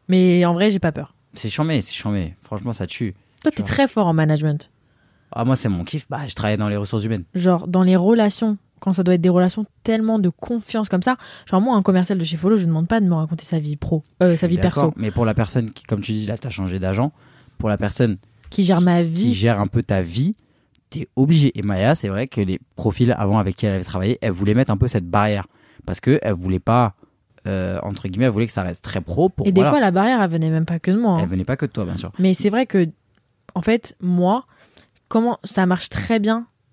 Mais 0.08 0.46
en 0.46 0.54
vrai, 0.54 0.72
j'ai 0.72 0.80
pas 0.80 0.92
peur. 0.92 1.16
c'est 1.34 1.50
chambé 1.50 1.82
c'est 1.82 1.94
chambé 1.94 2.36
franchement 2.42 2.74
ça 2.74 2.88
tue 2.88 3.14
Toi, 3.44 3.52
t'es 3.52 3.64
très 3.64 3.88
fort 3.88 4.08
en 4.08 4.14
management. 4.14 4.72
ah 5.32 5.46
moi 5.46 5.56
c'est 5.56 5.70
mon 5.70 5.84
kiff 5.84 6.08
bah 6.10 6.22
je 6.28 6.34
travaille 6.34 6.58
dans 6.58 6.70
les 6.70 6.76
ressources 6.78 7.04
humaines 7.04 7.24
genre 7.36 7.68
dans 7.68 7.84
les 7.84 7.96
relations 7.96 8.58
quand 8.80 8.94
ça 8.94 9.04
doit 9.04 9.16
être 9.16 9.22
des 9.22 9.30
relations 9.30 9.66
tellement 9.84 10.20
de 10.20 10.30
confiance 10.30 10.90
comme 10.90 11.04
ça 11.04 11.18
genre 11.50 11.62
moi 11.62 11.76
un 11.76 11.82
commercial 11.82 12.18
de 12.18 12.24
chez 12.24 12.38
Follow 12.38 12.58
je 12.58 12.64
ne 12.64 12.68
demande 12.68 12.88
pas 12.88 13.00
de 13.00 13.06
me 13.06 13.14
raconter 13.14 13.46
sa 13.46 13.60
vie 13.60 13.76
pro 13.76 14.04
euh, 14.22 14.36
sa 14.36 14.48
vie 14.48 14.58
perso 14.58 14.94
Mais 14.98 15.12
pour 15.12 15.26
la 15.26 15.34
personne 15.34 15.72
qui, 15.72 15.84
comme 15.84 16.02
tu 16.02 16.14
dis, 16.14 16.26
là, 16.26 16.38
t'as 16.38 16.50
changé 16.50 16.80
d'agent, 16.80 17.12
pour 17.58 17.70
la 17.70 17.78
personne 17.78 18.18
qui 18.50 18.64
gère 18.64 18.82
ma 18.82 19.04
qui 19.04 19.10
vie 19.10 19.34
gère 19.34 19.60
un 19.60 19.68
peu 19.68 19.84
ta 19.84 20.02
vie, 20.02 20.36
t'es 20.90 21.08
obligé. 21.16 21.58
Et 21.58 21.62
Maya, 21.62 21.96
c'est 21.96 22.08
vrai 22.08 22.28
que 22.28 22.42
les 22.42 22.60
profils 22.76 23.14
avant 23.18 23.38
avec 23.38 23.56
qui 23.56 23.66
elle 23.66 23.76
avait 23.76 23.84
travaillé, 23.84 24.18
elle 24.22 24.32
voulait 24.32 24.54
mettre 24.54 24.72
un 24.72 24.78
peu 24.78 24.88
cette 24.88 25.08
barrière. 25.08 25.48
Parce 25.86 26.00
que 26.00 26.20
elle 26.22 26.34
voulait 26.34 26.60
pas, 26.60 26.96
euh, 27.48 27.80
entre 27.84 28.08
guillemets, 28.08 28.26
elle 28.26 28.32
voulait 28.32 28.48
que 28.48 28.52
ça 28.52 28.64
reste 28.64 28.84
très 28.84 29.02
pro. 29.02 29.30
Pour, 29.30 29.48
et 29.48 29.52
des 29.52 29.62
voilà. 29.62 29.70
fois 29.72 29.80
la 29.80 29.92
barrière 29.92 30.22
elle 30.22 30.30
venait 30.30 30.50
même 30.50 30.66
pas 30.66 30.80
que 30.80 30.92
de 30.92 30.98
moi 30.98 31.14
hein. 31.14 31.20
Elle 31.22 31.30
venait 31.30 31.46
pas 31.46 31.58
que 31.58 31.66
de 31.66 31.72
toi, 31.72 31.86
bien 31.86 31.98
sûr. 31.98 32.12
mais 32.20 32.34
c'est 32.34 32.50
vrai 32.50 32.66
que 32.66 32.88
en 33.56 33.62
fait 33.62 33.96
moi 34.00 34.46
comment 35.08 35.40
ça 35.44 35.66
marche 35.66 35.90
très 35.90 36.20
bien 36.20 36.46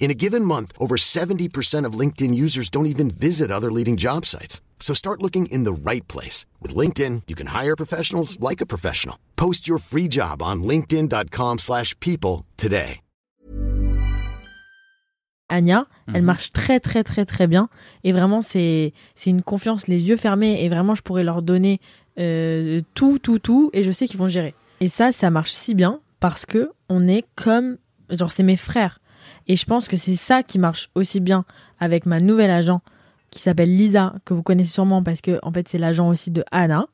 In 0.00 0.10
a 0.10 0.14
given 0.14 0.44
month, 0.46 0.72
over 0.78 0.96
70% 0.96 1.84
of 1.86 1.92
LinkedIn 1.92 2.34
users 2.34 2.68
don't 2.70 2.86
even 2.86 3.10
visit 3.10 3.50
other 3.50 3.70
leading 3.70 3.96
job 3.98 4.24
sites. 4.24 4.60
So 4.80 4.94
start 4.94 5.20
looking 5.22 5.44
in 5.52 5.64
the 5.64 5.72
right 5.74 6.06
place. 6.08 6.46
With 6.62 6.74
LinkedIn, 6.74 7.22
you 7.28 7.36
can 7.36 7.48
hire 7.48 7.76
professionals 7.76 8.38
like 8.40 8.62
a 8.62 8.66
professional. 8.66 9.16
Post 9.36 9.68
your 9.68 9.78
free 9.78 10.08
job 10.08 10.42
on 10.42 10.62
linkedin.com/people 10.64 11.58
slash 11.58 11.94
people 12.00 12.44
today. 12.56 13.00
Anya, 15.52 15.86
elle 16.06 16.20
Mhm. 16.22 16.26
marche 16.26 16.52
très 16.52 16.78
très 16.80 17.02
très 17.02 17.24
très 17.26 17.46
bien 17.48 17.68
et 18.04 18.12
vraiment 18.12 18.40
c'est 18.40 18.92
c'est 19.16 19.30
une 19.30 19.42
confiance 19.42 19.88
les 19.88 20.00
yeux 20.04 20.16
fermés 20.16 20.64
et 20.64 20.68
vraiment 20.68 20.94
je 20.94 21.02
pourrais 21.02 21.24
leur 21.24 21.42
donner 21.42 21.80
euh, 22.18 22.82
tout 22.94 23.18
tout 23.18 23.40
tout 23.40 23.68
et 23.72 23.82
je 23.82 23.90
sais 23.90 24.06
qu'ils 24.06 24.18
vont 24.18 24.28
gérer. 24.28 24.54
Et 24.80 24.86
ça 24.88 25.10
ça 25.12 25.28
marche 25.30 25.50
si 25.50 25.74
bien 25.74 26.00
parce 26.20 26.46
que 26.46 26.70
on 26.88 27.08
est 27.08 27.24
comme 27.34 27.78
genre 28.10 28.30
c'est 28.30 28.44
mes 28.44 28.56
frères 28.56 29.00
et 29.48 29.56
je 29.56 29.64
pense 29.64 29.88
que 29.88 29.96
c'est 29.96 30.16
ça 30.16 30.42
qui 30.42 30.58
marche 30.58 30.90
aussi 30.94 31.20
bien 31.20 31.44
avec 31.78 32.06
ma 32.06 32.20
nouvelle 32.20 32.50
agent 32.50 32.80
qui 33.30 33.40
s'appelle 33.40 33.74
Lisa 33.74 34.14
que 34.24 34.34
vous 34.34 34.42
connaissez 34.42 34.72
sûrement 34.72 35.02
parce 35.02 35.20
que 35.20 35.38
en 35.42 35.52
fait 35.52 35.68
c'est 35.68 35.78
l'agent 35.78 36.08
aussi 36.08 36.30
de 36.30 36.44
Anna. 36.50 36.86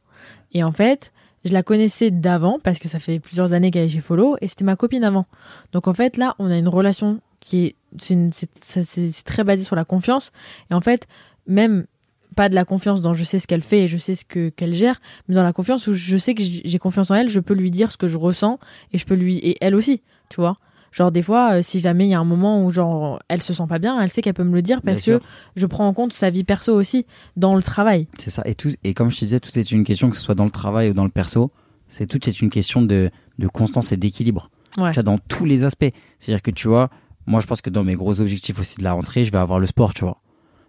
Et 0.52 0.62
en 0.62 0.72
fait 0.72 1.12
je 1.44 1.52
la 1.52 1.62
connaissais 1.62 2.10
d'avant 2.10 2.58
parce 2.62 2.78
que 2.78 2.88
ça 2.88 2.98
fait 2.98 3.20
plusieurs 3.20 3.52
années 3.52 3.70
qu'elle 3.70 3.84
est 3.84 3.88
chez 3.88 4.00
Follow 4.00 4.36
et 4.40 4.48
c'était 4.48 4.64
ma 4.64 4.76
copine 4.76 5.04
avant. 5.04 5.26
Donc 5.72 5.88
en 5.88 5.94
fait 5.94 6.16
là 6.16 6.34
on 6.38 6.50
a 6.50 6.56
une 6.56 6.68
relation 6.68 7.20
qui 7.40 7.66
est 7.66 7.76
c'est 7.98 9.24
très 9.24 9.44
basé 9.44 9.64
sur 9.64 9.76
la 9.76 9.84
confiance. 9.84 10.32
Et 10.70 10.74
en 10.74 10.80
fait 10.80 11.06
même 11.46 11.86
pas 12.34 12.48
de 12.50 12.54
la 12.54 12.66
confiance 12.66 13.00
dans 13.00 13.14
je 13.14 13.24
sais 13.24 13.38
ce 13.38 13.46
qu'elle 13.46 13.62
fait 13.62 13.84
et 13.84 13.88
je 13.88 13.96
sais 13.96 14.14
ce 14.14 14.24
que 14.24 14.50
qu'elle 14.50 14.74
gère 14.74 15.00
mais 15.26 15.34
dans 15.34 15.42
la 15.42 15.54
confiance 15.54 15.86
où 15.86 15.94
je 15.94 16.16
sais 16.18 16.34
que 16.34 16.42
j'ai 16.42 16.78
confiance 16.78 17.10
en 17.10 17.14
elle 17.14 17.30
je 17.30 17.40
peux 17.40 17.54
lui 17.54 17.70
dire 17.70 17.90
ce 17.90 17.96
que 17.96 18.08
je 18.08 18.18
ressens 18.18 18.58
et 18.92 18.98
je 18.98 19.06
peux 19.06 19.14
lui 19.14 19.38
et 19.38 19.56
elle 19.62 19.74
aussi 19.74 20.02
tu 20.28 20.40
vois 20.40 20.58
genre 20.96 21.12
des 21.12 21.20
fois 21.22 21.56
euh, 21.58 21.62
si 21.62 21.78
jamais 21.78 22.06
il 22.06 22.10
y 22.10 22.14
a 22.14 22.18
un 22.18 22.24
moment 22.24 22.64
où 22.64 22.72
genre 22.72 23.20
elle 23.28 23.42
se 23.42 23.52
sent 23.52 23.66
pas 23.68 23.78
bien 23.78 24.00
elle 24.00 24.08
sait 24.08 24.22
qu'elle 24.22 24.34
peut 24.34 24.44
me 24.44 24.54
le 24.54 24.62
dire 24.62 24.80
parce 24.80 25.02
Bien 25.04 25.18
que 25.18 25.20
sûr. 25.22 25.28
je 25.54 25.66
prends 25.66 25.86
en 25.86 25.92
compte 25.92 26.12
sa 26.14 26.30
vie 26.30 26.42
perso 26.44 26.72
aussi 26.74 27.04
dans 27.36 27.54
le 27.54 27.62
travail 27.62 28.08
C'est 28.18 28.30
ça. 28.30 28.42
Et, 28.46 28.54
tout, 28.54 28.72
et 28.82 28.94
comme 28.94 29.10
je 29.10 29.16
te 29.16 29.24
disais, 29.26 29.38
tout 29.40 29.56
est 29.58 29.70
une 29.72 29.84
question, 29.84 30.08
que 30.08 30.16
ce 30.16 30.22
soit 30.22 30.34
dans 30.34 30.46
le 30.46 30.50
travail 30.50 30.90
ou 30.90 30.94
dans 30.94 31.04
le 31.04 31.10
perso, 31.10 31.50
c'est 31.88 32.06
tout 32.06 32.26
est 32.28 32.40
une 32.40 32.48
question 32.50 32.80
de, 32.82 33.10
de 33.38 33.48
constance 33.48 33.92
et 33.92 33.96
d'équilibre. 33.98 34.50
ouais 34.78 34.90
tu 34.92 34.94
vois, 34.94 35.02
dans 35.02 35.18
tous 35.18 35.44
les 35.44 35.64
aspects. 35.64 35.92
C'est-à-dire 36.18 36.42
que 36.42 36.50
tu 36.50 36.66
vois, 36.68 36.88
moi 37.26 37.40
je 37.40 37.46
pense 37.46 37.60
que 37.60 37.70
dans 37.70 37.84
mes 37.84 37.94
gros 37.94 38.20
objectifs 38.20 38.58
aussi 38.58 38.78
de 38.78 38.84
la 38.84 38.92
rentrée, 38.94 39.24
je 39.26 39.32
vais 39.32 39.38
avoir 39.38 39.60
le 39.60 39.66
sport, 39.66 39.92
tu 39.92 40.04
vois. 40.04 40.22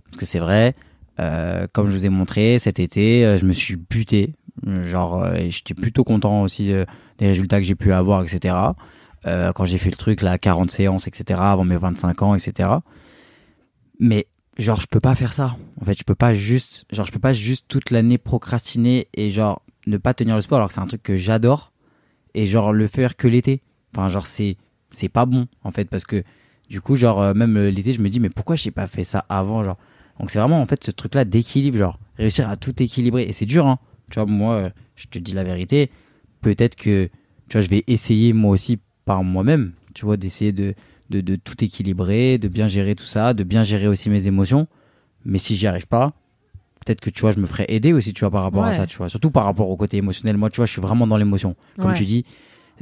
Parce 0.05 0.17
que 0.17 0.25
c'est 0.25 0.39
vrai, 0.39 0.75
euh, 1.19 1.67
comme 1.71 1.87
je 1.87 1.91
vous 1.91 2.05
ai 2.05 2.09
montré 2.09 2.59
cet 2.59 2.79
été, 2.79 3.25
euh, 3.25 3.37
je 3.37 3.45
me 3.45 3.53
suis 3.53 3.75
buté. 3.77 4.33
Genre, 4.65 5.23
euh, 5.23 5.37
j'étais 5.49 5.73
plutôt 5.73 6.03
content 6.03 6.41
aussi 6.41 6.73
des 7.17 7.27
résultats 7.27 7.59
que 7.59 7.65
j'ai 7.65 7.75
pu 7.75 7.93
avoir, 7.93 8.23
etc. 8.23 8.55
Euh, 9.27 9.51
quand 9.51 9.65
j'ai 9.65 9.77
fait 9.77 9.89
le 9.89 9.95
truc, 9.95 10.21
là, 10.21 10.37
40 10.37 10.71
séances, 10.71 11.07
etc., 11.07 11.39
avant 11.41 11.65
mes 11.65 11.77
25 11.77 12.21
ans, 12.21 12.35
etc. 12.35 12.69
Mais 13.99 14.27
genre, 14.57 14.79
je 14.79 14.87
peux 14.87 14.99
pas 14.99 15.15
faire 15.15 15.33
ça. 15.33 15.57
En 15.81 15.85
fait, 15.85 15.97
je 15.97 16.03
peux 16.03 16.15
pas 16.15 16.33
juste, 16.33 16.85
genre, 16.91 17.05
je 17.05 17.11
peux 17.11 17.19
pas 17.19 17.33
juste 17.33 17.65
toute 17.67 17.91
l'année 17.91 18.17
procrastiner 18.17 19.07
et 19.13 19.29
genre 19.29 19.61
ne 19.85 19.97
pas 19.97 20.13
tenir 20.13 20.35
le 20.35 20.41
sport 20.41 20.57
alors 20.57 20.67
que 20.69 20.73
c'est 20.73 20.79
un 20.79 20.87
truc 20.87 21.03
que 21.03 21.17
j'adore 21.17 21.71
et 22.33 22.45
genre 22.45 22.73
le 22.73 22.87
faire 22.87 23.15
que 23.15 23.27
l'été. 23.27 23.61
Enfin, 23.93 24.07
genre, 24.07 24.27
c'est, 24.27 24.57
c'est 24.89 25.09
pas 25.09 25.25
bon, 25.25 25.47
en 25.63 25.71
fait, 25.71 25.85
parce 25.89 26.05
que 26.05 26.23
du 26.69 26.81
coup, 26.81 26.95
genre, 26.95 27.21
euh, 27.21 27.33
même 27.33 27.57
euh, 27.57 27.69
l'été, 27.69 27.93
je 27.93 28.01
me 28.01 28.09
dis, 28.09 28.19
mais 28.19 28.29
pourquoi 28.29 28.55
j'ai 28.55 28.71
pas 28.71 28.87
fait 28.87 29.03
ça 29.03 29.25
avant, 29.29 29.63
genre? 29.63 29.77
Donc, 30.19 30.31
c'est 30.31 30.39
vraiment, 30.39 30.61
en 30.61 30.65
fait, 30.65 30.83
ce 30.83 30.91
truc-là 30.91 31.25
d'équilibre, 31.25 31.77
genre, 31.77 31.99
réussir 32.17 32.49
à 32.49 32.57
tout 32.57 32.81
équilibrer. 32.81 33.23
Et 33.23 33.33
c'est 33.33 33.45
dur, 33.45 33.67
hein. 33.67 33.79
Tu 34.09 34.19
vois, 34.19 34.25
moi, 34.25 34.71
je 34.95 35.07
te 35.07 35.19
dis 35.19 35.33
la 35.33 35.43
vérité, 35.43 35.91
peut-être 36.41 36.75
que, 36.75 37.09
tu 37.49 37.57
vois, 37.57 37.61
je 37.61 37.69
vais 37.69 37.83
essayer 37.87 38.33
moi 38.33 38.51
aussi 38.51 38.79
par 39.07 39.23
moi-même, 39.23 39.71
tu 39.95 40.05
vois, 40.05 40.17
d'essayer 40.17 40.51
de, 40.51 40.75
de, 41.09 41.21
de 41.21 41.35
tout 41.37 41.63
équilibrer, 41.63 42.37
de 42.37 42.47
bien 42.47 42.67
gérer 42.67 42.93
tout 42.93 43.05
ça, 43.05 43.33
de 43.33 43.43
bien 43.43 43.63
gérer 43.63 43.87
aussi 43.87 44.09
mes 44.11 44.27
émotions. 44.27 44.67
Mais 45.25 45.37
si 45.39 45.55
j'y 45.55 45.65
arrive 45.65 45.87
pas, 45.87 46.13
peut-être 46.85 47.01
que, 47.01 47.09
tu 47.09 47.21
vois, 47.21 47.31
je 47.31 47.39
me 47.39 47.45
ferai 47.45 47.65
aider 47.69 47.93
aussi, 47.93 48.13
tu 48.13 48.19
vois, 48.19 48.31
par 48.31 48.43
rapport 48.43 48.65
à 48.65 48.73
ça, 48.73 48.85
tu 48.85 48.97
vois. 48.97 49.09
Surtout 49.09 49.31
par 49.31 49.45
rapport 49.45 49.69
au 49.69 49.77
côté 49.77 49.97
émotionnel. 49.97 50.37
Moi, 50.37 50.49
tu 50.49 50.57
vois, 50.57 50.65
je 50.65 50.71
suis 50.73 50.81
vraiment 50.81 51.07
dans 51.07 51.17
l'émotion. 51.17 51.55
Comme 51.79 51.91
Ouais. 51.91 51.97
tu 51.97 52.05
dis, 52.05 52.25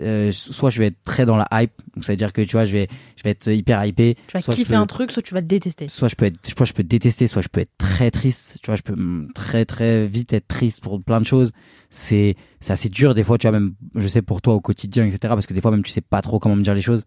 euh, 0.01 0.31
soit 0.31 0.69
je 0.69 0.79
vais 0.79 0.87
être 0.87 1.01
très 1.03 1.25
dans 1.25 1.37
la 1.37 1.47
hype, 1.53 1.71
donc 1.95 2.03
ça 2.03 2.13
veut 2.13 2.17
dire 2.17 2.33
que 2.33 2.41
tu 2.41 2.51
vois, 2.53 2.65
je 2.65 2.71
vais, 2.73 2.87
je 3.15 3.23
vais 3.23 3.29
être 3.31 3.47
hyper 3.51 3.83
hypé. 3.85 4.15
Tu 4.27 4.33
vas 4.33 4.39
soit 4.41 4.53
kiffer 4.53 4.73
peux- 4.73 4.79
un 4.79 4.85
truc, 4.87 5.11
soit 5.11 5.21
tu 5.21 5.33
vas 5.33 5.41
te 5.41 5.47
détester. 5.47 5.87
soit 5.87 6.07
je 6.07 6.15
peux 6.15 6.25
être 6.25 6.39
soit 6.47 6.65
je 6.65 6.73
peux 6.73 6.83
détester 6.83 7.27
soit 7.27 7.41
je 7.41 7.47
peux 7.47 7.61
être 7.61 7.71
très 7.77 8.11
triste 8.11 8.59
tu 8.61 8.67
vois 8.67 8.75
je 8.75 8.81
peux 8.81 8.95
mm, 8.95 9.31
très 9.33 9.65
très 9.65 10.07
vite 10.07 10.33
être 10.33 10.47
triste 10.47 10.81
pour 10.81 11.01
plein 11.01 11.19
de 11.21 11.25
choses 11.25 11.51
c'est 11.89 12.35
c'est 12.59 12.73
assez 12.73 12.89
dur 12.89 13.13
des 13.13 13.23
fois 13.23 13.37
tu 13.37 13.47
vois 13.47 13.57
même 13.57 13.73
je 13.95 14.07
sais 14.07 14.21
pour 14.21 14.41
toi 14.41 14.53
au 14.55 14.61
quotidien 14.61 15.05
etc 15.05 15.19
parce 15.29 15.45
que 15.45 15.53
des 15.53 15.61
fois 15.61 15.71
même 15.71 15.83
tu 15.83 15.91
sais 15.91 16.01
pas 16.01 16.21
trop 16.21 16.39
comment 16.39 16.55
me 16.55 16.63
dire 16.63 16.73
les 16.75 16.81
choses 16.81 17.05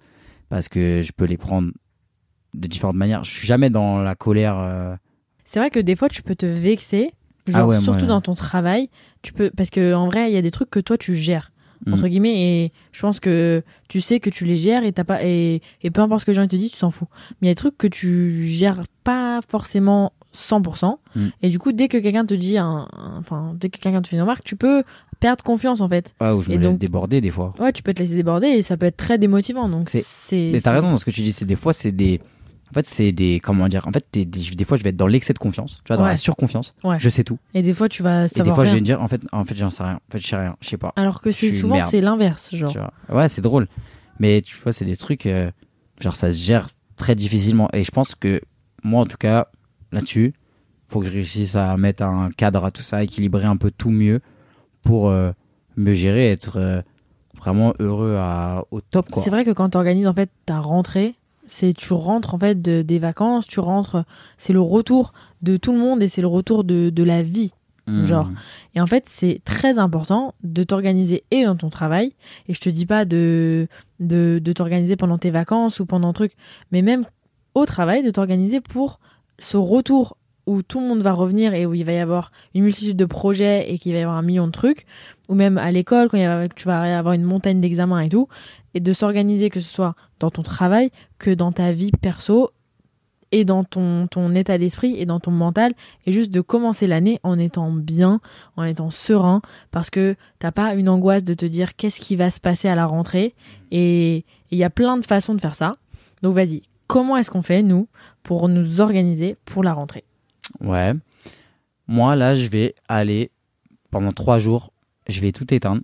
parce 0.49 0.69
que 0.69 1.03
je 1.03 1.13
peux 1.13 1.25
les 1.27 1.37
prendre 1.37 1.71
de 2.55 2.67
différentes 2.69 2.97
manières 2.97 3.25
je 3.25 3.33
suis 3.37 3.47
jamais 3.47 3.71
dans 3.71 4.03
la 4.03 4.15
colère 4.15 4.57
euh, 4.59 4.95
C'est 5.45 5.59
vrai 5.61 5.71
que 5.71 5.81
des 5.81 5.97
fois, 5.97 6.09
tu 6.09 6.23
peux 6.23 6.35
te 6.35 6.47
vexer, 6.47 7.13
genre 7.47 7.57
Ah 7.61 7.67
ouais, 7.67 7.77
moi, 7.77 7.85
surtout 7.85 8.01
ouais. 8.03 8.07
dans 8.07 8.21
ton 8.21 8.35
travail. 8.35 8.89
Tu 9.23 9.33
peux 9.33 9.51
parce 9.57 9.71
que 9.71 9.95
en 9.95 10.07
vrai, 10.07 10.31
il 10.31 10.35
y 10.35 10.39
a 10.39 10.43
des 10.43 10.51
trucs 10.51 10.71
que 10.71 10.81
toi 10.81 10.97
tu 10.99 11.15
gères 11.15 11.51
Mm. 11.87 11.95
entre 11.95 12.09
guillemets 12.09 12.41
et 12.65 12.73
je 12.93 13.01
pense 13.01 13.21
que 13.21 13.63
tu 13.89 14.01
sais 14.01 14.19
que 14.21 14.31
tu 14.31 14.45
les 14.45 14.57
gères 14.57 14.85
et 14.85 14.93
t'as 14.93 15.05
pas 15.05 15.23
et, 15.25 15.63
et 15.83 15.91
peu 15.91 16.01
importe 16.01 16.21
ce 16.23 16.27
que 16.27 16.31
les 16.33 16.37
gens 16.37 16.47
te 16.47 16.57
disent, 16.57 16.73
tu 16.73 16.79
t'en 16.79 16.91
fous. 16.91 17.07
Mais 17.41 17.47
il 17.47 17.49
y 17.49 17.51
a 17.51 17.55
des 17.55 17.59
trucs 17.59 17.79
que 17.79 17.87
tu 17.87 18.47
gères 18.49 18.83
pas 19.05 19.41
forcément 19.49 20.13
100% 20.35 20.99
Mm. 21.17 21.29
et 21.43 21.49
du 21.49 21.59
coup, 21.59 21.73
dès 21.73 21.89
que 21.89 21.97
quelqu'un 21.99 22.27
te 22.27 22.35
dit 22.35 22.59
un, 22.59 22.87
enfin 23.19 23.55
dès 23.59 23.71
que 23.71 23.79
quelqu'un 23.79 24.03
te 24.03 24.09
fait 24.09 24.17
une 24.17 24.23
remarque, 24.23 24.45
tu 24.45 24.57
peux 24.57 24.83
perdre 25.21 25.43
confiance 25.43 25.81
en 25.81 25.89
fait. 25.89 26.15
ouais, 26.21 26.31
où 26.31 26.41
je 26.43 26.51
me 26.51 26.55
Et 26.55 26.59
laisse 26.59 26.73
donc- 26.73 26.79
déborder 26.81 27.21
des 27.21 27.31
fois 27.31 27.55
Ouais, 27.59 27.73
tu 27.73 27.83
peux 27.83 27.95
te 27.95 28.01
laisser 28.01 28.15
déborder 28.15 28.49
et 28.49 28.63
ça 28.63 28.77
peut 28.77 28.87
être 28.87 28.97
très 28.99 29.17
démotivant. 29.19 29.69
Donc 29.69 29.89
C'est- 29.89 30.05
c'est 30.05 30.51
mais 30.53 30.61
t'as 30.61 30.73
raison 30.73 30.91
dans 30.91 30.99
ce 30.99 31.05
que 31.05 31.11
tu 31.11 31.23
dis 31.23 31.33
c'est 31.33 31.45
des 31.47 31.57
fois 31.57 31.73
c'est 31.73 31.93
des 31.93 32.21
en 32.71 32.75
fait 32.75 32.87
c'est 32.87 33.13
des 33.13 33.41
comment 33.41 33.69
dire 33.69 33.87
en 33.87 33.93
fait 33.93 34.05
des, 34.13 34.25
des, 34.25 34.41
des 34.55 34.65
fois 34.65 34.77
je 34.77 34.83
vais 34.83 34.91
être 34.91 34.97
dans 34.97 35.07
l'excès 35.07 35.33
de 35.33 35.39
confiance 35.39 35.77
tu 35.85 35.89
vois 35.89 35.97
dans 35.97 36.03
Ouais. 36.05 36.11
la 36.11 36.17
surconfiance 36.17 36.75
Ouais. 36.85 36.99
je 36.99 37.09
sais 37.11 37.25
tout 37.25 37.39
Et 37.55 37.63
des 37.63 37.73
fois, 37.75 37.89
tu 37.89 38.03
vas 38.03 38.21
et 38.25 38.29
des 38.29 38.35
savoir 38.35 38.55
fois 38.57 38.65
je 38.65 38.71
vais 38.71 38.77
me 38.81 38.85
dire 38.85 39.03
en 39.03 39.09
fait 39.09 39.21
en 39.33 39.45
fait 39.45 39.57
j'en 39.57 39.71
sais 39.71 39.83
rien 39.83 39.95
en 39.97 40.13
fait 40.13 40.19
je 40.19 40.27
sais 40.27 40.37
rien 40.37 40.57
je 40.61 40.69
sais 40.69 40.77
pas 40.77 40.93
Alors 40.97 41.21
que 41.21 41.31
c'est 41.31 41.51
souvent 41.53 41.83
c'est 41.83 42.01
l'inverse, 42.01 42.55
genre. 42.55 42.73
Tu 42.73 42.79
vois. 42.79 42.93
Ouais, 43.09 43.29
c'est 43.29 43.41
drôle. 43.43 43.69
Mais 44.21 44.43
tu 44.43 44.57
vois, 44.63 44.73
c'est 44.73 44.85
des 44.85 44.97
trucs, 44.97 45.27
euh, 45.27 45.51
genre 46.01 46.17
ça 46.17 46.33
se 46.33 46.39
gère 46.45 46.67
très 46.97 47.15
difficilement. 47.15 47.69
Et 47.73 47.85
je 47.85 47.91
pense 47.93 48.17
que 48.17 48.41
moi, 48.83 49.01
en 49.03 49.07
tout 49.07 49.17
cas, 49.17 49.47
là-dessus, 49.93 50.35
faut 50.89 50.99
que 51.01 51.07
je 51.07 51.13
réussisse 51.13 51.55
à 51.55 51.77
mettre 51.77 52.03
un 52.03 52.31
cadre 52.37 52.65
à 52.65 52.73
tout 52.73 52.83
ça, 52.83 53.05
équilibrer 53.05 53.45
un 53.45 53.57
peu 53.57 53.71
tout 53.71 53.91
mieux 53.91 54.21
pour 54.83 55.09
euh, 55.09 55.31
me 55.77 55.93
gérer, 55.93 56.33
être 56.33 56.59
euh, 56.59 56.83
vraiment 57.37 57.75
heureux 57.79 58.17
à, 58.19 58.65
au 58.73 58.81
top, 58.81 59.09
quoi. 59.11 59.23
C'est 59.23 59.31
vrai 59.31 59.45
que 59.45 59.53
quand 59.53 59.71
tu 59.71 59.77
organises 59.79 60.09
en 60.09 60.15
fait 60.15 60.31
ta 60.47 60.59
rentrée, 60.59 61.15
c'est 61.49 61.73
tu 61.73 61.93
rentres 61.93 62.35
en 62.35 62.39
fait 62.39 62.63
de- 62.63 62.83
des 62.83 62.99
vacances, 62.99 63.47
tu 63.47 63.59
rentres, 63.61 64.05
c'est 64.37 64.53
le 64.53 64.61
retour 64.61 65.13
de 65.43 65.57
tout 65.57 65.73
le 65.73 65.79
monde 65.79 66.03
et 66.03 66.09
c'est 66.09 66.21
le 66.21 66.27
retour 66.29 66.63
de, 66.63 66.91
de 66.91 67.03
la 67.03 67.23
vie. 67.23 67.53
Hmm. 67.87 68.05
genre. 68.05 68.29
Et 68.75 68.83
en 68.83 68.87
fait, 68.87 69.05
c'est 69.09 69.41
très 69.47 69.79
important 69.79 70.35
de 70.43 70.63
t'organiser 70.63 71.25
et 71.31 71.47
dans 71.47 71.57
ton 71.57 71.71
travail. 71.71 72.13
Et 72.47 72.53
je 72.53 72.61
te 72.61 72.69
dis 72.69 72.85
pas 72.85 73.07
de, 73.07 73.67
de, 73.99 74.41
de 74.45 74.53
t'organiser 74.53 74.95
pendant 74.97 75.17
tes 75.17 75.31
vacances 75.31 75.81
ou 75.81 75.87
pendant 75.87 76.09
un 76.09 76.13
truc, 76.13 76.33
mais 76.71 76.83
même 76.83 77.07
au 77.55 77.65
travail, 77.65 78.03
de 78.03 78.11
t'organiser 78.11 78.61
pour 78.61 79.01
ce 79.39 79.57
retour 79.57 80.18
où 80.49 80.63
tout 80.63 80.81
le 80.81 80.87
monde 80.87 81.03
va 81.03 81.13
revenir 81.13 81.53
et 81.53 81.67
où 81.67 81.75
il 81.75 81.85
va 81.85 81.93
y 81.93 81.99
avoir 81.99 82.33
une 82.55 82.65
multitude 82.65 82.97
de 82.97 83.05
projets 83.05 83.71
et 83.71 83.79
qu'il 83.79 83.93
va 83.93 83.99
y 83.99 84.03
avoir 84.03 84.17
un 84.17 84.23
million 84.23 84.47
de 84.47 84.53
trucs, 84.53 84.87
ou 85.29 85.35
même 85.35 85.59
à 85.59 85.71
l'école 85.71 86.09
quand 86.09 86.49
tu 86.57 86.67
vas 86.67 86.99
avoir 86.99 87.13
une 87.13 87.23
montagne 87.23 87.61
d'examens 87.61 88.01
et 88.01 88.09
tout, 88.09 88.29
et 88.73 88.81
de 88.81 88.93
s'organiser 88.95 89.51
que 89.51 89.61
ce 89.61 89.69
soit 89.69 89.95
dans 90.21 90.31
ton 90.31 90.43
travail 90.43 90.91
que 91.19 91.31
dans 91.31 91.53
ta 91.53 91.73
vie 91.73 91.91
perso 92.01 92.51
et 93.31 93.45
dans 93.45 93.63
ton, 93.63 94.07
ton 94.07 94.35
état 94.35 94.57
d'esprit 94.57 94.97
et 94.99 95.05
dans 95.05 95.21
ton 95.21 95.33
mental. 95.33 95.75
Et 96.07 96.13
juste 96.13 96.31
de 96.31 96.41
commencer 96.41 96.87
l'année 96.87 97.21
en 97.23 97.39
étant 97.39 97.71
bien, 97.71 98.21
en 98.57 98.65
étant 98.65 98.89
serein. 98.89 99.43
Parce 99.71 99.91
que 99.91 100.17
t'as 100.39 100.51
pas 100.51 100.75
une 100.75 100.89
angoisse 100.89 101.25
de 101.25 101.35
te 101.35 101.45
dire 101.45 101.77
qu'est-ce 101.77 102.01
qui 102.01 102.17
va 102.17 102.31
se 102.31 102.41
passer 102.41 102.69
à 102.69 102.75
la 102.75 102.87
rentrée. 102.87 103.35
Et 103.71 104.25
il 104.51 104.57
y 104.57 104.65
a 104.65 104.71
plein 104.71 104.97
de 104.97 105.05
façons 105.05 105.35
de 105.35 105.43
faire 105.43 105.55
ça. 105.55 105.73
Donc 106.23 106.35
vas-y, 106.35 106.63
comment 106.87 107.19
est-ce 107.19 107.31
qu'on 107.31 107.43
fait 107.43 107.63
nous 107.63 107.87
pour 108.23 108.49
nous 108.49 108.81
organiser 108.81 109.37
pour 109.45 109.63
la 109.63 109.75
rentrée? 109.75 110.05
Ouais. 110.61 110.93
Moi, 111.87 112.17
là, 112.17 112.35
je 112.35 112.49
vais 112.49 112.75
aller 112.89 113.31
pendant 113.91 114.13
trois 114.13 114.39
jours, 114.39 114.73
je 115.09 115.21
vais 115.21 115.33
tout 115.33 115.53
éteindre. 115.53 115.83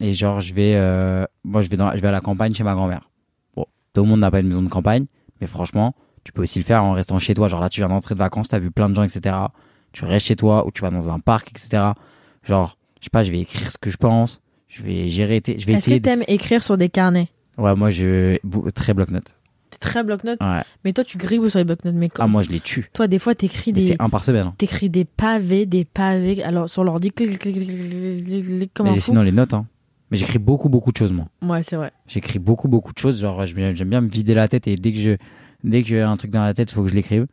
Et 0.00 0.12
genre, 0.12 0.40
je 0.40 0.52
vais, 0.52 0.74
euh, 0.74 1.24
moi, 1.44 1.60
je 1.62 1.68
vais, 1.70 1.76
dans, 1.76 1.94
je 1.96 2.00
vais 2.00 2.08
à 2.08 2.12
la 2.12 2.20
campagne 2.20 2.52
chez 2.54 2.64
ma 2.64 2.74
grand-mère. 2.74 3.08
Bon, 3.56 3.64
tout 3.94 4.02
le 4.02 4.08
monde 4.08 4.20
n'a 4.20 4.30
pas 4.30 4.40
une 4.40 4.48
maison 4.48 4.62
de 4.62 4.68
campagne, 4.68 5.06
mais 5.40 5.46
franchement, 5.46 5.94
tu 6.24 6.32
peux 6.32 6.42
aussi 6.42 6.58
le 6.58 6.64
faire 6.64 6.82
en 6.84 6.92
restant 6.92 7.18
chez 7.18 7.34
toi. 7.34 7.48
Genre 7.48 7.60
là, 7.60 7.68
tu 7.70 7.80
viens 7.80 7.88
d'entrer 7.88 8.14
de 8.14 8.18
vacances, 8.18 8.48
t'as 8.48 8.58
vu 8.58 8.70
plein 8.70 8.88
de 8.90 8.94
gens, 8.94 9.02
etc. 9.04 9.36
Tu 9.92 10.04
restes 10.04 10.26
chez 10.26 10.36
toi 10.36 10.66
ou 10.66 10.70
tu 10.72 10.82
vas 10.82 10.90
dans 10.90 11.08
un 11.10 11.20
parc, 11.20 11.50
etc. 11.50 11.92
Genre, 12.42 12.76
je 13.00 13.04
sais 13.04 13.10
pas, 13.10 13.22
je 13.22 13.30
vais 13.30 13.40
écrire 13.40 13.70
ce 13.70 13.78
que 13.78 13.88
je 13.90 13.96
pense, 13.96 14.42
je 14.68 14.82
vais 14.82 15.08
gérer, 15.08 15.40
je 15.46 15.52
vais 15.52 15.54
Est-ce 15.56 15.64
que 15.66 15.72
essayer. 15.72 16.00
de- 16.00 16.04
t'aimes 16.04 16.24
écrire 16.26 16.62
sur 16.62 16.76
des 16.76 16.88
carnets? 16.88 17.28
Ouais, 17.56 17.74
moi, 17.76 17.90
je 17.90 18.36
très 18.74 18.92
bloc-notes. 18.94 19.34
T'es 19.74 19.88
très 19.88 20.04
bloc-notes, 20.04 20.40
Ouais. 20.40 20.62
mais 20.84 20.92
toi 20.92 21.04
tu 21.04 21.18
gribouilles 21.18 21.50
sur 21.50 21.58
les 21.58 21.64
bloc-notes. 21.64 21.94
Mais 21.96 22.08
Ah, 22.18 22.26
moi, 22.26 22.42
je 22.42 22.50
les 22.50 22.60
tue. 22.60 22.88
toi, 22.92 23.06
des 23.08 23.18
fois, 23.18 23.34
t'écris 23.34 23.72
des, 23.72 23.80
c'est 23.80 24.00
un 24.00 24.08
par 24.08 24.22
semaine. 24.24 24.46
hein. 24.48 24.54
t'écris 24.56 24.88
des 24.90 25.04
pavés, 25.04 25.66
des 25.66 25.84
pavés. 25.84 26.42
Alors 26.44 26.68
sur 26.68 26.84
l'ordi, 26.84 27.10
clic, 27.10 27.38
comme 28.74 28.90
Mais 28.90 29.00
sinon, 29.00 29.22
les 29.22 29.32
notes, 29.32 29.54
hein. 29.54 29.66
Mais 30.10 30.16
j'écris 30.18 30.38
beaucoup, 30.38 30.68
beaucoup 30.68 30.92
de 30.92 30.96
choses, 30.96 31.12
moi. 31.12 31.26
Ouais, 31.42 31.62
c'est 31.62 31.76
vrai. 31.76 31.90
J'écris 32.06 32.38
beaucoup, 32.38 32.68
beaucoup 32.68 32.92
de 32.92 32.98
choses. 32.98 33.20
Genre, 33.20 33.44
j'aime 33.46 33.88
bien 33.88 34.00
me 34.00 34.08
vider 34.08 34.34
la 34.34 34.46
tête 34.48 34.68
et 34.68 34.76
dès 34.76 34.92
que 34.92 34.98
je, 34.98 35.16
dès 35.64 35.82
que 35.82 35.88
j'ai 35.88 36.02
un 36.02 36.16
truc 36.16 36.30
dans 36.30 36.42
la 36.42 36.54
tête, 36.54 36.70
il 36.70 36.74
faut 36.74 36.82
que 36.82 36.88
je 36.90 36.94
l'écrive. 36.94 37.26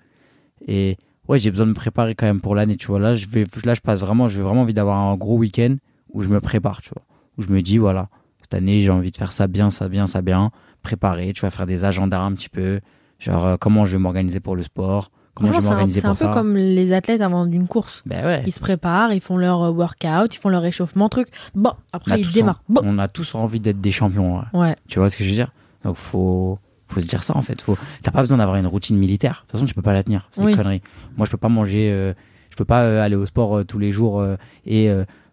Et 0.67 0.97
ouais, 1.27 1.37
j'ai 1.37 1.51
besoin 1.51 1.65
de 1.65 1.71
me 1.71 1.75
préparer 1.75 2.15
quand 2.15 2.25
même 2.25 2.41
pour 2.41 2.55
l'année, 2.55 2.77
tu 2.77 2.87
vois. 2.87 2.99
Là, 2.99 3.15
je 3.15 3.27
vais, 3.27 3.45
là, 3.65 3.73
je 3.73 3.81
passe 3.81 3.99
vraiment, 3.99 4.27
j'ai 4.29 4.41
vraiment 4.41 4.61
envie 4.61 4.73
d'avoir 4.73 4.97
un 4.99 5.15
gros 5.15 5.37
week-end 5.37 5.75
où 6.13 6.21
je 6.21 6.29
me 6.29 6.39
prépare, 6.39 6.81
tu 6.81 6.89
vois. 6.95 7.03
Où 7.37 7.41
je 7.43 7.49
me 7.49 7.61
dis, 7.61 7.77
voilà, 7.77 8.09
cette 8.51 8.57
année, 8.57 8.81
j'ai 8.81 8.91
envie 8.91 9.11
de 9.11 9.17
faire 9.17 9.31
ça 9.31 9.47
bien, 9.47 9.69
ça 9.69 9.87
bien, 9.87 10.07
ça 10.07 10.21
bien. 10.21 10.51
Préparer, 10.83 11.31
tu 11.33 11.41
vas 11.41 11.51
faire 11.51 11.65
des 11.65 11.85
agendas 11.85 12.19
un 12.21 12.33
petit 12.33 12.49
peu. 12.49 12.81
Genre, 13.19 13.45
euh, 13.45 13.55
comment 13.57 13.85
je 13.85 13.93
vais 13.93 13.97
m'organiser 13.97 14.39
pour 14.39 14.55
le 14.55 14.63
sport. 14.63 15.11
Comment 15.35 15.47
je 15.47 15.53
vais 15.57 15.61
Franchement, 15.61 15.61
c'est 15.61 15.67
un, 15.67 15.75
m'organiser 15.77 16.01
c'est 16.01 16.07
un 16.07 16.09
pour 16.09 16.19
peu 16.19 16.25
ça. 16.25 16.31
comme 16.33 16.55
les 16.57 16.91
athlètes 16.91 17.21
avant 17.21 17.45
d'une 17.45 17.67
course. 17.67 18.03
Ben 18.05 18.25
ouais. 18.25 18.43
Ils 18.45 18.51
se 18.51 18.59
préparent, 18.59 19.13
ils 19.13 19.21
font 19.21 19.37
leur 19.37 19.61
euh, 19.61 19.71
workout, 19.71 20.35
ils 20.35 20.37
font 20.39 20.49
leur 20.49 20.61
réchauffement, 20.63 21.07
truc. 21.07 21.29
Bon, 21.55 21.71
On 21.93 21.97
après 21.97 22.19
ils 22.19 22.31
démarrent. 22.31 22.61
en- 22.69 22.73
Bon. 22.73 22.81
On 22.83 22.99
a 22.99 23.07
tous 23.07 23.35
envie 23.35 23.61
d'être 23.61 23.79
des 23.79 23.91
champions. 23.93 24.39
ouais. 24.39 24.59
Ouais. 24.59 24.75
Tu 24.89 24.99
vois 24.99 25.09
ce 25.09 25.15
que 25.15 25.23
je 25.23 25.29
veux 25.29 25.35
dire? 25.35 25.53
Donc 25.85 25.95
faut 25.95 26.59
faut 26.89 26.99
se 26.99 27.05
dire 27.07 27.23
ça 27.23 27.37
en 27.37 27.41
fait. 27.41 27.61
Faut 27.61 27.77
t'as 28.03 28.11
pas 28.11 28.19
besoin 28.21 28.37
d'avoir 28.39 28.57
une 28.57 28.67
routine 28.67 28.97
militaire. 28.97 29.43
De 29.47 29.51
toute 29.51 29.51
façon, 29.51 29.65
tu 29.65 29.73
peux 29.73 29.81
pas 29.81 29.93
la 29.93 30.03
tenir. 30.03 30.27
C'est 30.33 30.41
Oui. 30.41 30.51
des 30.51 30.57
conneries. 30.57 30.81
Moi, 31.15 31.25
je 31.25 31.31
peux 31.31 31.37
pas 31.37 31.47
manger 31.47 31.89
euh, 31.89 32.13
je 32.49 32.57
peux 32.57 32.65
pas 32.65 32.81
euh, 32.83 33.01
aller 33.01 33.15
au 33.15 33.25
sport 33.25 33.59
euh, 33.59 33.63
tous 33.63 33.79
les 33.79 33.91
jours 33.91 34.21
et 34.65 34.91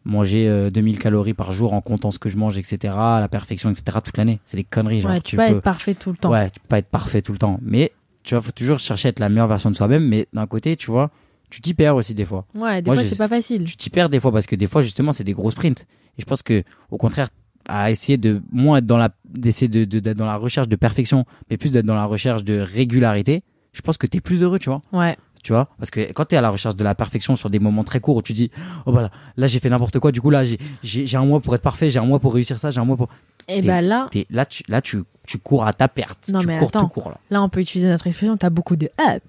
manger 0.08 0.48
euh, 0.48 0.70
2000 0.70 0.98
calories 0.98 1.34
par 1.34 1.52
jour 1.52 1.72
en 1.74 1.80
comptant 1.80 2.10
ce 2.10 2.18
que 2.18 2.28
je 2.28 2.36
mange 2.38 2.58
etc. 2.58 2.94
à 2.96 3.18
la 3.20 3.28
perfection 3.28 3.70
etc. 3.70 3.98
toute 4.02 4.16
l'année. 4.16 4.40
C'est 4.44 4.56
des 4.56 4.64
conneries 4.64 5.00
genre 5.02 5.12
ouais, 5.12 5.20
tu 5.20 5.36
peux 5.36 5.42
pas 5.42 5.50
être 5.50 5.60
parfait 5.62 5.94
tout 5.94 6.10
le 6.10 6.16
temps. 6.16 6.30
Ouais, 6.32 6.50
tu 6.50 6.58
peux 6.60 6.66
pas 6.68 6.78
être 6.78 6.88
parfait 6.88 7.22
tout 7.22 7.32
le 7.32 7.38
temps, 7.38 7.60
mais 7.62 7.92
tu 8.24 8.34
vois, 8.34 8.42
faut 8.42 8.50
toujours 8.52 8.78
chercher 8.78 9.08
à 9.08 9.10
être 9.10 9.20
la 9.20 9.28
meilleure 9.28 9.46
version 9.48 9.70
de 9.70 9.76
soi-même 9.76 10.04
mais 10.06 10.26
d'un 10.32 10.46
côté, 10.46 10.74
tu 10.76 10.90
vois, 10.90 11.10
tu 11.50 11.60
t'y 11.60 11.74
perds 11.74 11.94
aussi 11.96 12.14
des 12.14 12.24
fois 12.24 12.44
Ouais, 12.54 12.82
des 12.82 12.88
Moi, 12.88 12.96
fois 12.96 13.04
je- 13.04 13.08
c'est 13.10 13.16
pas 13.16 13.28
facile. 13.28 13.64
tu 13.64 13.76
t'y 13.76 13.90
perds 13.90 14.08
des 14.08 14.18
fois 14.20 14.32
parce 14.32 14.46
que 14.46 14.56
des 14.56 14.66
fois 14.66 14.82
justement 14.82 15.12
c'est 15.12 15.24
des 15.24 15.32
gros 15.34 15.50
sprints 15.50 15.82
et 16.16 16.20
je 16.20 16.24
pense 16.26 16.42
que 16.42 16.62
au 16.90 16.96
contraire 16.98 17.28
à 17.70 17.90
essayer 17.90 18.16
de 18.16 18.40
moins 18.50 18.78
être 18.78 18.86
dans 18.86 18.96
la 18.96 19.10
d'essayer 19.28 19.68
de 19.68 19.84
de- 19.84 20.00
d'être 20.00 20.16
dans 20.16 20.24
la 20.26 20.36
recherche 20.36 20.68
de 20.68 20.76
perfection 20.76 21.26
mais 21.50 21.56
plus 21.58 21.68
d'être 21.70 21.84
dans 21.86 21.94
la 21.94 22.06
recherche 22.06 22.42
de 22.44 22.58
régularité 22.58 23.42
je 23.72 23.82
pense 23.82 23.98
que 23.98 24.06
t'es 24.06 24.20
plus 24.20 24.42
heureux 24.42 24.58
tu 24.58 24.70
vois 24.70 24.80
Ouais. 24.92 25.16
Tu 25.42 25.52
vois 25.52 25.68
parce 25.78 25.90
que 25.90 26.12
quand 26.12 26.24
t'es 26.26 26.36
à 26.36 26.40
la 26.40 26.50
recherche 26.50 26.74
de 26.76 26.84
la 26.84 26.94
perfection 26.94 27.36
sur 27.36 27.50
des 27.50 27.58
moments 27.58 27.84
très 27.84 28.00
courts 28.00 28.16
où 28.16 28.22
tu 28.22 28.32
dis 28.32 28.50
oh 28.86 28.92
bah 28.92 29.02
là, 29.02 29.10
là 29.36 29.46
j'ai 29.46 29.60
fait 29.60 29.68
n'importe 29.70 29.98
quoi 29.98 30.12
du 30.12 30.20
coup 30.20 30.30
là 30.30 30.42
j'ai 30.82 31.16
un 31.16 31.24
mois 31.24 31.40
pour 31.40 31.54
être 31.54 31.62
parfait 31.62 31.90
j'ai 31.90 31.98
un 31.98 32.04
mois 32.04 32.18
pour 32.18 32.34
réussir 32.34 32.58
ça 32.60 32.70
j'ai 32.70 32.80
un 32.80 32.84
mois 32.84 32.96
pour 32.96 33.08
Et 33.48 33.60
T'es- 33.60 33.66
bah 33.66 33.80
là, 33.80 34.08
là 34.30 34.44
tu 34.46 34.62
là 34.68 34.80
tu 34.82 35.02
tu 35.26 35.38
cours 35.38 35.64
à 35.66 35.72
ta 35.72 35.88
perte 35.88 36.28
Non, 36.28 36.40
tu 36.40 36.46
mais 36.46 36.58
cours 36.58 36.68
attends. 36.68 36.80
tout 36.80 36.88
court 36.88 37.10
là 37.10 37.18
là 37.30 37.42
on 37.42 37.48
peut 37.48 37.60
utiliser 37.60 37.88
notre 37.88 38.06
expression, 38.06 38.36
t'as 38.36 38.50
beaucoup 38.50 38.76
de 38.76 38.88
up. 39.00 39.22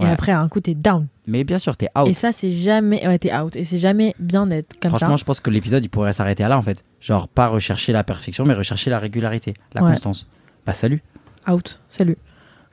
Et 0.00 0.06
après, 0.06 0.32
à 0.32 0.40
un 0.40 0.48
coup, 0.48 0.58
t'es 0.58 0.74
down. 0.74 1.06
mais 1.28 1.44
bien 1.44 1.60
sûr 1.60 1.76
t'es 1.76 1.88
out 1.96 2.08
Et 2.08 2.14
ça, 2.14 2.32
c'est 2.32 2.50
jamais. 2.50 3.06
Ouais, 3.06 3.16
t'es 3.16 3.32
out. 3.32 3.54
Et 3.54 3.64
c'est 3.64 3.78
jamais 3.78 4.12
bien 4.18 4.44
d'être 4.44 4.74
comme 4.82 4.88
Franchement, 4.88 5.10
ça. 5.10 5.20
je 5.20 5.24
pense 5.24 5.38
que 5.38 5.50
l'épisode 5.50 5.84
il 5.84 5.88
pourrait 5.88 6.12
s'arrêter 6.12 6.42
à 6.42 6.48
là 6.48 6.58
en 6.58 6.62
fait. 6.62 6.82
Genre 7.00 7.28
pas 7.28 7.46
rechercher 7.46 7.92
la 7.92 8.02
perfection, 8.02 8.44
mais 8.44 8.54
rechercher 8.54 8.90
la 8.90 8.98
régularité, 8.98 9.54
la 9.72 9.84
Ouais. 9.84 9.90
constance. 9.92 10.26
Bah 10.66 10.74
salut. 10.74 11.00
Out. 11.48 11.78
Salut. 11.90 12.16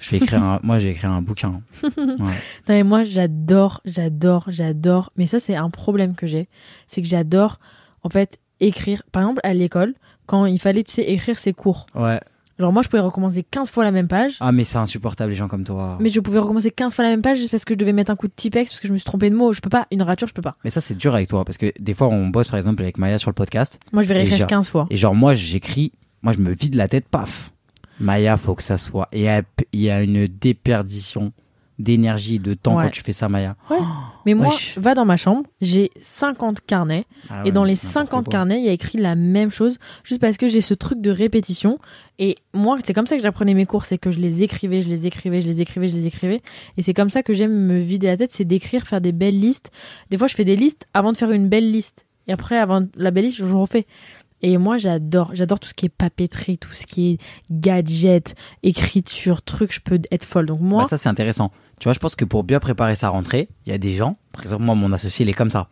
Je 0.02 0.12
vais 0.12 0.18
écrire 0.18 0.44
un, 0.44 0.60
moi 0.64 0.80
j'ai 0.80 0.90
écrit 0.90 1.08
un 1.08 1.22
bouquin. 1.22 1.62
Ouais. 1.84 1.94
Non, 2.18 2.34
mais 2.68 2.84
moi, 2.84 3.04
j'adore, 3.04 3.82
j'adore, 3.86 4.46
j'adore. 4.50 5.12
Mais 5.16 5.28
ça, 5.28 5.40
c'est 5.40 5.56
un 5.56 5.70
problème 5.70 6.16
que 6.16 6.28
j'ai. 6.28 6.50
C'est 6.88 7.02
que 7.02 7.08
j'adore, 7.08 7.60
en 8.04 8.10
fait, 8.10 8.40
écrire. 8.60 9.04
Par 9.12 9.22
exemple, 9.24 9.42
à 9.44 9.54
l'école, 9.54 9.94
quand 10.26 10.46
il 10.46 10.60
fallait, 10.60 10.84
tu 10.84 10.92
sais, 10.94 11.04
écrire 11.04 11.38
ses 11.40 11.54
cours. 11.54 11.86
Ouais. 11.96 12.20
Genre, 12.60 12.72
moi, 12.72 12.84
je 12.84 12.90
pouvais 12.90 13.02
recommencer 13.02 13.42
15 13.44 13.72
fois 13.72 13.84
la 13.84 13.92
même 13.92 14.08
page. 14.08 14.36
Ah 14.40 14.52
mais 14.52 14.64
c'est 14.64 14.78
insupportable 14.78 15.32
les 15.32 15.36
gens 15.36 15.48
comme 15.48 15.64
toi. 15.64 15.98
Mais 16.00 16.10
je 16.10 16.20
pouvais 16.20 16.38
recommencer 16.38 16.70
15 16.70 16.94
fois 16.94 17.04
la 17.04 17.10
même 17.10 17.24
page 17.24 17.38
juste 17.40 17.50
parce 17.52 17.66
que 17.66 17.74
je 17.74 17.78
devais 17.80 17.94
mettre 17.94 18.12
un 18.12 18.16
coup 18.16 18.28
de 18.28 18.34
typex 18.34 18.70
parce 18.70 18.80
que 18.80 18.88
je 18.88 18.94
me 18.94 18.98
suis 18.98 19.06
trompé 19.06 19.30
de 19.32 19.36
mot. 19.36 19.52
Je 19.52 19.62
peux 19.62 19.70
pas. 19.70 19.88
Une 19.92 20.04
rature, 20.04 20.28
je 20.28 20.34
peux 20.34 20.44
pas. 20.44 20.58
Mais 20.64 20.70
ça 20.70 20.80
c'est 20.80 20.94
dur 20.96 21.16
avec 21.16 21.28
toi 21.28 21.44
parce 21.44 21.58
que 21.58 21.72
des 21.80 21.94
fois 21.96 22.08
on 22.10 22.28
bosse 22.28 22.50
par 22.50 22.58
exemple 22.58 22.84
avec 22.84 23.00
Maya 23.00 23.18
sur 23.18 23.32
le 23.32 23.34
podcast 23.34 23.80
Moi, 23.92 24.04
je 24.04 24.08
vais 24.10 24.14
réécrire 24.16 24.38
genre- 24.40 24.48
15 24.48 24.70
fois. 24.70 24.86
et 24.92 24.98
genre 24.98 25.16
moi 25.16 25.34
j'écris, 25.34 25.92
moi 26.22 26.34
je 26.34 26.38
me 26.40 26.52
vide 26.54 26.76
la 26.76 26.88
tête, 26.88 27.08
paf. 27.10 27.52
Maya 28.02 28.36
faut 28.38 28.56
que 28.56 28.64
ça 28.64 28.78
soit 28.78 29.08
et 29.12 29.28
il 29.74 29.80
y 29.82 29.90
a- 29.90 30.02
une 30.02 30.28
déperdition 30.28 31.32
d'énergie, 31.80 32.38
de 32.38 32.54
temps 32.54 32.78
Ouais. 32.78 32.84
quand 32.84 32.90
tu 32.92 33.02
fais 33.02 33.12
ça, 33.12 33.28
Maya. 33.28 33.56
Mais 34.28 34.36
moi, 34.36 34.50
Wesh. 34.50 34.78
va 34.78 34.94
dans 34.94 35.06
ma 35.06 35.18
chambre, 35.18 35.44
j'ai 35.62 35.90
50 36.00 36.62
carnets. 36.62 37.06
Ah 37.30 37.42
et 37.42 37.46
ouais, 37.46 37.52
dans 37.52 37.64
les 37.64 37.74
c'est 37.76 37.88
n'importe 37.88 38.08
50 38.10 38.26
quoi. 38.26 38.32
carnets, 38.32 38.60
il 38.60 38.66
y 38.66 38.70
a 38.70 38.72
écrit 38.72 39.00
la 39.00 39.16
même 39.16 39.50
chose, 39.50 39.80
juste 40.04 40.22
parce 40.22 40.38
que 40.38 40.48
j'ai 40.48 40.62
ce 40.62 40.76
truc 40.76 41.02
de 41.02 41.10
répétition. 41.10 41.80
Et 42.20 42.36
moi, 42.54 42.78
c'est 42.84 42.94
comme 42.94 43.08
ça 43.08 43.16
que 43.18 43.24
j'apprenais 43.24 43.56
mes 43.56 43.66
cours, 43.66 43.86
c'est 43.86 43.98
que 43.98 44.12
je 44.12 44.20
les 44.20 44.44
écrivais, 44.44 44.84
je 44.84 44.90
les 44.90 45.08
écrivais, 45.08 45.42
je 45.42 45.48
les 45.48 45.62
écrivais, 45.62 45.88
je 45.88 45.96
les 45.96 46.06
écrivais. 46.06 46.44
Et 46.78 46.84
c'est 46.84 46.94
comme 46.94 47.10
ça 47.10 47.24
que 47.24 47.34
j'aime 47.34 47.54
me 47.66 47.80
vider 47.80 48.06
la 48.08 48.18
tête, 48.18 48.32
c'est 48.32 48.46
d'écrire, 48.46 48.86
faire 48.86 49.02
des 49.02 49.12
belles 49.12 49.40
listes. 49.40 49.72
Des 50.12 50.20
fois, 50.20 50.28
je 50.28 50.36
fais 50.36 50.46
des 50.46 50.56
listes 50.56 50.86
avant 50.94 51.12
de 51.14 51.18
faire 51.18 51.32
une 51.32 51.50
belle 51.50 51.72
liste. 51.72 52.06
Et 52.28 52.32
après, 52.34 52.58
avant 52.60 52.86
la 52.96 53.10
belle 53.10 53.26
liste, 53.26 53.38
je 53.38 53.56
refais. 53.56 53.88
Et 54.42 54.58
moi, 54.58 54.78
j'adore, 54.78 55.32
j'adore 55.34 55.60
tout 55.60 55.70
ce 55.70 55.74
qui 55.74 55.86
est 55.86 55.90
papeterie, 55.90 56.58
tout 56.58 56.74
ce 56.74 56.86
qui 56.88 57.12
est 57.12 57.18
gadget, 57.52 58.36
écriture, 58.64 59.42
trucs, 59.42 59.74
je 59.74 59.82
peux 59.82 60.00
être 60.12 60.26
folle. 60.26 60.46
Donc 60.48 60.62
moi, 60.62 60.84
Bah, 60.84 60.90
ça, 60.90 60.98
c'est 60.98 61.10
intéressant. 61.10 61.52
Tu 61.80 61.86
vois, 61.86 61.94
je 61.94 62.00
pense 62.00 62.16
que 62.16 62.26
pour 62.26 62.44
bien 62.44 62.60
préparer 62.60 62.96
sa 62.96 63.10
rentrée, 63.10 63.50
il 63.66 63.72
y 63.72 63.76
a 63.76 63.78
des 63.78 63.94
gens, 63.94 64.18
par 64.32 64.44
exemple, 64.44 64.64
moi, 64.64 64.76
mon 64.76 64.92
associé, 64.92 65.26
il 65.26 65.30
est 65.30 65.34
comme 65.34 65.50
ça. 65.50 65.68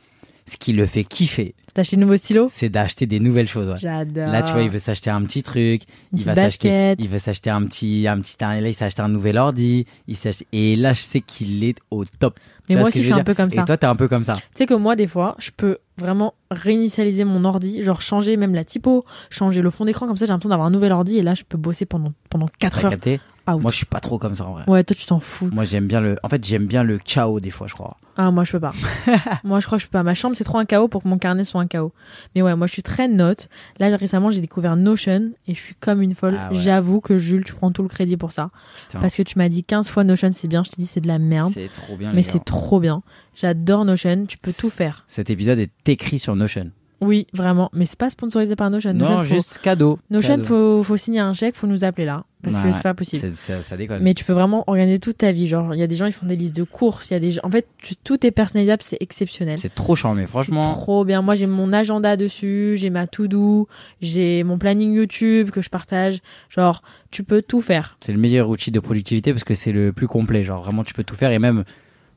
Ce 0.49 0.57
qui 0.57 0.73
le 0.73 0.85
fait 0.85 1.03
kiffer, 1.03 1.53
acheté 1.79 1.95
de 1.95 2.01
nouveaux 2.01 2.17
stylos? 2.17 2.47
C'est 2.49 2.69
d'acheter 2.69 3.05
des 3.05 3.19
nouvelles 3.19 3.47
choses. 3.47 3.67
ouais. 3.69 3.77
J'adore. 3.77 4.27
Là, 4.27 4.43
tu 4.43 4.51
vois, 4.51 4.61
il 4.61 4.69
veut 4.69 4.79
s'acheter 4.79 5.09
un 5.09 5.21
petit 5.23 5.43
truc. 5.43 5.83
Une 6.11 6.19
il 6.19 6.23
va 6.25 6.35
s'acheter, 6.35 6.69
basket. 6.69 6.99
il 6.99 7.07
veut 7.09 7.19
s'acheter 7.19 7.49
un 7.49 7.65
petit, 7.65 8.07
un 8.07 8.19
petit, 8.19 8.35
là, 8.39 8.59
il 8.59 8.75
s'est 8.75 8.85
acheté 8.85 9.01
un 9.01 9.07
nouvel 9.09 9.37
ordi. 9.37 9.85
Il 10.07 10.17
et 10.51 10.75
là, 10.75 10.93
je 10.93 11.01
sais 11.01 11.21
qu'il 11.21 11.63
est 11.63 11.77
au 11.91 12.03
top. 12.05 12.39
Mais 12.67 12.75
Tu 12.75 12.79
moi 12.79 12.87
aussi, 12.89 12.99
je 12.99 13.05
suis 13.05 13.13
un 13.13 13.23
peu 13.23 13.33
comme 13.33 13.49
ça. 13.51 13.61
Et 13.61 13.65
toi, 13.65 13.77
t'es 13.77 13.87
un 13.87 13.95
peu 13.95 14.07
comme 14.07 14.23
ça. 14.23 14.33
Tu 14.33 14.41
sais 14.55 14.65
que 14.65 14.73
moi, 14.73 14.95
des 14.95 15.07
fois, 15.07 15.35
je 15.39 15.51
peux 15.55 15.77
vraiment 15.97 16.33
réinitialiser 16.51 17.23
mon 17.23 17.43
ordi, 17.45 17.83
genre 17.83 18.01
changer 18.01 18.37
même 18.37 18.55
la 18.55 18.63
typo, 18.63 19.03
changer 19.29 19.61
le 19.61 19.69
fond 19.69 19.85
d'écran, 19.85 20.07
comme 20.07 20.17
ça 20.17 20.25
j'ai 20.25 20.31
l'impression 20.31 20.49
d'avoir 20.49 20.67
un 20.67 20.71
nouvel 20.71 20.91
ordi 20.93 21.17
et 21.17 21.21
là 21.23 21.33
je 21.35 21.43
peux 21.43 21.57
bosser 21.57 21.85
pendant, 21.85 22.13
pendant 22.29 22.47
4 22.59 22.79
T'as 22.79 22.85
heures. 22.85 22.91
capté? 22.91 23.19
Out. 23.53 23.61
Moi, 23.61 23.71
je 23.71 23.77
suis 23.77 23.85
pas 23.85 23.99
trop 23.99 24.17
comme 24.17 24.35
ça, 24.35 24.45
en 24.45 24.53
vrai. 24.53 24.63
Ouais, 24.67 24.83
toi 24.83 24.95
tu 24.95 25.05
t'en 25.05 25.19
fous. 25.19 25.49
Moi, 25.51 25.65
j'aime 25.65 25.87
bien 25.87 26.01
le, 26.01 26.17
en 26.23 26.29
fait, 26.29 26.43
j'aime 26.45 26.65
bien 26.65 26.83
le 26.83 26.97
chaos, 26.97 27.39
des 27.39 27.51
fois, 27.51 27.67
je 27.67 27.73
crois. 27.73 27.97
Ah, 28.21 28.31
moi 28.31 28.43
je 28.43 28.51
peux 28.51 28.59
pas. 28.59 28.73
moi 29.45 29.61
je 29.61 29.65
crois 29.65 29.77
que 29.77 29.81
je 29.81 29.87
peux 29.87 29.93
pas. 29.93 30.03
Ma 30.03 30.13
chambre 30.13 30.35
c'est 30.35 30.43
trop 30.43 30.57
un 30.57 30.65
chaos 30.65 30.89
pour 30.89 31.03
que 31.03 31.07
mon 31.07 31.17
carnet 31.17 31.45
soit 31.45 31.61
un 31.61 31.67
chaos. 31.67 31.93
Mais 32.35 32.41
ouais, 32.41 32.53
moi 32.53 32.67
je 32.67 32.73
suis 32.73 32.83
très 32.83 33.07
note. 33.07 33.47
Là 33.79 33.95
récemment 33.95 34.29
j'ai 34.29 34.41
découvert 34.41 34.75
Notion 34.75 35.31
et 35.47 35.55
je 35.55 35.59
suis 35.59 35.75
comme 35.75 36.01
une 36.01 36.13
folle. 36.15 36.37
Ah 36.37 36.51
ouais. 36.51 36.59
J'avoue 36.59 36.99
que 36.99 37.17
Jules, 37.17 37.45
tu 37.45 37.53
prends 37.53 37.71
tout 37.71 37.81
le 37.81 37.87
crédit 37.87 38.17
pour 38.17 38.33
ça. 38.33 38.49
Putain. 38.77 38.99
Parce 38.99 39.15
que 39.15 39.23
tu 39.23 39.37
m'as 39.37 39.47
dit 39.47 39.63
15 39.63 39.87
fois 39.87 40.03
Notion 40.03 40.31
c'est 40.33 40.49
bien, 40.49 40.65
je 40.65 40.71
t'ai 40.71 40.81
dit 40.81 40.85
c'est 40.85 40.99
de 40.99 41.07
la 41.07 41.17
merde. 41.17 41.53
C'est 41.53 41.71
trop 41.71 41.95
bien, 41.95 42.11
Mais 42.11 42.21
c'est 42.21 42.43
trop 42.43 42.81
bien. 42.81 43.03
J'adore 43.35 43.85
Notion, 43.85 44.25
tu 44.27 44.37
peux 44.37 44.51
tout 44.51 44.69
faire. 44.69 45.05
Cet 45.07 45.29
épisode 45.29 45.59
est 45.59 45.87
écrit 45.87 46.19
sur 46.19 46.35
Notion. 46.35 46.71
Oui, 47.01 47.27
vraiment. 47.33 47.69
Mais 47.73 47.85
c'est 47.85 47.97
pas 47.97 48.09
sponsorisé 48.09 48.55
par 48.55 48.69
Notion. 48.69 48.93
Notion, 48.93 49.17
Non, 49.17 49.23
faut- 49.23 49.33
juste 49.35 49.59
cadeau. 49.59 49.99
Notion, 50.09 50.35
Cadeau. 50.35 50.43
faut, 50.45 50.83
faut 50.83 50.97
signer 50.97 51.19
un 51.19 51.33
chèque, 51.33 51.55
faut 51.55 51.67
nous 51.67 51.83
appeler 51.83 52.05
là. 52.05 52.25
Parce 52.41 52.57
que 52.59 52.71
c'est 52.71 52.81
pas 52.83 52.93
possible. 52.93 53.19
c'est- 53.21 53.33
ça, 53.33 53.61
ça 53.63 53.75
déconne. 53.75 54.01
Mais 54.01 54.13
tu 54.13 54.23
peux 54.23 54.31
vraiment 54.31 54.63
organiser 54.67 54.99
toute 54.99 55.17
ta 55.17 55.31
vie. 55.33 55.45
Genre, 55.47 55.75
il 55.75 55.79
y 55.79 55.83
a 55.83 55.87
des 55.87 55.95
gens, 55.97 56.05
ils 56.05 56.13
font 56.13 56.25
des 56.25 56.37
listes 56.37 56.55
de 56.55 56.63
courses. 56.63 57.09
Il 57.09 57.13
y 57.13 57.17
a 57.17 57.19
des 57.19 57.31
gens... 57.31 57.41
En 57.43 57.51
fait, 57.51 57.67
tu- 57.79 57.97
tout 57.97 58.25
est 58.25 58.31
personnalisable, 58.31 58.81
c'est 58.81 58.95
exceptionnel. 59.01 59.57
C'est 59.57 59.75
trop 59.75 59.93
charmé, 59.95 60.21
C'est 60.21 60.27
franchement. 60.27 60.61
trop 60.73 61.03
bien. 61.03 61.21
Moi, 61.21 61.35
j'ai 61.35 61.47
mon 61.47 61.73
agenda 61.73 62.15
dessus, 62.15 62.75
j'ai 62.77 62.89
ma 62.89 63.07
to-do, 63.07 63.67
j'ai 64.01 64.43
mon 64.43 64.57
planning 64.57 64.93
YouTube 64.93 65.51
que 65.51 65.61
je 65.61 65.69
partage. 65.69 66.19
Genre, 66.49 66.81
tu 67.11 67.23
peux 67.25 67.41
tout 67.41 67.59
faire. 67.61 67.97
C'est 67.99 68.13
le 68.13 68.19
meilleur 68.19 68.47
outil 68.47 68.71
de 68.71 68.79
productivité 68.79 69.33
parce 69.33 69.43
que 69.43 69.53
c'est 69.53 69.73
le 69.73 69.91
plus 69.91 70.07
complet. 70.07 70.43
Genre, 70.43 70.63
vraiment, 70.63 70.85
tu 70.85 70.93
peux 70.93 71.03
tout 71.03 71.15
faire 71.15 71.31
et 71.33 71.39
même, 71.39 71.65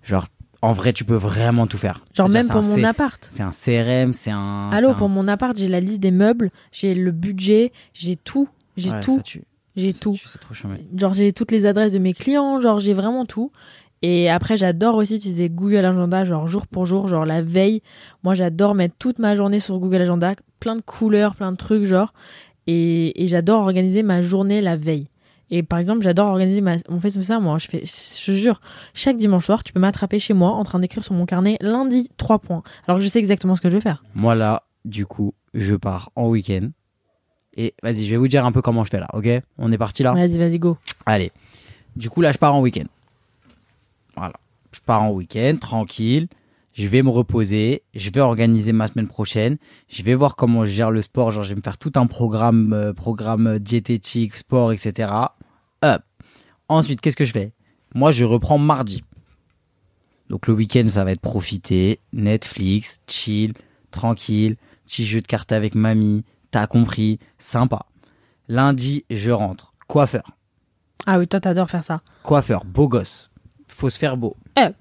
genre, 0.05 0.29
en 0.63 0.73
vrai, 0.73 0.93
tu 0.93 1.05
peux 1.05 1.17
vraiment 1.17 1.67
tout 1.67 1.77
faire. 1.77 2.05
Genre, 2.15 2.29
même 2.29 2.49
pour 2.49 2.63
mon 2.63 2.85
appart. 2.85 3.29
C'est 3.33 3.43
un 3.43 3.51
CRM, 3.51 4.13
c'est 4.13 4.31
un. 4.31 4.71
Allô, 4.73 4.95
pour 4.95 5.09
mon 5.09 5.27
appart, 5.29 5.57
j'ai 5.59 5.69
la 5.69 5.81
liste 5.81 6.01
des 6.01 6.13
meubles, 6.13 6.51
j'ai 6.71 6.95
le 6.95 7.11
budget, 7.11 7.73
j'ai 7.93 8.17
tout. 8.17 8.49
J'ai 8.77 8.93
tout. 9.03 9.21
J'ai 9.75 9.93
tout. 9.93 10.17
Genre 10.97 11.15
j'ai 11.15 11.33
toutes 11.33 11.51
les 11.51 11.67
adresses 11.67 11.93
de 11.93 11.99
mes 11.99 12.13
clients, 12.13 12.61
genre 12.61 12.79
j'ai 12.79 12.95
vraiment 12.95 13.27
tout. 13.27 13.51
Et 14.03 14.29
après 14.29 14.57
j'adore 14.57 14.97
aussi 14.97 15.17
utiliser 15.17 15.49
Google 15.49 15.85
Agenda, 15.85 16.25
genre 16.25 16.47
jour 16.47 16.67
pour 16.67 16.87
jour, 16.87 17.09
genre 17.09 17.25
la 17.25 17.41
veille. 17.41 17.83
Moi 18.23 18.35
j'adore 18.35 18.75
mettre 18.75 18.95
toute 18.99 19.19
ma 19.19 19.35
journée 19.37 19.61
sur 19.61 19.79
Google 19.79 20.03
Agenda, 20.03 20.33
plein 20.61 20.77
de 20.77 20.83
couleurs, 20.83 21.35
plein 21.37 21.53
de 21.53 21.57
trucs, 21.57 21.85
genre. 21.85 22.13
Et, 22.67 23.23
et 23.23 23.27
j'adore 23.29 23.63
organiser 23.63 24.03
ma 24.03 24.23
journée 24.23 24.61
la 24.61 24.77
veille. 24.77 25.09
Et 25.55 25.63
par 25.63 25.79
exemple, 25.79 26.01
j'adore 26.01 26.29
organiser 26.29 26.63
ma. 26.63 26.77
On 26.89 26.99
fait 26.99 27.11
ça, 27.11 27.39
moi. 27.39 27.59
Je 27.59 27.69
fais, 27.69 27.85
je 27.85 28.25
te 28.25 28.31
jure, 28.33 28.63
chaque 28.95 29.19
dimanche 29.19 29.45
soir, 29.45 29.63
tu 29.63 29.75
peux 29.75 29.81
m'attraper 29.81 30.19
chez 30.19 30.33
moi 30.33 30.53
en 30.53 30.65
train 30.65 30.79
d'écrire 30.79 31.05
sur 31.05 31.13
mon 31.13 31.27
carnet 31.27 31.59
lundi 31.61 32.11
3 32.17 32.39
points. 32.39 32.63
Alors 32.89 32.99
que 32.99 33.05
je 33.05 33.09
sais 33.11 33.19
exactement 33.19 33.55
ce 33.55 33.61
que 33.61 33.69
je 33.69 33.75
vais 33.75 33.83
faire. 33.83 34.03
Moi, 34.15 34.35
là, 34.35 34.63
du 34.87 35.05
coup, 35.05 35.35
je 35.53 35.75
pars 35.75 36.11
en 36.17 36.29
week-end. 36.29 36.71
Et 37.55 37.75
vas-y, 37.83 38.07
je 38.07 38.11
vais 38.11 38.17
vous 38.17 38.29
dire 38.29 38.47
un 38.47 38.53
peu 38.53 38.63
comment 38.63 38.83
je 38.83 38.89
fais 38.89 38.99
là, 38.99 39.09
ok? 39.13 39.29
On 39.59 39.71
est 39.71 39.77
parti 39.77 40.03
là 40.03 40.15
Vas-y, 40.15 40.39
vas-y, 40.39 40.59
go. 40.59 40.79
Allez. 41.05 41.33
Du 41.97 42.09
coup, 42.09 42.23
là, 42.23 42.33
je 42.33 42.39
pars 42.39 42.55
en 42.55 42.63
week-end. 42.63 42.87
Voilà. 44.17 44.33
Je 44.73 44.81
pars 44.81 45.03
en 45.03 45.11
week-end, 45.11 45.57
tranquille. 45.61 46.29
Je 46.73 46.87
vais 46.87 47.03
me 47.03 47.11
reposer. 47.11 47.83
Je 47.95 48.11
vais 48.11 48.21
organiser 48.21 48.73
ma 48.73 48.89
semaine 48.89 49.09
prochaine. 49.09 49.59
Je 49.89 50.03
vais 50.03 50.15
voir 50.15 50.37
comment 50.37 50.65
je 50.65 50.71
gère 50.71 50.91
le 50.91 51.03
sport. 51.03 51.31
Genre, 51.31 51.43
je 51.43 51.51
vais 51.51 51.57
me 51.57 51.63
faire 51.63 51.79
tout 51.79 51.93
un 51.97 52.07
programme, 52.07 52.73
euh, 52.73 52.93
programme 52.93 53.59
diététique, 53.59 54.37
sport, 54.37 54.73
etc. 54.73 55.13
Hop. 55.83 56.03
Ensuite, 56.69 57.01
qu'est-ce 57.01 57.17
que 57.17 57.25
je 57.27 57.33
fais? 57.33 57.53
Moi, 57.95 58.11
je 58.11 58.25
reprends 58.25 58.59
mardi. 58.59 59.05
Donc, 60.31 60.47
le 60.47 60.55
week-end, 60.55 60.87
ça 60.89 61.05
va 61.05 61.13
être 61.13 61.21
profiter. 61.21 62.01
Netflix, 62.15 63.01
chill, 63.07 63.53
tranquille. 63.91 64.57
Petit 64.87 65.05
jeu 65.05 65.21
de 65.21 65.27
cartes 65.27 65.53
avec 65.53 65.75
mamie. 65.75 66.25
T'as 66.51 66.67
compris. 66.67 67.19
Sympa. 67.39 67.87
Lundi, 68.49 69.05
je 69.11 69.31
rentre. 69.31 69.73
Coiffeur 69.89 70.23
Ah 71.07 71.19
oui, 71.19 71.29
toi 71.29 71.39
t'adores 71.41 71.71
faire 71.71 71.85
ça. 71.85 72.01
coiffeur, 72.23 72.65
beau 72.65 72.89
gosse. 72.89 73.31
Faut 73.69 73.91
se 73.91 73.99
faire 73.99 74.17
beau. 74.17 74.37
Hop. 74.59 74.75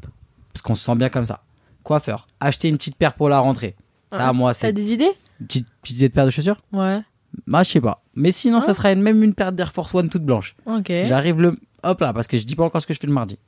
Parce 0.54 0.62
qu'on 0.62 0.76
se 0.76 0.84
sent 0.86 0.96
bien 0.96 1.10
comme 1.10 1.26
ça. 1.26 1.44
Coiffeur, 1.84 2.28
acheter 2.40 2.68
une 2.70 2.78
petite 2.78 2.96
paire 2.96 3.14
pour 3.14 3.30
la 3.30 3.40
rentrée. 3.40 3.76
Ça, 4.12 4.28
Ouais. 4.32 4.34
moi, 4.38 4.54
T'as 4.54 4.60
c'est 4.60 4.74
des 4.74 4.94
idées 4.94 5.12
une 5.40 5.48
petite, 5.48 5.68
petite 5.82 6.14
paire 6.14 6.26
de 6.26 6.30
chaussures 6.30 6.62
Ouais. 6.72 7.00
Bah, 7.48 7.64
je 7.64 7.70
sais 7.72 7.82
pas. 7.82 8.04
Mais 8.14 8.32
sinon, 8.32 8.60
Ah. 8.62 8.74
ça 8.74 8.92
une- 8.92 9.02
même 9.02 9.24
une 9.24 9.34
paire 9.34 9.52
d'Air 9.54 9.72
Force 9.72 9.94
One 9.96 10.10
toute 10.10 10.24
blanche. 10.26 10.56
Ok. 10.66 10.88
J'arrive 11.06 11.40
le. 11.42 11.58
Hop 11.84 12.00
là, 12.02 12.12
parce 12.14 12.28
que 12.28 12.38
je 12.38 12.44
dis 12.46 12.56
pas 12.56 12.64
encore 12.66 12.82
ce 12.82 12.88
que 12.88 12.94
je 12.94 13.00
fais 13.00 13.08
le 13.08 13.14
mardi. 13.14 13.40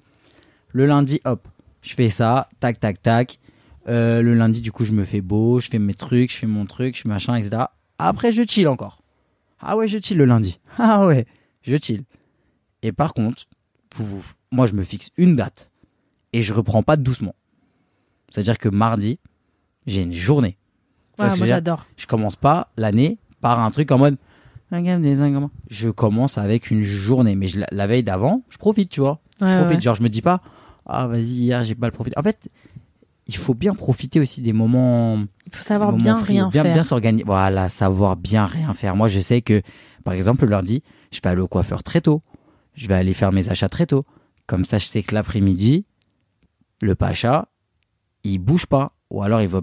Le 0.70 0.86
lundi, 0.86 1.20
hop. 1.26 1.48
Je 1.82 1.94
fais 1.94 2.10
ça, 2.10 2.48
tac, 2.60 2.80
tac, 2.80 3.02
tac. 3.02 3.40
Euh, 3.90 4.22
le 4.22 4.34
lundi, 4.34 4.62
du 4.62 4.72
coup, 4.72 4.86
je 4.86 4.94
me 4.94 5.04
fais 5.04 5.20
beau, 5.22 5.60
je 5.60 5.70
fais 5.70 5.80
mes 5.80 5.94
trucs, 5.94 6.32
je 6.32 6.38
fais 6.38 6.48
mon 6.48 6.66
truc, 6.66 6.96
je 6.96 7.02
fais 7.02 7.10
machin, 7.10 7.36
etc. 7.36 7.64
Après, 8.00 8.32
je 8.32 8.42
chill 8.48 8.68
encore. 8.70 9.02
Ah 9.60 9.76
ouais, 9.78 9.88
je 9.90 9.98
chill 10.02 10.18
le 10.18 10.26
lundi. 10.26 10.60
Ah 10.80 11.06
ouais, 11.06 11.26
je 11.62 11.76
chill. 11.76 12.04
Et 12.82 12.92
par 12.94 13.14
contre, 13.14 13.44
vous, 13.96 14.06
vous- 14.06 14.24
moi, 14.52 14.66
je 14.66 14.74
me 14.74 14.84
fixe 14.84 15.10
une 15.18 15.36
date 15.36 15.72
et 16.32 16.42
je 16.42 16.54
reprends 16.54 16.82
pas 16.84 16.96
doucement. 16.96 17.36
C'est-à-dire 18.34 18.58
que 18.58 18.68
mardi, 18.68 19.20
j'ai 19.86 20.02
une 20.02 20.12
journée. 20.12 20.58
Ouais, 21.20 21.28
moi 21.38 21.46
j'adore. 21.46 21.86
je 21.96 22.08
commence 22.08 22.36
pas 22.36 22.72
l'année 22.78 23.20
par 23.42 23.60
un 23.60 23.70
truc 23.70 23.92
en 23.92 24.00
mode 24.00 24.18
je 25.70 25.90
commence 25.90 26.40
avec 26.40 26.72
une 26.72 26.82
journée. 26.82 27.36
Mais 27.36 27.48
je, 27.48 27.60
la, 27.60 27.68
la 27.72 27.86
veille 27.86 28.02
d'avant 28.02 28.42
je 28.50 28.58
profite 28.58 28.90
tu 28.90 29.02
vois. 29.02 29.20
Je 29.40 29.46
profite. 29.46 29.76
ouais. 29.76 29.82
genre 29.82 29.94
je 29.94 30.02
me 30.02 30.10
dis 30.10 30.24
pas 30.24 30.42
ah 30.88 31.06
vas-y 31.06 31.22
hier 31.26 31.62
j'ai 31.62 31.76
pas 31.76 31.86
le 31.86 31.92
profité 31.92 32.18
en 32.18 32.24
fait 32.24 32.50
il 33.28 33.36
faut 33.38 33.54
bien 33.54 33.76
profiter 33.76 34.20
aussi 34.20 34.42
des 34.42 34.52
moments 34.52 35.20
Il 35.46 35.56
faut 35.56 35.62
savoir 35.62 35.94
bien 35.94 36.16
free, 36.16 36.34
rien 36.34 36.50
bien, 36.50 36.64
faire. 36.64 36.74
bien 36.74 36.84
s'organiser 36.84 37.24
voilà 37.26 37.70
savoir 37.70 38.16
bien 38.16 38.48
rien 38.48 38.74
faire. 38.74 38.96
Moi 38.96 39.10
je 39.10 39.20
sais 39.20 39.44
que 39.44 39.62
par 40.04 40.16
exemple 40.16 40.46
le 40.46 40.50
lundi 40.50 40.82
je 41.12 41.20
vais 41.24 41.30
aller 41.30 41.42
au 41.42 41.48
coiffeur 41.48 41.84
très 41.84 42.02
tôt. 42.02 42.24
Je 42.74 42.88
vais 42.88 42.96
aller 42.96 43.14
faire 43.14 43.32
mes 43.32 43.50
achats 43.50 43.70
très 43.70 43.86
tôt. 43.86 44.06
Comme 44.48 44.66
ça 44.66 44.80
je 44.80 44.88
sais 44.88 45.04
que 45.04 45.14
l'après-midi 45.14 45.86
le 46.82 46.96
pacha 46.96 47.48
il 48.24 48.40
bouge 48.40 48.66
pas 48.66 48.92
ou 49.10 49.22
alors 49.24 49.42
il 49.42 49.48
va 49.48 49.62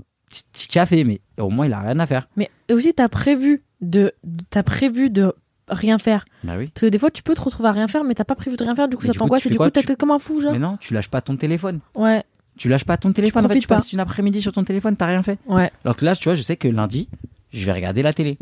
petit, 0.52 0.68
café 0.68 1.04
mais 1.04 1.20
au 1.38 1.50
moins 1.50 1.66
il 1.66 1.72
a 1.72 1.80
rien 1.80 1.98
à 1.98 2.06
faire 2.06 2.28
Mais 2.36 2.50
aussi, 2.70 2.92
t'as 2.94 3.08
prévu 3.08 3.62
de, 3.80 4.12
t'as 4.50 4.62
prévu 4.62 5.10
de 5.10 5.32
rien 5.68 5.98
faire. 5.98 6.24
bah 6.44 6.54
oui 6.58 6.66
Parce 6.74 6.82
que 6.82 6.86
des 6.86 6.98
fois, 6.98 7.10
tu 7.10 7.22
peux 7.22 7.34
te 7.34 7.40
retrouver 7.40 7.68
à 7.68 7.72
rien 7.72 7.86
faire, 7.88 8.02
mais 8.04 8.14
t'as 8.14 8.24
pas 8.24 8.34
prévu 8.34 8.56
de 8.56 8.62
rien 8.64 8.74
faire. 8.74 8.88
Du 8.88 8.96
coup, 8.96 9.02
Mais 9.06 9.12
ça 9.12 9.18
t'angoisse 9.18 9.42
tu 9.42 9.48
et 9.48 9.50
du 9.52 9.56
coup, 9.58 9.70
t'es 9.70 9.82
Tu- 9.82 9.96
comme 9.96 10.10
un 10.10 10.18
fou, 10.18 10.40
genre. 10.42 10.52
Mais 10.52 10.58
non, 10.58 10.76
tu 10.80 10.92
lâches 10.94 11.08
pas 11.08 11.20
ton 11.20 11.36
téléphone. 11.36 11.80
Ouais, 11.94 12.24
Tu 12.58 12.68
lâches 12.68 12.84
pas 12.84 12.96
ton 12.96 13.12
téléphone. 13.12 13.46
En 13.46 13.48
fait, 13.48 13.60
tu 13.60 13.68
passes 13.68 13.88
pas. 13.90 13.94
une 13.94 14.00
après-midi 14.00 14.40
sur 14.42 14.52
ton 14.52 14.64
téléphone, 14.64 14.96
t'as 14.96 15.06
rien 15.06 15.22
fait. 15.22 15.38
ouais. 15.46 15.70
Alors 15.84 15.96
que 15.96 16.04
là, 16.04 16.14
tu 16.16 16.24
vois, 16.24 16.34
je 16.34 16.42
sais 16.42 16.56
que 16.56 16.66
lundi, 16.68 17.08
je 17.52 17.64
vais 17.66 17.72
regarder 17.72 18.02
la 18.02 18.12
télé. 18.12 18.36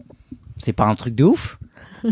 C'est 0.57 0.73
pas 0.73 0.87
un 0.87 0.95
truc 0.95 1.15
de 1.15 1.25
ouf. 1.25 1.59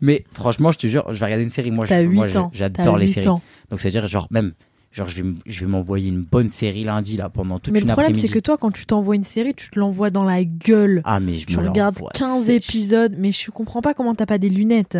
mais 0.00 0.24
franchement, 0.30 0.70
je 0.70 0.78
te 0.78 0.86
jure, 0.86 1.04
je 1.12 1.18
vais 1.18 1.24
regarder 1.26 1.44
une 1.44 1.50
série. 1.50 1.70
Moi, 1.70 1.86
je- 1.86 1.90
T'as 1.90 2.02
moi, 2.04 2.26
8 2.26 2.32
je- 2.32 2.38
ans. 2.38 2.50
j'adore 2.54 2.96
les 2.98 3.06
8 3.06 3.12
séries. 3.12 3.28
ans. 3.28 3.40
Donc, 3.70 3.80
c'est-à-dire, 3.80 4.06
genre, 4.06 4.28
même, 4.30 4.52
genre, 4.92 5.08
je 5.08 5.22
vais, 5.22 5.34
je 5.46 5.60
vais 5.64 5.70
m'envoyer 5.70 6.08
une 6.10 6.22
bonne 6.22 6.48
série 6.48 6.84
lundi, 6.84 7.16
là, 7.16 7.28
pendant 7.28 7.58
toute 7.58 7.72
Mais 7.72 7.80
une 7.80 7.86
le 7.88 7.92
problème, 7.92 8.12
après-midi. 8.12 8.28
c'est 8.28 8.32
que 8.34 8.38
toi, 8.38 8.56
quand 8.58 8.70
tu 8.70 8.86
t'envoies 8.86 9.16
une 9.16 9.24
série, 9.24 9.54
tu 9.54 9.70
te 9.70 9.78
l'envoies 9.80 10.10
dans 10.10 10.24
la 10.24 10.44
gueule. 10.44 11.00
Ah, 11.04 11.18
mais 11.20 11.34
je 11.34 11.46
tu 11.46 11.56
me 11.58 11.66
regardes 11.68 11.94
l'envoie 11.96 12.10
15 12.14 12.44
sèche. 12.44 12.56
épisodes, 12.68 13.14
mais 13.18 13.32
je 13.32 13.50
comprends 13.50 13.80
pas 13.82 13.94
comment 13.94 14.14
t'as 14.14 14.26
pas 14.26 14.38
des 14.38 14.48
lunettes. 14.50 14.98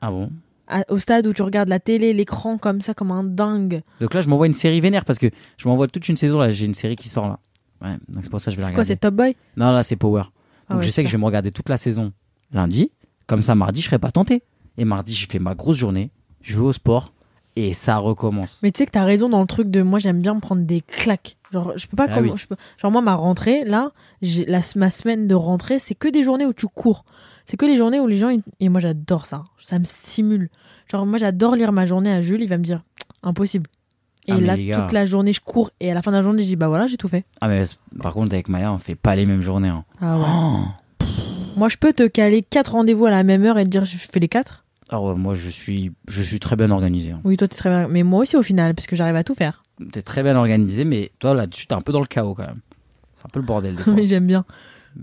Ah 0.00 0.10
bon? 0.10 0.30
À- 0.68 0.84
au 0.90 0.98
stade 0.98 1.26
où 1.26 1.32
tu 1.32 1.42
regardes 1.42 1.68
la 1.68 1.78
télé, 1.80 2.12
l'écran 2.12 2.58
comme 2.58 2.82
ça, 2.82 2.92
comme 2.92 3.10
un 3.10 3.24
dingue. 3.24 3.82
Donc 4.00 4.12
là, 4.14 4.20
je 4.20 4.28
m'envoie 4.28 4.46
une 4.46 4.52
série 4.52 4.80
vénère 4.80 5.04
parce 5.04 5.18
que 5.18 5.28
je 5.56 5.68
m'envoie 5.68 5.86
toute 5.88 6.08
une 6.08 6.16
saison, 6.16 6.38
là. 6.38 6.50
J'ai 6.50 6.66
une 6.66 6.74
série 6.74 6.96
qui 6.96 7.08
sort, 7.08 7.28
là. 7.28 7.38
Ouais, 7.82 7.96
donc 8.08 8.24
c'est 8.24 8.30
pour 8.30 8.40
ça 8.40 8.46
que 8.46 8.52
je 8.52 8.56
vais 8.56 8.62
la 8.62 8.68
C'est 8.68 8.74
quoi, 8.74 8.82
regarder. 8.82 8.94
c'est 8.94 9.00
Top 9.00 9.14
Boy? 9.14 9.36
Non, 9.56 9.70
là, 9.70 9.82
c'est 9.82 9.96
Power. 9.96 10.22
Ah 10.68 10.74
Donc 10.74 10.80
ouais, 10.80 10.86
je 10.86 10.90
sais 10.90 11.02
que 11.04 11.08
je 11.08 11.16
vais 11.16 11.20
me 11.20 11.24
regarder 11.26 11.50
toute 11.52 11.68
la 11.68 11.76
saison 11.76 12.12
lundi. 12.52 12.90
Comme 13.26 13.42
ça, 13.42 13.54
mardi, 13.54 13.80
je 13.80 13.86
serai 13.86 13.98
pas 13.98 14.10
tenté. 14.10 14.42
Et 14.78 14.84
mardi, 14.84 15.14
je 15.14 15.26
fais 15.30 15.38
ma 15.38 15.54
grosse 15.54 15.76
journée. 15.76 16.10
Je 16.42 16.54
vais 16.54 16.60
au 16.64 16.72
sport. 16.72 17.12
Et 17.56 17.74
ça 17.74 17.96
recommence. 17.98 18.58
Mais 18.62 18.70
tu 18.70 18.78
sais 18.78 18.86
que 18.86 18.90
t'as 18.92 19.04
raison 19.04 19.28
dans 19.28 19.40
le 19.40 19.46
truc 19.46 19.70
de 19.70 19.82
moi 19.82 19.98
j'aime 19.98 20.20
bien 20.20 20.34
me 20.34 20.40
prendre 20.40 20.62
des 20.62 20.80
claques. 20.82 21.36
Genre 21.52 21.72
je 21.76 21.86
peux 21.86 21.96
pas 21.96 22.06
Ah 22.10 22.14
comme 22.14 22.26
oui. 22.26 22.32
je 22.36 22.46
peux- 22.46 22.56
genre 22.80 22.90
moi 22.90 23.00
ma 23.02 23.14
rentrée 23.14 23.64
là, 23.64 23.92
j'ai 24.22 24.44
la 24.44 24.60
ma 24.76 24.90
semaine 24.90 25.26
de 25.26 25.34
rentrée, 25.34 25.78
c'est 25.78 25.94
que 25.94 26.08
des 26.08 26.22
journées 26.22 26.46
où 26.46 26.52
tu 26.52 26.66
cours. 26.66 27.04
C'est 27.46 27.56
que 27.56 27.66
les 27.66 27.76
journées 27.76 28.00
où 28.00 28.06
les 28.06 28.18
gens 28.18 28.28
ils- 28.28 28.42
et 28.60 28.68
moi 28.68 28.80
j'adore 28.80 29.26
ça. 29.26 29.44
Ça 29.58 29.78
me 29.78 29.84
stimule. 29.84 30.48
Genre 30.90 31.06
moi 31.06 31.18
j'adore 31.18 31.54
lire 31.56 31.72
ma 31.72 31.86
journée 31.86 32.12
à 32.12 32.20
Jules, 32.22 32.42
il 32.42 32.48
va 32.48 32.58
me 32.58 32.64
dire 32.64 32.82
impossible. 33.22 33.68
Et 34.28 34.32
Ah, 34.32 34.40
là 34.40 34.56
gars. 34.56 34.80
toute 34.80 34.92
la 34.92 35.06
journée 35.06 35.32
je 35.32 35.40
cours 35.40 35.70
et 35.78 35.90
à 35.90 35.94
la 35.94 36.02
fin 36.02 36.10
de 36.10 36.16
la 36.16 36.22
journée 36.22 36.42
je 36.42 36.48
dis 36.48 36.56
bah 36.56 36.66
voilà, 36.68 36.88
j'ai 36.88 36.96
tout 36.96 37.08
fait. 37.08 37.24
Ah, 37.40 37.46
mais 37.48 37.62
par 38.02 38.12
contre, 38.12 38.34
avec 38.34 38.48
Maya, 38.48 38.72
on 38.72 38.78
fait 38.78 38.96
pas 38.96 39.14
les 39.14 39.24
mêmes 39.24 39.42
journées. 39.42 39.68
hein. 39.68 39.84
Ah 40.00 40.18
ouais. 40.18 40.24
Oh. 40.28 41.06
Moi 41.56 41.68
je 41.68 41.76
peux 41.78 41.92
te 41.92 42.06
caler 42.06 42.42
quatre 42.42 42.72
rendez-vous 42.72 43.06
à 43.06 43.10
la 43.10 43.22
même 43.22 43.44
heure 43.44 43.56
et 43.58 43.64
te 43.64 43.68
dire 43.70 43.84
je 43.84 43.96
fais 43.96 44.18
les 44.20 44.28
quatre. 44.28 44.64
Ah 44.90 45.00
ouais, 45.00 45.14
moi, 45.14 45.34
je 45.34 45.48
suis, 45.48 45.92
je 46.08 46.22
suis 46.22 46.38
très 46.40 46.54
bien 46.56 46.70
organisé. 46.70 47.10
hein. 47.12 47.20
Oui, 47.24 47.36
toi 47.36 47.48
t'es 47.48 47.56
très 47.56 47.70
bien 47.70 47.88
mais 47.88 48.02
moi 48.04 48.20
aussi 48.22 48.36
au 48.36 48.42
final 48.42 48.74
parce 48.74 48.86
que 48.86 48.94
j'arrive 48.96 49.16
à 49.16 49.24
tout 49.24 49.34
faire. 49.34 49.62
T'es 49.92 50.00
très 50.02 50.22
bien 50.22 50.36
organisé, 50.36 50.84
mais 50.84 51.10
toi, 51.18 51.34
là-dessus, 51.34 51.66
t'es 51.66 51.74
un 51.74 51.80
peu 51.80 51.92
dans 51.92 52.00
le 52.00 52.06
chaos 52.06 52.34
quand 52.34 52.46
même. 52.46 52.60
C'est 53.16 53.26
un 53.26 53.30
peu 53.30 53.40
le 53.40 53.46
bordel 53.46 53.74
des 53.76 53.82
fois. 53.84 53.92
Mais 53.94 54.06
j'aime 54.06 54.26
bien. 54.26 54.44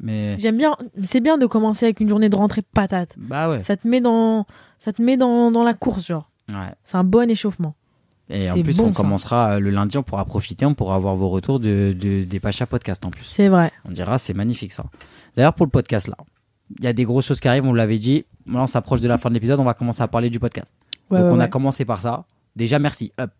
mais. 0.01 0.39
J'aime 0.39 0.57
bien 0.57 0.75
c'est 1.03 1.19
bien 1.19 1.38
de 1.38 1.45
commencer 1.45 1.86
avec 1.86 1.99
une 1.99 2.09
journée 2.09 2.29
de 2.29 2.36
rentrée 2.36 2.61
patate. 2.61 3.13
Bah 3.17 3.49
ouais. 3.49 3.59
Ça 3.59 3.75
te 3.77 3.88
met 3.88 4.01
dans 4.01 4.45
ça 4.79 4.93
te 4.93 5.01
met 5.01 5.17
dans, 5.17 5.51
dans 5.51 5.63
la 5.63 5.73
course 5.73 6.05
genre. 6.07 6.29
ouais. 6.49 6.73
C'est 6.84 6.97
un 6.97 7.03
bon 7.03 7.29
échauffement. 7.29 7.75
Et 8.29 8.49
en 8.49 8.55
C'est 8.55 8.63
plus, 8.63 8.77
bon, 8.77 8.86
on 8.86 8.88
ça. 8.88 8.93
commencera 8.95 9.51
euh, 9.51 9.59
le 9.59 9.69
lundi, 9.69 9.97
on 9.97 10.01
pourra 10.03 10.23
profiter, 10.23 10.65
on 10.65 10.73
pourra 10.73 10.95
avoir 10.95 11.15
vos 11.17 11.27
retours 11.29 11.59
de, 11.59 11.93
de- 11.99 12.23
des 12.23 12.39
Pacha 12.39 12.65
Podcast 12.65 13.05
en 13.05 13.09
plus. 13.09 13.25
C'est 13.25 13.49
vrai. 13.49 13.69
On 13.86 13.91
dira, 13.91 14.17
c'est 14.17 14.34
magnifique 14.34 14.71
ça. 14.71 14.86
D'ailleurs, 15.36 15.53
pour 15.53 15.65
le 15.65 15.69
podcast 15.71 16.07
là, 16.07 16.15
il 16.80 16.84
y 16.84 16.88
a 16.88 16.93
des 16.93 17.03
grosses 17.05 17.26
choses 17.26 17.39
qui 17.39 17.47
arrivent, 17.47 17.65
on 17.65 17.74
l'avait 17.74 17.99
dit. 17.99 18.26
Maintenant, 18.45 18.63
on 18.63 18.67
s'approche 18.67 19.01
de 19.01 19.07
la 19.07 19.17
fin 19.17 19.30
de 19.30 19.34
l'épisode, 19.36 19.59
on 19.59 19.63
va 19.63 19.74
commencer 19.74 20.01
à 20.03 20.07
parler 20.07 20.30
du 20.30 20.39
podcast. 20.39 20.67
Ouais, 21.09 21.19
Donc, 21.19 21.28
ouais, 21.28 21.34
on 21.36 21.39
a 21.39 21.43
ouais. 21.43 21.49
commencé 21.49 21.86
par 21.86 22.01
ça. 22.01 22.26
Déjà, 22.55 22.80
merci. 22.80 23.11
Up, 23.19 23.32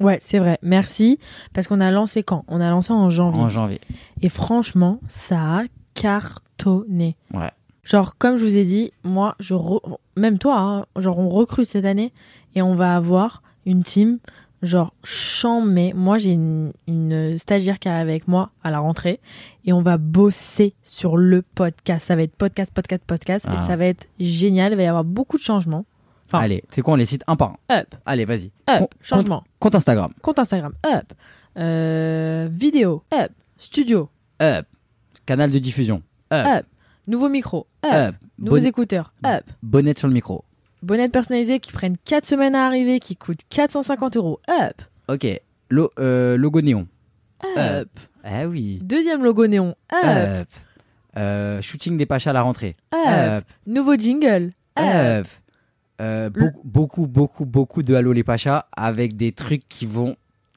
Ouais, 0.00 0.18
c'est 0.22 0.38
vrai. 0.38 0.58
Merci. 0.62 1.18
Parce 1.52 1.68
qu'on 1.68 1.80
a 1.80 1.90
lancé 1.90 2.22
quand? 2.22 2.44
On 2.48 2.60
a 2.60 2.70
lancé 2.70 2.92
en 2.92 3.10
janvier. 3.10 3.40
en 3.42 3.48
janvier. 3.48 3.80
Et 4.22 4.28
franchement, 4.30 4.98
ça 5.06 5.58
a 5.58 5.62
cartonné. 5.94 7.16
Ouais. 7.32 7.50
Genre, 7.84 8.16
comme 8.16 8.36
je 8.36 8.44
vous 8.44 8.56
ai 8.56 8.64
dit, 8.64 8.92
moi, 9.04 9.34
je 9.38 9.54
re- 9.54 9.96
même 10.16 10.38
toi, 10.38 10.58
hein, 10.58 10.86
genre, 11.00 11.18
on 11.18 11.28
recrute 11.28 11.66
cette 11.66 11.84
année 11.84 12.12
et 12.54 12.62
on 12.62 12.74
va 12.74 12.96
avoir 12.96 13.42
une 13.66 13.82
team, 13.82 14.18
genre, 14.62 14.92
mais 15.64 15.92
Moi, 15.94 16.18
j'ai 16.18 16.32
une, 16.32 16.72
une 16.86 17.36
stagiaire 17.38 17.78
qui 17.78 17.88
est 17.88 17.92
avec 17.92 18.28
moi 18.28 18.50
à 18.62 18.70
la 18.70 18.78
rentrée 18.78 19.20
et 19.64 19.72
on 19.72 19.82
va 19.82 19.98
bosser 19.98 20.74
sur 20.82 21.16
le 21.16 21.42
podcast. 21.42 22.06
Ça 22.06 22.16
va 22.16 22.22
être 22.22 22.36
podcast, 22.36 22.72
podcast, 22.72 23.02
podcast 23.06 23.44
Ah. 23.48 23.54
et 23.54 23.66
ça 23.66 23.76
va 23.76 23.86
être 23.86 24.08
génial. 24.20 24.72
Il 24.72 24.76
va 24.76 24.82
y 24.82 24.86
avoir 24.86 25.04
beaucoup 25.04 25.36
de 25.38 25.42
changements. 25.42 25.84
Enfin- 26.28 26.44
Allez, 26.44 26.64
c'est 26.70 26.80
quoi 26.82 26.94
On 26.94 26.96
les 26.96 27.04
cite 27.06 27.22
un 27.26 27.36
par 27.36 27.56
un. 27.68 27.80
Up, 27.80 27.94
Allez, 28.06 28.24
vas-y. 28.24 28.50
up, 28.70 28.90
changement. 29.02 29.44
Compte 29.58 29.74
Instagram. 29.74 30.12
Compte 30.22 30.38
Instagram, 30.38 30.72
up. 30.86 31.12
Euh, 31.58 32.48
vidéo, 32.50 33.02
up. 33.12 33.32
Studio, 33.58 34.08
Up. 34.42 34.66
Canal 35.26 35.50
de 35.50 35.58
diffusion. 35.58 36.02
Up. 36.32 36.46
up. 36.60 36.66
Nouveau 37.06 37.28
micro, 37.28 37.66
up. 37.84 37.92
Up. 37.92 38.14
Nouveaux 38.38 38.56
écouteurs, 38.58 39.12
up. 39.26 39.44
Bonnette 39.62 39.98
sur 39.98 40.08
le 40.08 40.14
micro. 40.14 40.44
Bonnettes 40.82 41.12
personnalisées 41.12 41.60
qui 41.60 41.72
prennent 41.72 41.96
4 42.04 42.24
semaines 42.24 42.54
à 42.54 42.66
arriver, 42.66 42.98
qui 43.00 43.16
coûtent 43.16 43.42
450 43.50 44.16
euros, 44.16 44.40
up. 44.50 44.82
Ok. 45.08 45.26
Lo- 45.70 45.90
euh, 45.98 46.36
logo 46.36 46.60
néon. 46.60 46.86
Up. 47.56 47.88
Ah 48.24 48.46
oui. 48.46 48.78
Deuxième 48.82 49.22
logo 49.24 49.46
néon, 49.46 49.74
up. 49.92 50.04
Up. 50.04 50.48
Euh, 51.16 51.60
shooting 51.62 51.96
des 51.98 52.06
Pachas 52.06 52.30
à 52.30 52.32
la 52.32 52.42
rentrée. 52.42 52.76
Up. 52.94 52.98
Up. 53.40 53.44
Nouveau 53.66 53.96
jingle, 53.96 54.52
up. 54.78 54.84
Up. 54.84 55.26
Euh, 56.00 56.30
beaucoup, 56.30 56.60
beaucoup, 56.64 57.06
beaucoup, 57.06 57.44
beaucoup 57.44 57.82
de 57.82 57.94
Halo 57.94 58.12
les 58.12 58.24
Pachas 58.24 58.66
avec 58.76 59.16
des 59.16 59.32
trucs 59.32 59.68
qui 59.68 59.86
vont 59.86 60.16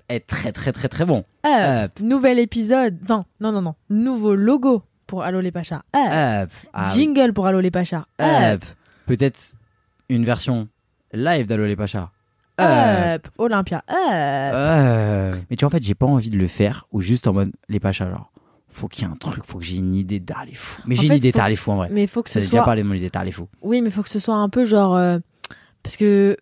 être 0.09 0.27
très, 0.27 0.51
très, 0.51 0.71
très, 0.71 0.87
très 0.89 1.05
bons. 1.05 1.23
Up. 1.45 1.51
Up. 1.85 1.99
Nouvel 2.01 2.39
épisode, 2.39 2.97
non, 3.09 3.25
non, 3.39 3.51
non, 3.51 3.61
non. 3.61 3.75
Nouveau 3.89 4.33
logo 4.35 4.83
pour 5.07 5.23
Allo 5.23 5.39
les 5.41 5.51
Pachas, 5.51 5.83
up. 5.95 6.11
Up. 6.45 6.51
Ah, 6.73 6.91
Jingle 6.95 7.33
pour 7.33 7.45
Allo 7.47 7.59
les 7.59 7.71
Pachas, 7.71 8.05
up. 8.21 8.63
Up. 8.63 8.65
Peut-être 9.05 9.53
une 10.09 10.25
version 10.25 10.67
live 11.13 11.47
d'Halo 11.47 11.65
les 11.65 11.75
Pachas. 11.75 12.09
Up. 12.59 13.27
Olympia, 13.37 13.83
up. 13.89 14.53
Up. 14.53 15.41
Mais 15.49 15.55
tu 15.57 15.65
vois, 15.65 15.67
en 15.67 15.69
fait, 15.71 15.83
j'ai 15.83 15.95
pas 15.95 16.05
envie 16.05 16.29
de 16.29 16.37
le 16.37 16.47
faire 16.47 16.87
ou 16.91 17.01
juste 17.01 17.27
en 17.27 17.33
mode 17.33 17.51
les 17.69 17.79
Pachas, 17.79 18.09
genre. 18.09 18.31
Faut 18.69 18.89
qu'il 18.89 19.05
y 19.05 19.07
ait 19.09 19.11
un 19.11 19.15
truc, 19.15 19.43
faut 19.45 19.59
que 19.59 19.63
j'ai 19.63 19.77
une 19.77 19.95
idée 19.95 20.19
d'aller 20.19 20.53
fou. 20.53 20.81
Mais 20.85 20.95
j'ai 20.95 21.07
une 21.07 21.13
idée 21.13 21.31
d'aller 21.31 21.55
fou 21.55 21.71
en 21.71 21.77
vrai. 21.77 21.87
Mais 21.91 22.07
faut 22.07 22.21
que 22.23 22.29
ce 22.29 22.39
j'ai 22.39 22.45
déjà 22.47 22.57
soit. 22.57 22.65
parlé 22.65 22.83
de 22.83 22.87
mon 22.87 22.93
idée 22.93 23.09
d'aller 23.09 23.31
fou. 23.31 23.47
Oui, 23.61 23.79
mais 23.81 23.89
faut 23.89 24.03
que 24.03 24.09
ce 24.09 24.19
soit 24.19 24.35
un 24.35 24.49
peu 24.49 24.65
genre. 24.65 24.95
euh, 24.95 25.17
Parce 25.81 25.95
que. 25.95 26.35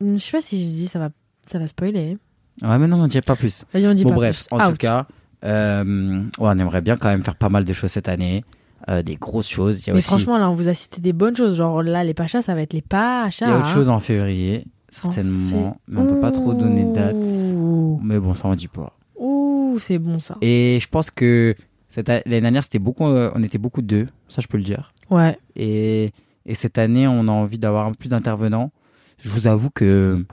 Je 0.00 0.16
sais 0.16 0.32
pas 0.32 0.40
si 0.40 0.58
je 0.64 0.68
dis 0.70 0.88
ça 0.88 0.98
va, 0.98 1.10
ça 1.46 1.58
va 1.58 1.66
spoiler. 1.66 2.16
Ouais, 2.62 2.78
mais 2.78 2.86
non, 2.86 2.98
on 3.02 3.06
dirait 3.06 3.20
pas 3.20 3.36
plus. 3.36 3.64
Vas-y, 3.74 3.86
on 3.86 3.92
dit 3.92 4.04
Bon, 4.04 4.10
pas 4.10 4.16
bref, 4.16 4.46
plus. 4.48 4.56
en 4.56 4.64
tout 4.64 4.70
Out. 4.72 4.78
cas, 4.78 5.06
euh, 5.44 6.20
ouais, 6.22 6.28
on 6.38 6.58
aimerait 6.58 6.80
bien 6.80 6.96
quand 6.96 7.08
même 7.08 7.22
faire 7.22 7.36
pas 7.36 7.50
mal 7.50 7.64
de 7.66 7.72
choses 7.74 7.90
cette 7.90 8.08
année. 8.08 8.42
Euh, 8.88 9.02
des 9.02 9.16
grosses 9.16 9.48
choses. 9.48 9.82
Il 9.82 9.88
y 9.88 9.90
a 9.90 9.92
Mais 9.92 9.98
aussi 9.98 10.08
franchement, 10.08 10.38
là, 10.38 10.48
on 10.50 10.54
vous 10.54 10.68
a 10.68 10.74
cité 10.74 11.00
des 11.00 11.12
bonnes 11.12 11.36
choses. 11.36 11.54
Genre 11.56 11.82
là, 11.82 12.02
les 12.02 12.14
Pachas, 12.14 12.42
ça 12.42 12.54
va 12.54 12.62
être 12.62 12.72
les 12.72 12.80
Pachas. 12.82 13.46
il 13.46 13.50
y 13.50 13.52
a 13.52 13.58
autre 13.58 13.68
chose 13.68 13.88
en 13.90 14.00
février, 14.00 14.64
certainement. 14.88 15.76
Mais 15.86 16.00
on 16.00 16.06
peut 16.06 16.20
pas 16.20 16.32
trop 16.32 16.54
donner 16.54 16.84
de 16.84 16.92
date. 16.94 17.16
Ouh, 17.54 18.00
Mais 18.02 18.18
bon, 18.18 18.32
ça 18.34 18.48
on 18.48 18.54
dit 18.54 18.68
pas. 18.68 18.96
Ouh, 19.16 19.76
c'est 19.78 19.98
bon 19.98 20.18
ça. 20.18 20.36
Et 20.40 20.78
je 20.80 20.88
pense 20.88 21.10
que 21.10 21.54
l'année 22.06 22.40
dernière, 22.40 22.62
c'était 22.64 22.78
beaucoup, 22.78 23.06
euh, 23.06 23.30
on 23.34 23.42
était 23.42 23.58
beaucoup 23.58 23.82
de 23.82 23.86
deux. 23.86 24.06
Ça, 24.28 24.40
je 24.40 24.46
peux 24.48 24.56
le 24.56 24.64
dire. 24.64 24.94
Ouais. 25.10 25.38
Et, 25.56 26.12
et 26.46 26.54
cette 26.54 26.78
année, 26.78 27.06
on 27.06 27.28
a 27.28 27.32
envie 27.32 27.58
d'avoir 27.58 27.86
un 27.86 27.90
peu 27.90 27.96
plus 27.96 28.10
d'intervenants. 28.10 28.70
Je 29.18 29.30
vous 29.30 29.46
avoue 29.46 29.70
que 29.70 30.24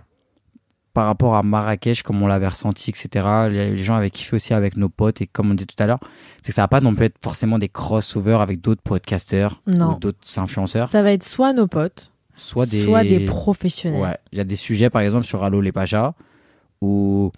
par 0.97 1.05
rapport 1.05 1.35
à 1.35 1.43
Marrakech, 1.43 2.01
comme 2.01 2.23
on 2.23 2.25
l'avait 2.25 2.47
ressenti, 2.47 2.89
etc., 2.89 3.23
les, 3.51 3.83
gens 3.83 3.93
avaient 3.93 4.09
kiffé 4.09 4.35
aussi 4.35 4.55
avec 4.55 4.77
nos 4.77 4.89
potes. 4.89 5.21
Et 5.21 5.27
comme 5.27 5.51
on 5.51 5.53
disait 5.53 5.67
tout 5.67 5.75
à 5.77 5.85
l'heure, 5.85 5.99
c'est 6.41 6.47
que 6.47 6.55
ça 6.55 6.63
va 6.63 6.67
pas 6.67 6.81
non 6.81 6.95
plus 6.95 7.05
être 7.05 7.19
forcément 7.21 7.59
des 7.59 7.69
crossovers 7.69 8.41
avec 8.41 8.61
d'autres 8.61 8.81
podcasters 8.81 9.61
Non. 9.67 9.93
ou 9.93 9.99
d'autres 9.99 10.39
influenceurs. 10.39 10.89
Ça 10.89 11.03
va 11.03 11.11
être 11.11 11.23
soit 11.23 11.53
nos 11.53 11.67
potes, 11.67 12.11
Soit 12.35 12.65
des, 12.65 12.83
soit 12.83 13.03
des 13.03 13.27
professionnels. 13.27 14.01
Ouais, 14.01 14.17
il 14.31 14.39
y 14.39 14.41
a 14.41 14.43
des 14.43 14.55
sujets 14.55 14.89
par 14.89 15.03
exemple 15.03 15.27
sur 15.27 15.43
Allo 15.43 15.61
les 15.61 15.71
Pachas 15.71 16.15
où 16.81 17.31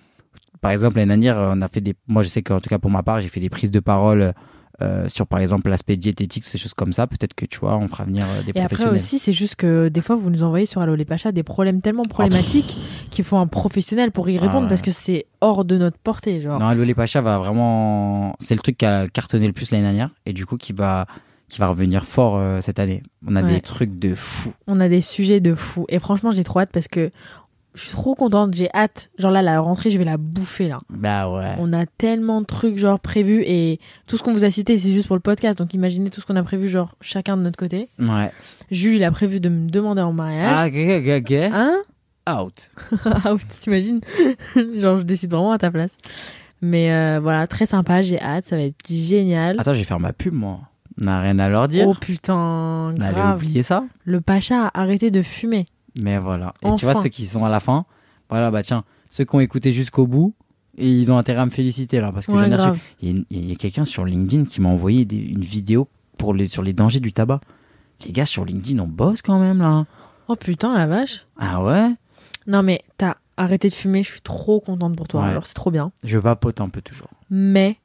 par 0.61 0.71
exemple 0.71 0.95
l'année 0.95 1.09
dernière 1.09 1.35
on 1.53 1.61
a 1.61 1.67
fait 1.67 1.81
des 1.81 1.95
moi 2.07 2.21
je 2.21 2.29
sais 2.29 2.41
qu'en 2.41 2.61
tout 2.61 2.69
cas 2.69 2.79
pour 2.79 2.91
ma 2.91 3.03
part 3.03 3.19
j'ai 3.19 3.27
fait 3.27 3.41
des 3.41 3.49
prises 3.49 3.71
de 3.71 3.81
parole 3.81 4.33
euh, 4.81 5.07
sur 5.09 5.27
par 5.27 5.39
exemple 5.39 5.69
l'aspect 5.69 5.97
diététique 5.97 6.43
ces 6.45 6.57
choses 6.57 6.73
comme 6.73 6.93
ça 6.93 7.05
peut-être 7.07 7.33
que 7.33 7.45
tu 7.45 7.59
vois 7.59 7.77
on 7.77 7.87
fera 7.87 8.05
venir 8.05 8.25
euh, 8.29 8.43
des 8.43 8.51
Et 8.55 8.61
après 8.61 8.85
aussi, 8.87 9.19
c'est 9.19 9.33
juste 9.33 9.55
que 9.55 9.89
des 9.89 10.01
fois, 10.01 10.15
vous 10.15 10.29
nous 10.29 10.43
envoyez 10.43 10.65
sur 10.65 10.81
Allo 10.81 10.95
les 10.95 11.05
Pachas 11.05 11.31
des 11.31 11.43
problèmes 11.43 11.81
tellement 11.81 12.03
problématiques 12.03 12.77
qu'il 13.09 13.25
faut 13.25 13.37
un 13.37 13.47
professionnel 13.47 14.11
pour 14.11 14.29
y 14.29 14.37
Ah 14.37 14.41
répondre 14.41 14.67
parce 14.69 14.81
que 14.81 14.91
c'est 14.91 15.25
hors 15.41 15.65
de 15.65 15.77
notre 15.77 15.97
portée. 15.97 16.39
Genre. 16.41 16.59
non 16.59 16.67
Allo 16.67 16.83
les 16.83 16.95
Pachas 16.95 17.21
va 17.21 17.37
vraiment 17.37 18.35
c'est 18.39 18.55
le 18.55 18.61
truc 18.61 18.77
qui 18.77 18.85
a 18.85 19.07
cartonné 19.07 19.47
le 19.47 19.53
plus 19.53 19.71
l'année 19.71 19.83
dernière 19.83 20.11
et 20.25 20.33
du 20.33 20.45
coup 20.45 20.57
qui 20.57 20.73
va 20.73 21.05
qui 21.49 21.59
va 21.59 21.67
revenir 21.67 22.05
fort 22.05 22.37
euh, 22.37 22.61
cette 22.61 22.77
année 22.79 23.01
on 23.25 23.35
a 23.35 23.41
Ouais. 23.43 23.55
des 23.55 23.61
trucs 23.61 23.97
de 23.97 24.13
fou 24.13 24.53
On 24.67 24.79
a 24.79 24.87
des 24.87 25.01
sujets 25.01 25.39
de 25.39 25.55
fou. 25.55 25.85
Et 25.89 25.97
franchement, 25.99 26.29
j'ai 26.31 26.43
trop 26.43 26.59
hâte 26.59 26.69
parce 26.71 26.87
que 26.87 27.09
je 27.75 27.81
suis 27.81 27.91
trop 27.91 28.15
contente. 28.15 28.53
J'ai 28.53 28.69
hâte. 28.73 29.09
Genre 29.17 29.31
là, 29.31 29.41
la 29.41 29.59
rentrée, 29.59 29.89
je 29.89 29.97
vais 29.97 30.03
la 30.05 30.17
bouffer 30.17 30.67
là. 30.67 30.79
bah 30.89 31.29
ouais 31.29 31.55
On 31.59 31.71
a 31.73 31.85
tellement 31.85 32.41
de 32.41 32.45
trucs 32.45 32.77
genre 32.77 32.99
prévus 32.99 33.43
et 33.45 33.79
tout 34.07 34.17
ce 34.17 34.23
qu'on 34.23 34.33
vous 34.33 34.43
a 34.43 34.49
cité, 34.51 34.77
c'est 34.77 34.91
juste 34.91 35.07
pour 35.07 35.15
le 35.15 35.21
podcast. 35.21 35.57
Donc 35.59 35.73
imaginez 35.73 36.09
tout 36.09 36.21
ce 36.21 36.25
qu'on 36.25 36.35
a 36.35 36.43
prévu, 36.43 36.67
genre 36.67 36.95
chacun 37.01 37.37
de 37.37 37.43
notre 37.43 37.57
côté. 37.57 37.89
ouais 37.99 38.31
Jules, 38.71 38.95
il 38.95 39.03
a 39.03 39.11
prévu 39.11 39.39
de 39.39 39.49
me 39.49 39.69
demander 39.69 40.01
en 40.01 40.13
mariage. 40.13 40.51
ah 40.53 40.67
ok 40.67 41.01
ok 41.05 41.21
ok 41.23 41.51
Hein? 41.53 41.77
Out 42.29 42.69
oui, 43.31 43.39
t'imagines? 43.59 44.01
Genre, 44.75 44.97
je 44.97 45.03
décide 45.03 45.31
vraiment 45.31 45.51
à 45.51 45.57
ta 45.57 45.71
place. 45.71 45.91
Mais 46.61 46.91
euh, 46.91 47.19
voilà, 47.19 47.47
très 47.47 47.65
sympa, 47.65 48.01
j'ai 48.03 48.21
hâte, 48.21 48.45
ça 48.45 48.55
va 48.55 48.63
être 48.63 48.75
génial. 48.87 49.59
attends 49.59 49.73
je 49.73 49.79
vais 49.79 49.83
faire 49.85 49.99
ma 49.99 50.13
pub 50.13 50.33
moi 50.33 50.59
on 51.01 51.05
n'a 51.05 51.21
rien 51.21 51.39
à 51.39 51.47
leur 51.49 51.67
dire 51.69 51.87
Oh 51.87 51.93
putain, 51.93 52.35
on 52.35 52.95
allait 53.01 53.13
grave. 53.13 53.37
oublier 53.37 53.63
ça 53.63 53.85
Le 54.03 54.19
Pacha 54.21 54.67
a 54.67 54.81
arrêté 54.81 55.09
de 55.11 55.21
fumer. 55.21 55.63
Mais 55.97 56.17
voilà. 56.19 56.53
Et 56.61 56.67
tu 56.75 56.85
vois, 56.85 56.93
ceux 57.03 57.09
qui 57.09 57.25
sont 57.25 57.45
à 57.45 57.49
la 57.49 57.59
fin, 57.59 57.85
voilà, 58.29 58.51
bah 58.51 58.61
tiens, 58.61 58.83
ceux 59.09 59.25
qui 59.25 59.35
ont 59.35 59.39
écouté 59.39 59.73
jusqu'au 59.73 60.07
bout, 60.07 60.33
et 60.77 60.89
ils 60.89 61.11
ont 61.11 61.17
intérêt 61.17 61.41
à 61.41 61.45
me 61.45 61.51
féliciter 61.51 61.99
là. 61.99 62.11
Parce 62.11 62.25
que 62.27 62.31
Ouais, 62.31 62.39
j'en 62.39 62.51
ai 62.51 62.55
reçu-. 62.55 62.81
Il 63.01 63.17
y 63.17 63.19
a, 63.19 63.23
il 63.51 63.57
quelqu'un 63.57 63.85
sur 63.85 64.05
LinkedIn 64.05 64.45
qui 64.45 64.61
m'a 64.61 64.69
envoyé 64.69 65.05
des- 65.05 65.17
une 65.17 65.41
vidéo 65.41 65.87
pour 66.17 66.33
les, 66.33 66.47
sur 66.47 66.63
les 66.63 66.73
dangers 66.73 66.99
du 66.99 67.11
tabac. 67.13 67.41
Les 68.05 68.11
gars 68.11 68.25
sur 68.25 68.45
LinkedIn, 68.45 68.79
on 68.81 68.87
bosse 68.87 69.21
quand 69.21 69.39
même 69.39 69.59
là. 69.59 69.85
Oh 70.27 70.35
putain, 70.35 70.77
la 70.77 70.87
vache. 70.87 71.25
Ah 71.37 71.63
ouais? 71.63 71.89
Non 72.47 72.63
mais 72.63 72.81
t'as 72.97 73.15
arrêté 73.35 73.67
de 73.69 73.73
fumer, 73.73 74.03
je 74.03 74.11
suis 74.11 74.21
trop 74.21 74.59
contente 74.59 74.95
pour 74.95 75.07
toi. 75.07 75.21
Ouais. 75.23 75.29
Alors 75.29 75.45
c'est 75.45 75.53
trop 75.53 75.71
bien. 75.71 75.91
Je 76.03 76.17
vapote 76.17 76.61
un 76.61 76.69
peu 76.69 76.81
toujours. 76.81 77.09
Mais 77.29 77.77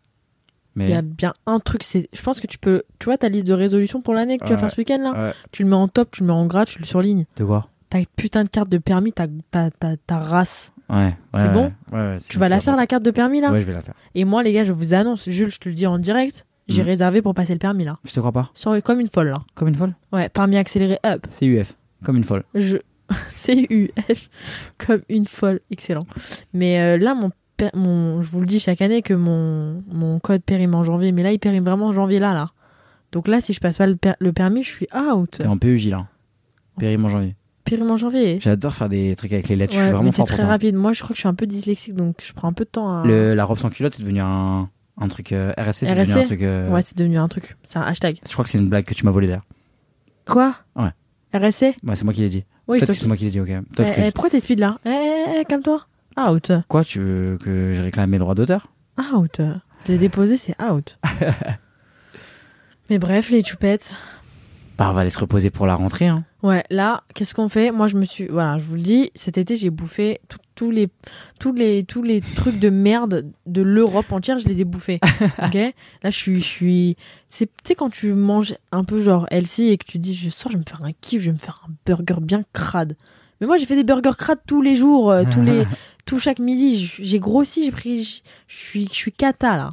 il 0.76 0.78
Mais 0.78 0.90
y 0.90 0.94
a 0.94 1.02
bien 1.02 1.32
un 1.46 1.58
truc, 1.60 1.82
c'est, 1.82 2.08
je 2.12 2.22
pense 2.22 2.40
que 2.40 2.46
tu 2.46 2.58
peux, 2.58 2.82
tu 2.98 3.06
vois 3.06 3.16
ta 3.18 3.28
liste 3.28 3.46
de 3.46 3.52
résolutions 3.52 4.00
pour 4.02 4.14
l'année 4.14 4.38
que 4.38 4.44
tu 4.44 4.52
vas 4.52 4.58
faire 4.60 4.70
ce 4.70 4.76
week-end 4.80 4.98
là, 5.02 5.12
tu 5.52 5.62
le 5.64 5.68
mets 5.68 5.76
en 5.76 5.86
top, 5.88 6.10
tu 6.12 6.20
le 6.22 6.26
mets 6.28 6.32
en 6.32 6.46
gras, 6.46 6.64
tu 6.64 6.78
le 6.78 6.84
surlignes. 6.84 7.26
de 7.36 7.44
quoi? 7.44 7.68
Ta 7.94 8.00
putain 8.16 8.42
de 8.44 8.48
carte 8.48 8.68
de 8.68 8.78
permis, 8.78 9.12
ta, 9.12 9.26
ta, 9.52 9.70
ta, 9.70 9.96
ta 9.96 10.18
race. 10.18 10.72
Ouais. 10.90 10.96
ouais, 10.96 11.12
C'est 11.34 11.42
ouais, 11.46 11.52
bon 11.52 11.72
ouais, 11.92 12.18
Tu 12.28 12.38
vas 12.38 12.48
la 12.48 12.60
faire 12.60 12.74
la 12.76 12.86
carte 12.88 13.04
de 13.04 13.10
permis 13.12 13.40
là? 13.40 13.52
Ouais, 13.52 13.60
je 13.60 13.66
vais 13.66 13.72
la 13.72 13.82
faire. 13.82 13.94
Et 14.16 14.24
moi 14.24 14.42
les 14.42 14.52
gars, 14.52 14.64
je 14.64 14.72
vous 14.72 14.94
annonce, 14.94 15.28
Jules, 15.28 15.50
je 15.50 15.58
te 15.58 15.68
le 15.68 15.74
dis 15.76 15.86
en 15.86 15.98
direct, 15.98 16.44
j'ai 16.66 16.82
Mm. 16.82 16.86
réservé 16.86 17.22
pour 17.22 17.34
passer 17.34 17.52
le 17.52 17.58
permis 17.60 17.84
là. 17.84 17.98
Je 18.04 18.12
te 18.12 18.18
crois 18.18 18.32
pas 18.32 18.50
Sur, 18.54 18.82
comme 18.82 18.98
une 19.00 19.08
folle 19.08 19.28
là. 19.28 19.36
Comme 19.54 19.68
une 19.68 19.74
folle? 19.76 19.94
Ouais, 20.12 20.28
permis 20.28 20.56
accéléré 20.56 20.98
up. 21.06 21.24
C'est 21.30 21.46
UF. 21.46 21.74
Comme 22.04 22.16
une 22.16 22.24
folle. 22.24 22.42
Je... 22.54 22.78
C-U-F 23.28 24.28
comme 24.78 25.02
une 25.08 25.26
folle. 25.26 25.60
Excellent. 25.70 26.06
Mais 26.52 26.80
euh, 26.80 26.98
là, 26.98 27.14
mon, 27.14 27.30
per- 27.56 27.70
mon, 27.74 28.22
je 28.22 28.30
vous 28.30 28.40
le 28.40 28.46
dis 28.46 28.58
chaque 28.60 28.80
année 28.82 29.02
que 29.02 29.14
mon, 29.14 29.84
mon 29.92 30.18
code 30.18 30.42
périme 30.42 30.74
en 30.74 30.84
janvier. 30.84 31.12
Mais 31.12 31.22
là, 31.22 31.30
il 31.32 31.38
périme 31.38 31.64
vraiment 31.64 31.86
en 31.88 31.92
janvier 31.92 32.18
là, 32.18 32.32
là. 32.34 32.50
Donc 33.12 33.28
là, 33.28 33.40
si 33.40 33.52
je 33.52 33.60
passe 33.60 33.76
pas 33.78 33.86
le, 33.86 33.96
per- 33.96 34.14
le 34.18 34.32
permis, 34.32 34.62
je 34.62 34.70
suis 34.70 34.88
out. 34.94 35.30
T'es 35.30 35.46
en 35.46 35.58
PUJ 35.58 35.90
là. 35.90 36.08
Périm 36.78 37.04
en 37.04 37.08
janvier. 37.08 37.36
Périme 37.64 37.90
en 37.90 37.96
janvier. 37.96 38.38
J'adore 38.40 38.74
faire 38.74 38.88
des 38.88 39.16
trucs 39.16 39.32
avec 39.32 39.48
les 39.48 39.56
lettres. 39.56 39.72
je 39.72 39.78
Ouais, 39.78 39.84
suis 39.84 39.90
mais 39.90 39.96
vraiment 39.96 40.12
fort 40.12 40.26
pour 40.26 40.34
très 40.34 40.42
ça. 40.42 40.46
rapide. 40.48 40.74
Moi, 40.74 40.92
je 40.92 41.00
crois 41.00 41.08
que 41.10 41.14
je 41.16 41.20
suis 41.20 41.28
un 41.28 41.34
peu 41.34 41.46
dyslexique, 41.46 41.94
donc 41.94 42.16
je 42.22 42.32
prends 42.34 42.48
un 42.48 42.52
peu 42.52 42.64
de 42.64 42.70
temps 42.70 43.02
à. 43.02 43.06
Le, 43.06 43.34
la 43.34 43.44
robe 43.44 43.58
sans 43.58 43.70
culotte, 43.70 43.94
c'est 43.94 44.02
devenu 44.02 44.20
un, 44.20 44.68
un 44.98 45.08
truc 45.08 45.32
euh, 45.32 45.52
RSC. 45.56 45.86
C'est 45.86 45.94
devenu 45.94 46.12
un 46.20 46.24
truc. 46.24 46.42
euh, 46.42 46.68
Ouais, 46.70 46.82
c'est 46.82 46.96
devenu 46.98 47.16
un 47.18 47.28
truc. 47.28 47.56
C'est 47.66 47.78
un 47.78 47.82
hashtag. 47.82 48.18
Je 48.26 48.32
crois 48.32 48.44
que 48.44 48.50
c'est 48.50 48.58
une 48.58 48.68
blague 48.68 48.84
que 48.84 48.92
tu 48.94 49.04
m'as 49.06 49.10
volé 49.12 49.28
d'ailleurs. 49.28 49.44
Quoi? 50.26 50.54
Ouais. 50.76 50.90
RSC 51.32 51.74
Ouais, 51.84 51.96
c'est 51.96 52.04
moi 52.04 52.12
qui 52.12 52.20
l'ai 52.20 52.28
dit. 52.28 52.44
Oui, 52.68 52.78
Peut-être 52.78 52.86
toi, 52.88 52.94
que 52.94 53.00
c'est 53.00 53.08
moi 53.08 53.16
qui 53.16 53.24
l'ai 53.24 53.30
dit, 53.30 53.40
ok. 53.40 53.46
Peut-être 53.48 53.88
Eh, 53.88 53.92
que 53.94 54.00
eh, 54.00 54.04
je- 54.04 54.10
pourquoi 54.12 54.30
t'es 54.30 54.40
speed 54.40 54.60
là? 54.60 54.78
Eh, 54.86 54.90
eh, 54.90 55.40
eh, 55.40 55.44
calme-toi. 55.46 55.80
Out. 56.16 56.52
Quoi, 56.68 56.84
tu 56.84 57.00
veux 57.00 57.38
que 57.42 57.72
je 57.74 57.82
réclame 57.82 58.10
mes 58.10 58.18
droits 58.18 58.34
d'auteur? 58.34 58.68
Out. 59.14 59.40
Je 59.86 59.92
l'ai 59.92 59.98
déposé, 59.98 60.36
c'est 60.36 60.54
out. 60.62 60.98
Mais 62.90 62.98
bref, 62.98 63.30
les 63.30 63.42
choupettes. 63.42 63.92
Bah, 64.76 64.88
on 64.90 64.92
va 64.92 65.02
aller 65.02 65.10
se 65.10 65.18
reposer 65.20 65.50
pour 65.50 65.66
la 65.66 65.76
rentrée. 65.76 66.08
Hein. 66.08 66.24
Ouais, 66.42 66.64
là, 66.68 67.04
qu'est-ce 67.14 67.32
qu'on 67.34 67.48
fait? 67.48 67.70
Moi, 67.70 67.86
je 67.86 67.96
me 67.96 68.04
suis. 68.04 68.26
Voilà, 68.26 68.58
je 68.58 68.64
vous 68.64 68.74
le 68.74 68.80
dis, 68.82 69.10
cet 69.14 69.38
été, 69.38 69.54
j'ai 69.54 69.70
bouffé 69.70 70.18
tous 70.56 70.70
les, 70.72 70.88
tous, 71.38 71.52
les, 71.52 71.84
tous 71.84 72.02
les 72.02 72.20
trucs 72.20 72.58
de 72.58 72.70
merde 72.70 73.30
de 73.46 73.62
l'Europe 73.62 74.10
entière, 74.12 74.38
je 74.40 74.48
les 74.48 74.60
ai 74.60 74.64
bouffés. 74.64 74.98
ok? 75.42 75.54
Là, 75.54 76.10
je 76.10 76.16
suis. 76.16 76.40
Je 76.40 76.44
suis... 76.44 76.96
c'est- 77.28 77.46
Tu 77.46 77.52
sais, 77.68 77.74
quand 77.76 77.88
tu 77.90 78.12
manges 78.14 78.56
un 78.72 78.82
peu 78.82 79.00
genre 79.00 79.26
healthy 79.30 79.68
et 79.68 79.78
que 79.78 79.84
tu 79.86 79.98
dis, 79.98 80.14
je 80.14 80.28
sors, 80.28 80.50
je 80.50 80.56
vais 80.56 80.64
me 80.64 80.68
faire 80.68 80.84
un 80.84 80.92
kiff, 81.00 81.20
je 81.22 81.26
vais 81.26 81.32
me 81.34 81.38
faire 81.38 81.62
un 81.68 81.72
burger 81.86 82.20
bien 82.20 82.42
crade. 82.52 82.96
Mais 83.40 83.46
moi, 83.46 83.56
j'ai 83.56 83.66
fait 83.66 83.76
des 83.76 83.84
burgers 83.84 84.16
crades 84.18 84.40
tous 84.46 84.60
les 84.62 84.74
jours, 84.74 85.10
euh, 85.12 85.22
tous 85.30 85.42
les, 85.42 85.64
tout 86.04 86.18
chaque 86.18 86.40
midi. 86.40 86.76
J'ai 87.00 87.18
grossi, 87.20 87.64
j'ai 87.64 87.70
pris. 87.72 88.22
Je 88.48 88.56
suis, 88.56 88.88
je 88.88 88.92
suis 88.94 89.12
cata, 89.12 89.56
là. 89.56 89.70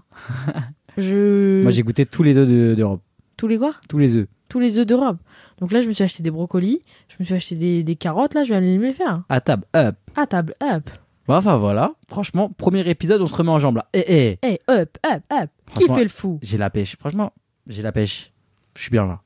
Je. 0.98 1.62
Moi, 1.64 1.72
j'ai 1.72 1.84
goûté 1.84 2.06
tous 2.06 2.22
les 2.24 2.38
œufs 2.38 2.48
de- 2.48 2.76
d'Europe. 2.76 3.02
Tous 3.38 3.48
les 3.48 3.58
quoi? 3.58 3.74
Tous 3.90 3.98
les 3.98 4.16
œufs. 4.16 4.28
Tous 4.52 4.60
les 4.60 4.78
œufs 4.78 4.86
d'Europe. 4.86 5.18
Donc 5.60 5.72
là, 5.72 5.80
je 5.80 5.88
me 5.88 5.94
suis 5.94 6.04
acheté 6.04 6.22
des 6.22 6.30
brocolis, 6.30 6.82
je 7.08 7.16
me 7.20 7.24
suis 7.24 7.34
acheté 7.34 7.56
des, 7.56 7.84
des 7.84 7.96
carottes, 7.96 8.34
là, 8.34 8.44
je 8.44 8.50
vais 8.50 8.58
aller 8.58 8.78
me 8.78 8.88
les 8.88 8.94
faire. 8.94 9.24
À 9.30 9.40
table, 9.40 9.66
up. 9.74 9.96
À 10.18 10.28
table, 10.28 10.56
up. 10.62 10.90
Bon, 11.26 11.36
enfin 11.36 11.56
voilà. 11.56 11.94
Franchement, 12.10 12.50
premier 12.50 12.82
épisode, 12.82 13.22
on 13.22 13.28
se 13.28 13.36
remet 13.36 13.52
en 13.52 13.60
jambes 13.60 13.78
là. 13.78 13.86
Eh, 13.94 14.04
eh. 14.08 14.40
Hey, 14.46 14.60
up, 14.70 14.98
up, 15.10 15.24
up. 15.32 15.50
Qui 15.74 15.88
fait 15.88 16.04
le 16.04 16.10
fou? 16.10 16.38
J'ai 16.42 16.58
la 16.58 16.70
pêche. 16.70 16.98
Franchement, 16.98 17.32
j'ai 17.66 17.82
la 17.82 17.94
pêche. 17.94 18.34
Je 18.76 18.82
suis 18.82 18.92
bien 18.92 19.06
là. 19.06 19.22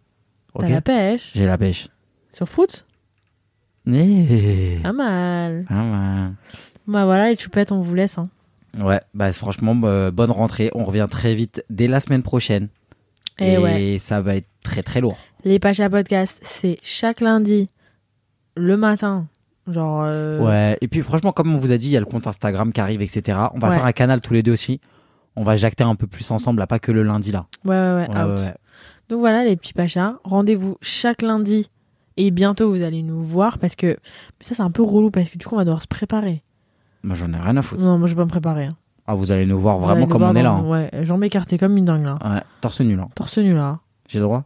T'as 0.59 0.69
la 0.69 0.81
pêche? 0.81 1.31
J'ai 1.33 1.47
la 1.47 1.57
pêche. 1.57 1.87
Sur 2.31 2.47
foot? 2.47 2.85
Eh. 3.87 4.77
Pas 4.83 4.93
mal. 4.93 5.65
Ah, 5.69 5.81
ouais. 5.81 6.33
Bah 6.85 7.05
voilà, 7.05 7.29
les 7.31 7.35
choupettes, 7.35 7.71
on 7.71 7.81
vous 7.81 7.95
laisse. 7.95 8.19
Hein. 8.19 8.29
Ouais, 8.79 8.99
bah 9.15 9.31
franchement, 9.31 9.75
euh, 9.85 10.11
bonne 10.11 10.31
rentrée. 10.31 10.69
On 10.75 10.83
revient 10.83 11.07
très 11.09 11.33
vite 11.33 11.65
dès 11.71 11.87
la 11.87 11.99
semaine 11.99 12.21
prochaine. 12.21 12.67
Et, 13.39 13.53
Et 13.53 13.57
ouais, 13.57 13.97
ça 13.99 14.21
va 14.21 14.35
être 14.35 14.47
très 14.63 14.81
très 14.83 15.01
lourd. 15.01 15.17
les 15.43 15.59
Pacha 15.59 15.89
Podcast, 15.89 16.37
c'est 16.41 16.77
chaque 16.83 17.21
lundi, 17.21 17.67
le 18.55 18.77
matin. 18.77 19.27
Genre. 19.67 20.03
euh, 20.05 20.39
Ouais, 20.39 20.77
et 20.81 20.87
puis 20.87 21.01
franchement, 21.01 21.31
comme 21.31 21.53
on 21.53 21.57
vous 21.57 21.71
a 21.71 21.77
dit, 21.77 21.87
il 21.87 21.91
y 21.91 21.97
a 21.97 21.99
le 21.99 22.05
compte 22.05 22.27
Instagram 22.27 22.71
qui 22.71 22.79
arrive, 22.81 23.01
etc. 23.01 23.37
On 23.53 23.59
va 23.59 23.69
Ouais. 23.69 23.75
faire 23.75 23.85
un 23.85 23.91
canal 23.91 24.21
tous 24.21 24.33
les 24.33 24.43
deux 24.43 24.53
aussi. 24.53 24.79
On 25.35 25.43
va 25.43 25.55
jacter 25.55 25.83
un 25.83 25.95
peu 25.95 26.07
plus 26.07 26.29
ensemble, 26.31 26.59
là, 26.59 26.67
pas 26.67 26.79
que 26.79 26.91
le 26.91 27.03
lundi 27.03 27.31
là. 27.31 27.47
Ouais, 27.65 27.75
ouais, 27.75 28.07
ouais. 28.09 28.53
Donc 29.09 29.19
voilà, 29.19 29.43
les 29.43 29.55
petits 29.55 29.73
Pachas. 29.73 30.15
Rendez-vous 30.23 30.77
chaque 30.81 31.21
lundi. 31.21 31.69
Et 32.17 32.31
bientôt, 32.31 32.69
vous 32.69 32.81
allez 32.83 33.01
nous 33.03 33.21
voir 33.21 33.57
parce 33.59 33.75
que. 33.75 33.87
Mais 33.87 34.45
ça, 34.45 34.55
c'est 34.55 34.61
un 34.61 34.71
peu 34.71 34.81
relou 34.83 35.11
parce 35.11 35.29
que 35.29 35.37
du 35.37 35.45
coup, 35.45 35.55
on 35.55 35.57
va 35.57 35.65
devoir 35.65 35.81
se 35.81 35.87
préparer. 35.87 36.41
Moi, 37.03 37.15
j'en 37.15 37.33
ai 37.33 37.37
rien 37.37 37.57
à 37.57 37.61
foutre. 37.61 37.83
Non, 37.83 37.97
moi, 37.97 38.07
je 38.07 38.13
vais 38.13 38.17
pas 38.19 38.23
me 38.25 38.29
préparer. 38.29 38.65
hein. 38.65 38.77
Ah, 39.07 39.13
vous 39.15 39.31
allez 39.31 39.45
nous 39.45 39.59
voir 39.59 39.77
vraiment 39.79 40.01
nous 40.01 40.07
comme 40.07 40.19
voir 40.21 40.31
on 40.31 40.35
est 40.35 40.41
là. 40.43 40.51
hein. 40.51 40.63
Ouais, 40.63 40.89
jambes 41.05 41.23
écartées 41.23 41.57
comme 41.57 41.77
une 41.77 41.85
dingue 41.85 42.03
là. 42.03 42.17
Ouais, 42.23 42.41
torse 42.61 42.81
nu 42.81 42.95
là. 42.95 43.07
Torse 43.15 43.37
nu 43.37 43.53
là. 43.53 43.79
J'ai 44.07 44.19
droit? 44.19 44.43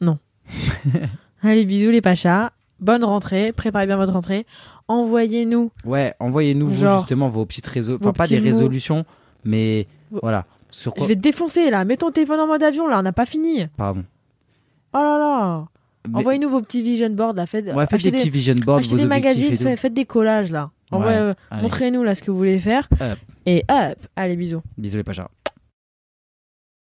Allez, 1.42 1.64
bisous 1.64 1.90
les 1.90 2.00
Pachas. 2.00 2.50
Bonne 2.80 3.04
rentrée. 3.04 3.52
Préparez 3.52 3.86
bien 3.86 3.96
votre 3.96 4.12
rentrée. 4.12 4.46
Envoyez-nous. 4.88 5.70
Ouais, 5.84 6.14
envoyez-nous 6.18 6.70
justement 6.98 7.28
vos 7.28 7.44
petites 7.46 7.66
résolutions. 7.66 8.08
Enfin, 8.08 8.12
pas 8.12 8.26
des 8.26 8.38
mots. 8.40 8.44
résolutions, 8.46 9.04
mais 9.44 9.86
Vos- 10.10 10.20
voilà. 10.22 10.46
Sur 10.70 10.94
quoi 10.94 11.04
Je 11.04 11.08
vais 11.08 11.16
te 11.16 11.20
défoncer 11.20 11.70
là. 11.70 11.84
Mets 11.84 11.96
ton 11.98 12.10
téléphone 12.10 12.40
en 12.40 12.46
mode 12.46 12.62
avion 12.62 12.88
là. 12.88 12.98
On 12.98 13.02
n'a 13.02 13.12
pas 13.12 13.26
fini. 13.26 13.66
Pardon. 13.76 14.04
Oh 14.92 14.98
là 14.98 15.18
là. 15.18 15.64
Mais- 16.08 16.18
Envoyez-nous 16.18 16.48
vos 16.48 16.62
petits 16.62 16.82
vision 16.82 17.10
boards 17.10 17.34
là. 17.34 17.46
Faites, 17.46 17.66
Ouais, 17.66 17.86
faites 17.86 18.02
des 18.02 18.10
petits 18.12 18.30
vision 18.30 18.54
boards, 18.54 18.78
achetez 18.78 18.90
vos 18.90 18.96
des 18.96 19.04
magazines. 19.04 19.56
fait- 19.56 19.76
faites 19.76 19.94
des 19.94 20.06
collages 20.06 20.50
là. 20.50 20.70
Envoyez- 20.90 21.16
Ouais, 21.18 21.22
euh. 21.22 21.34
Montrez-nous 21.62 22.02
là 22.02 22.14
ce 22.14 22.22
que 22.22 22.30
vous 22.30 22.36
voulez 22.38 22.58
faire. 22.58 22.88
Et 23.46 23.64
hop. 23.70 23.98
Allez, 24.16 24.36
bisous. 24.36 24.62
Bisous 24.76 24.96
les 24.96 25.04
pachas. 25.04 25.28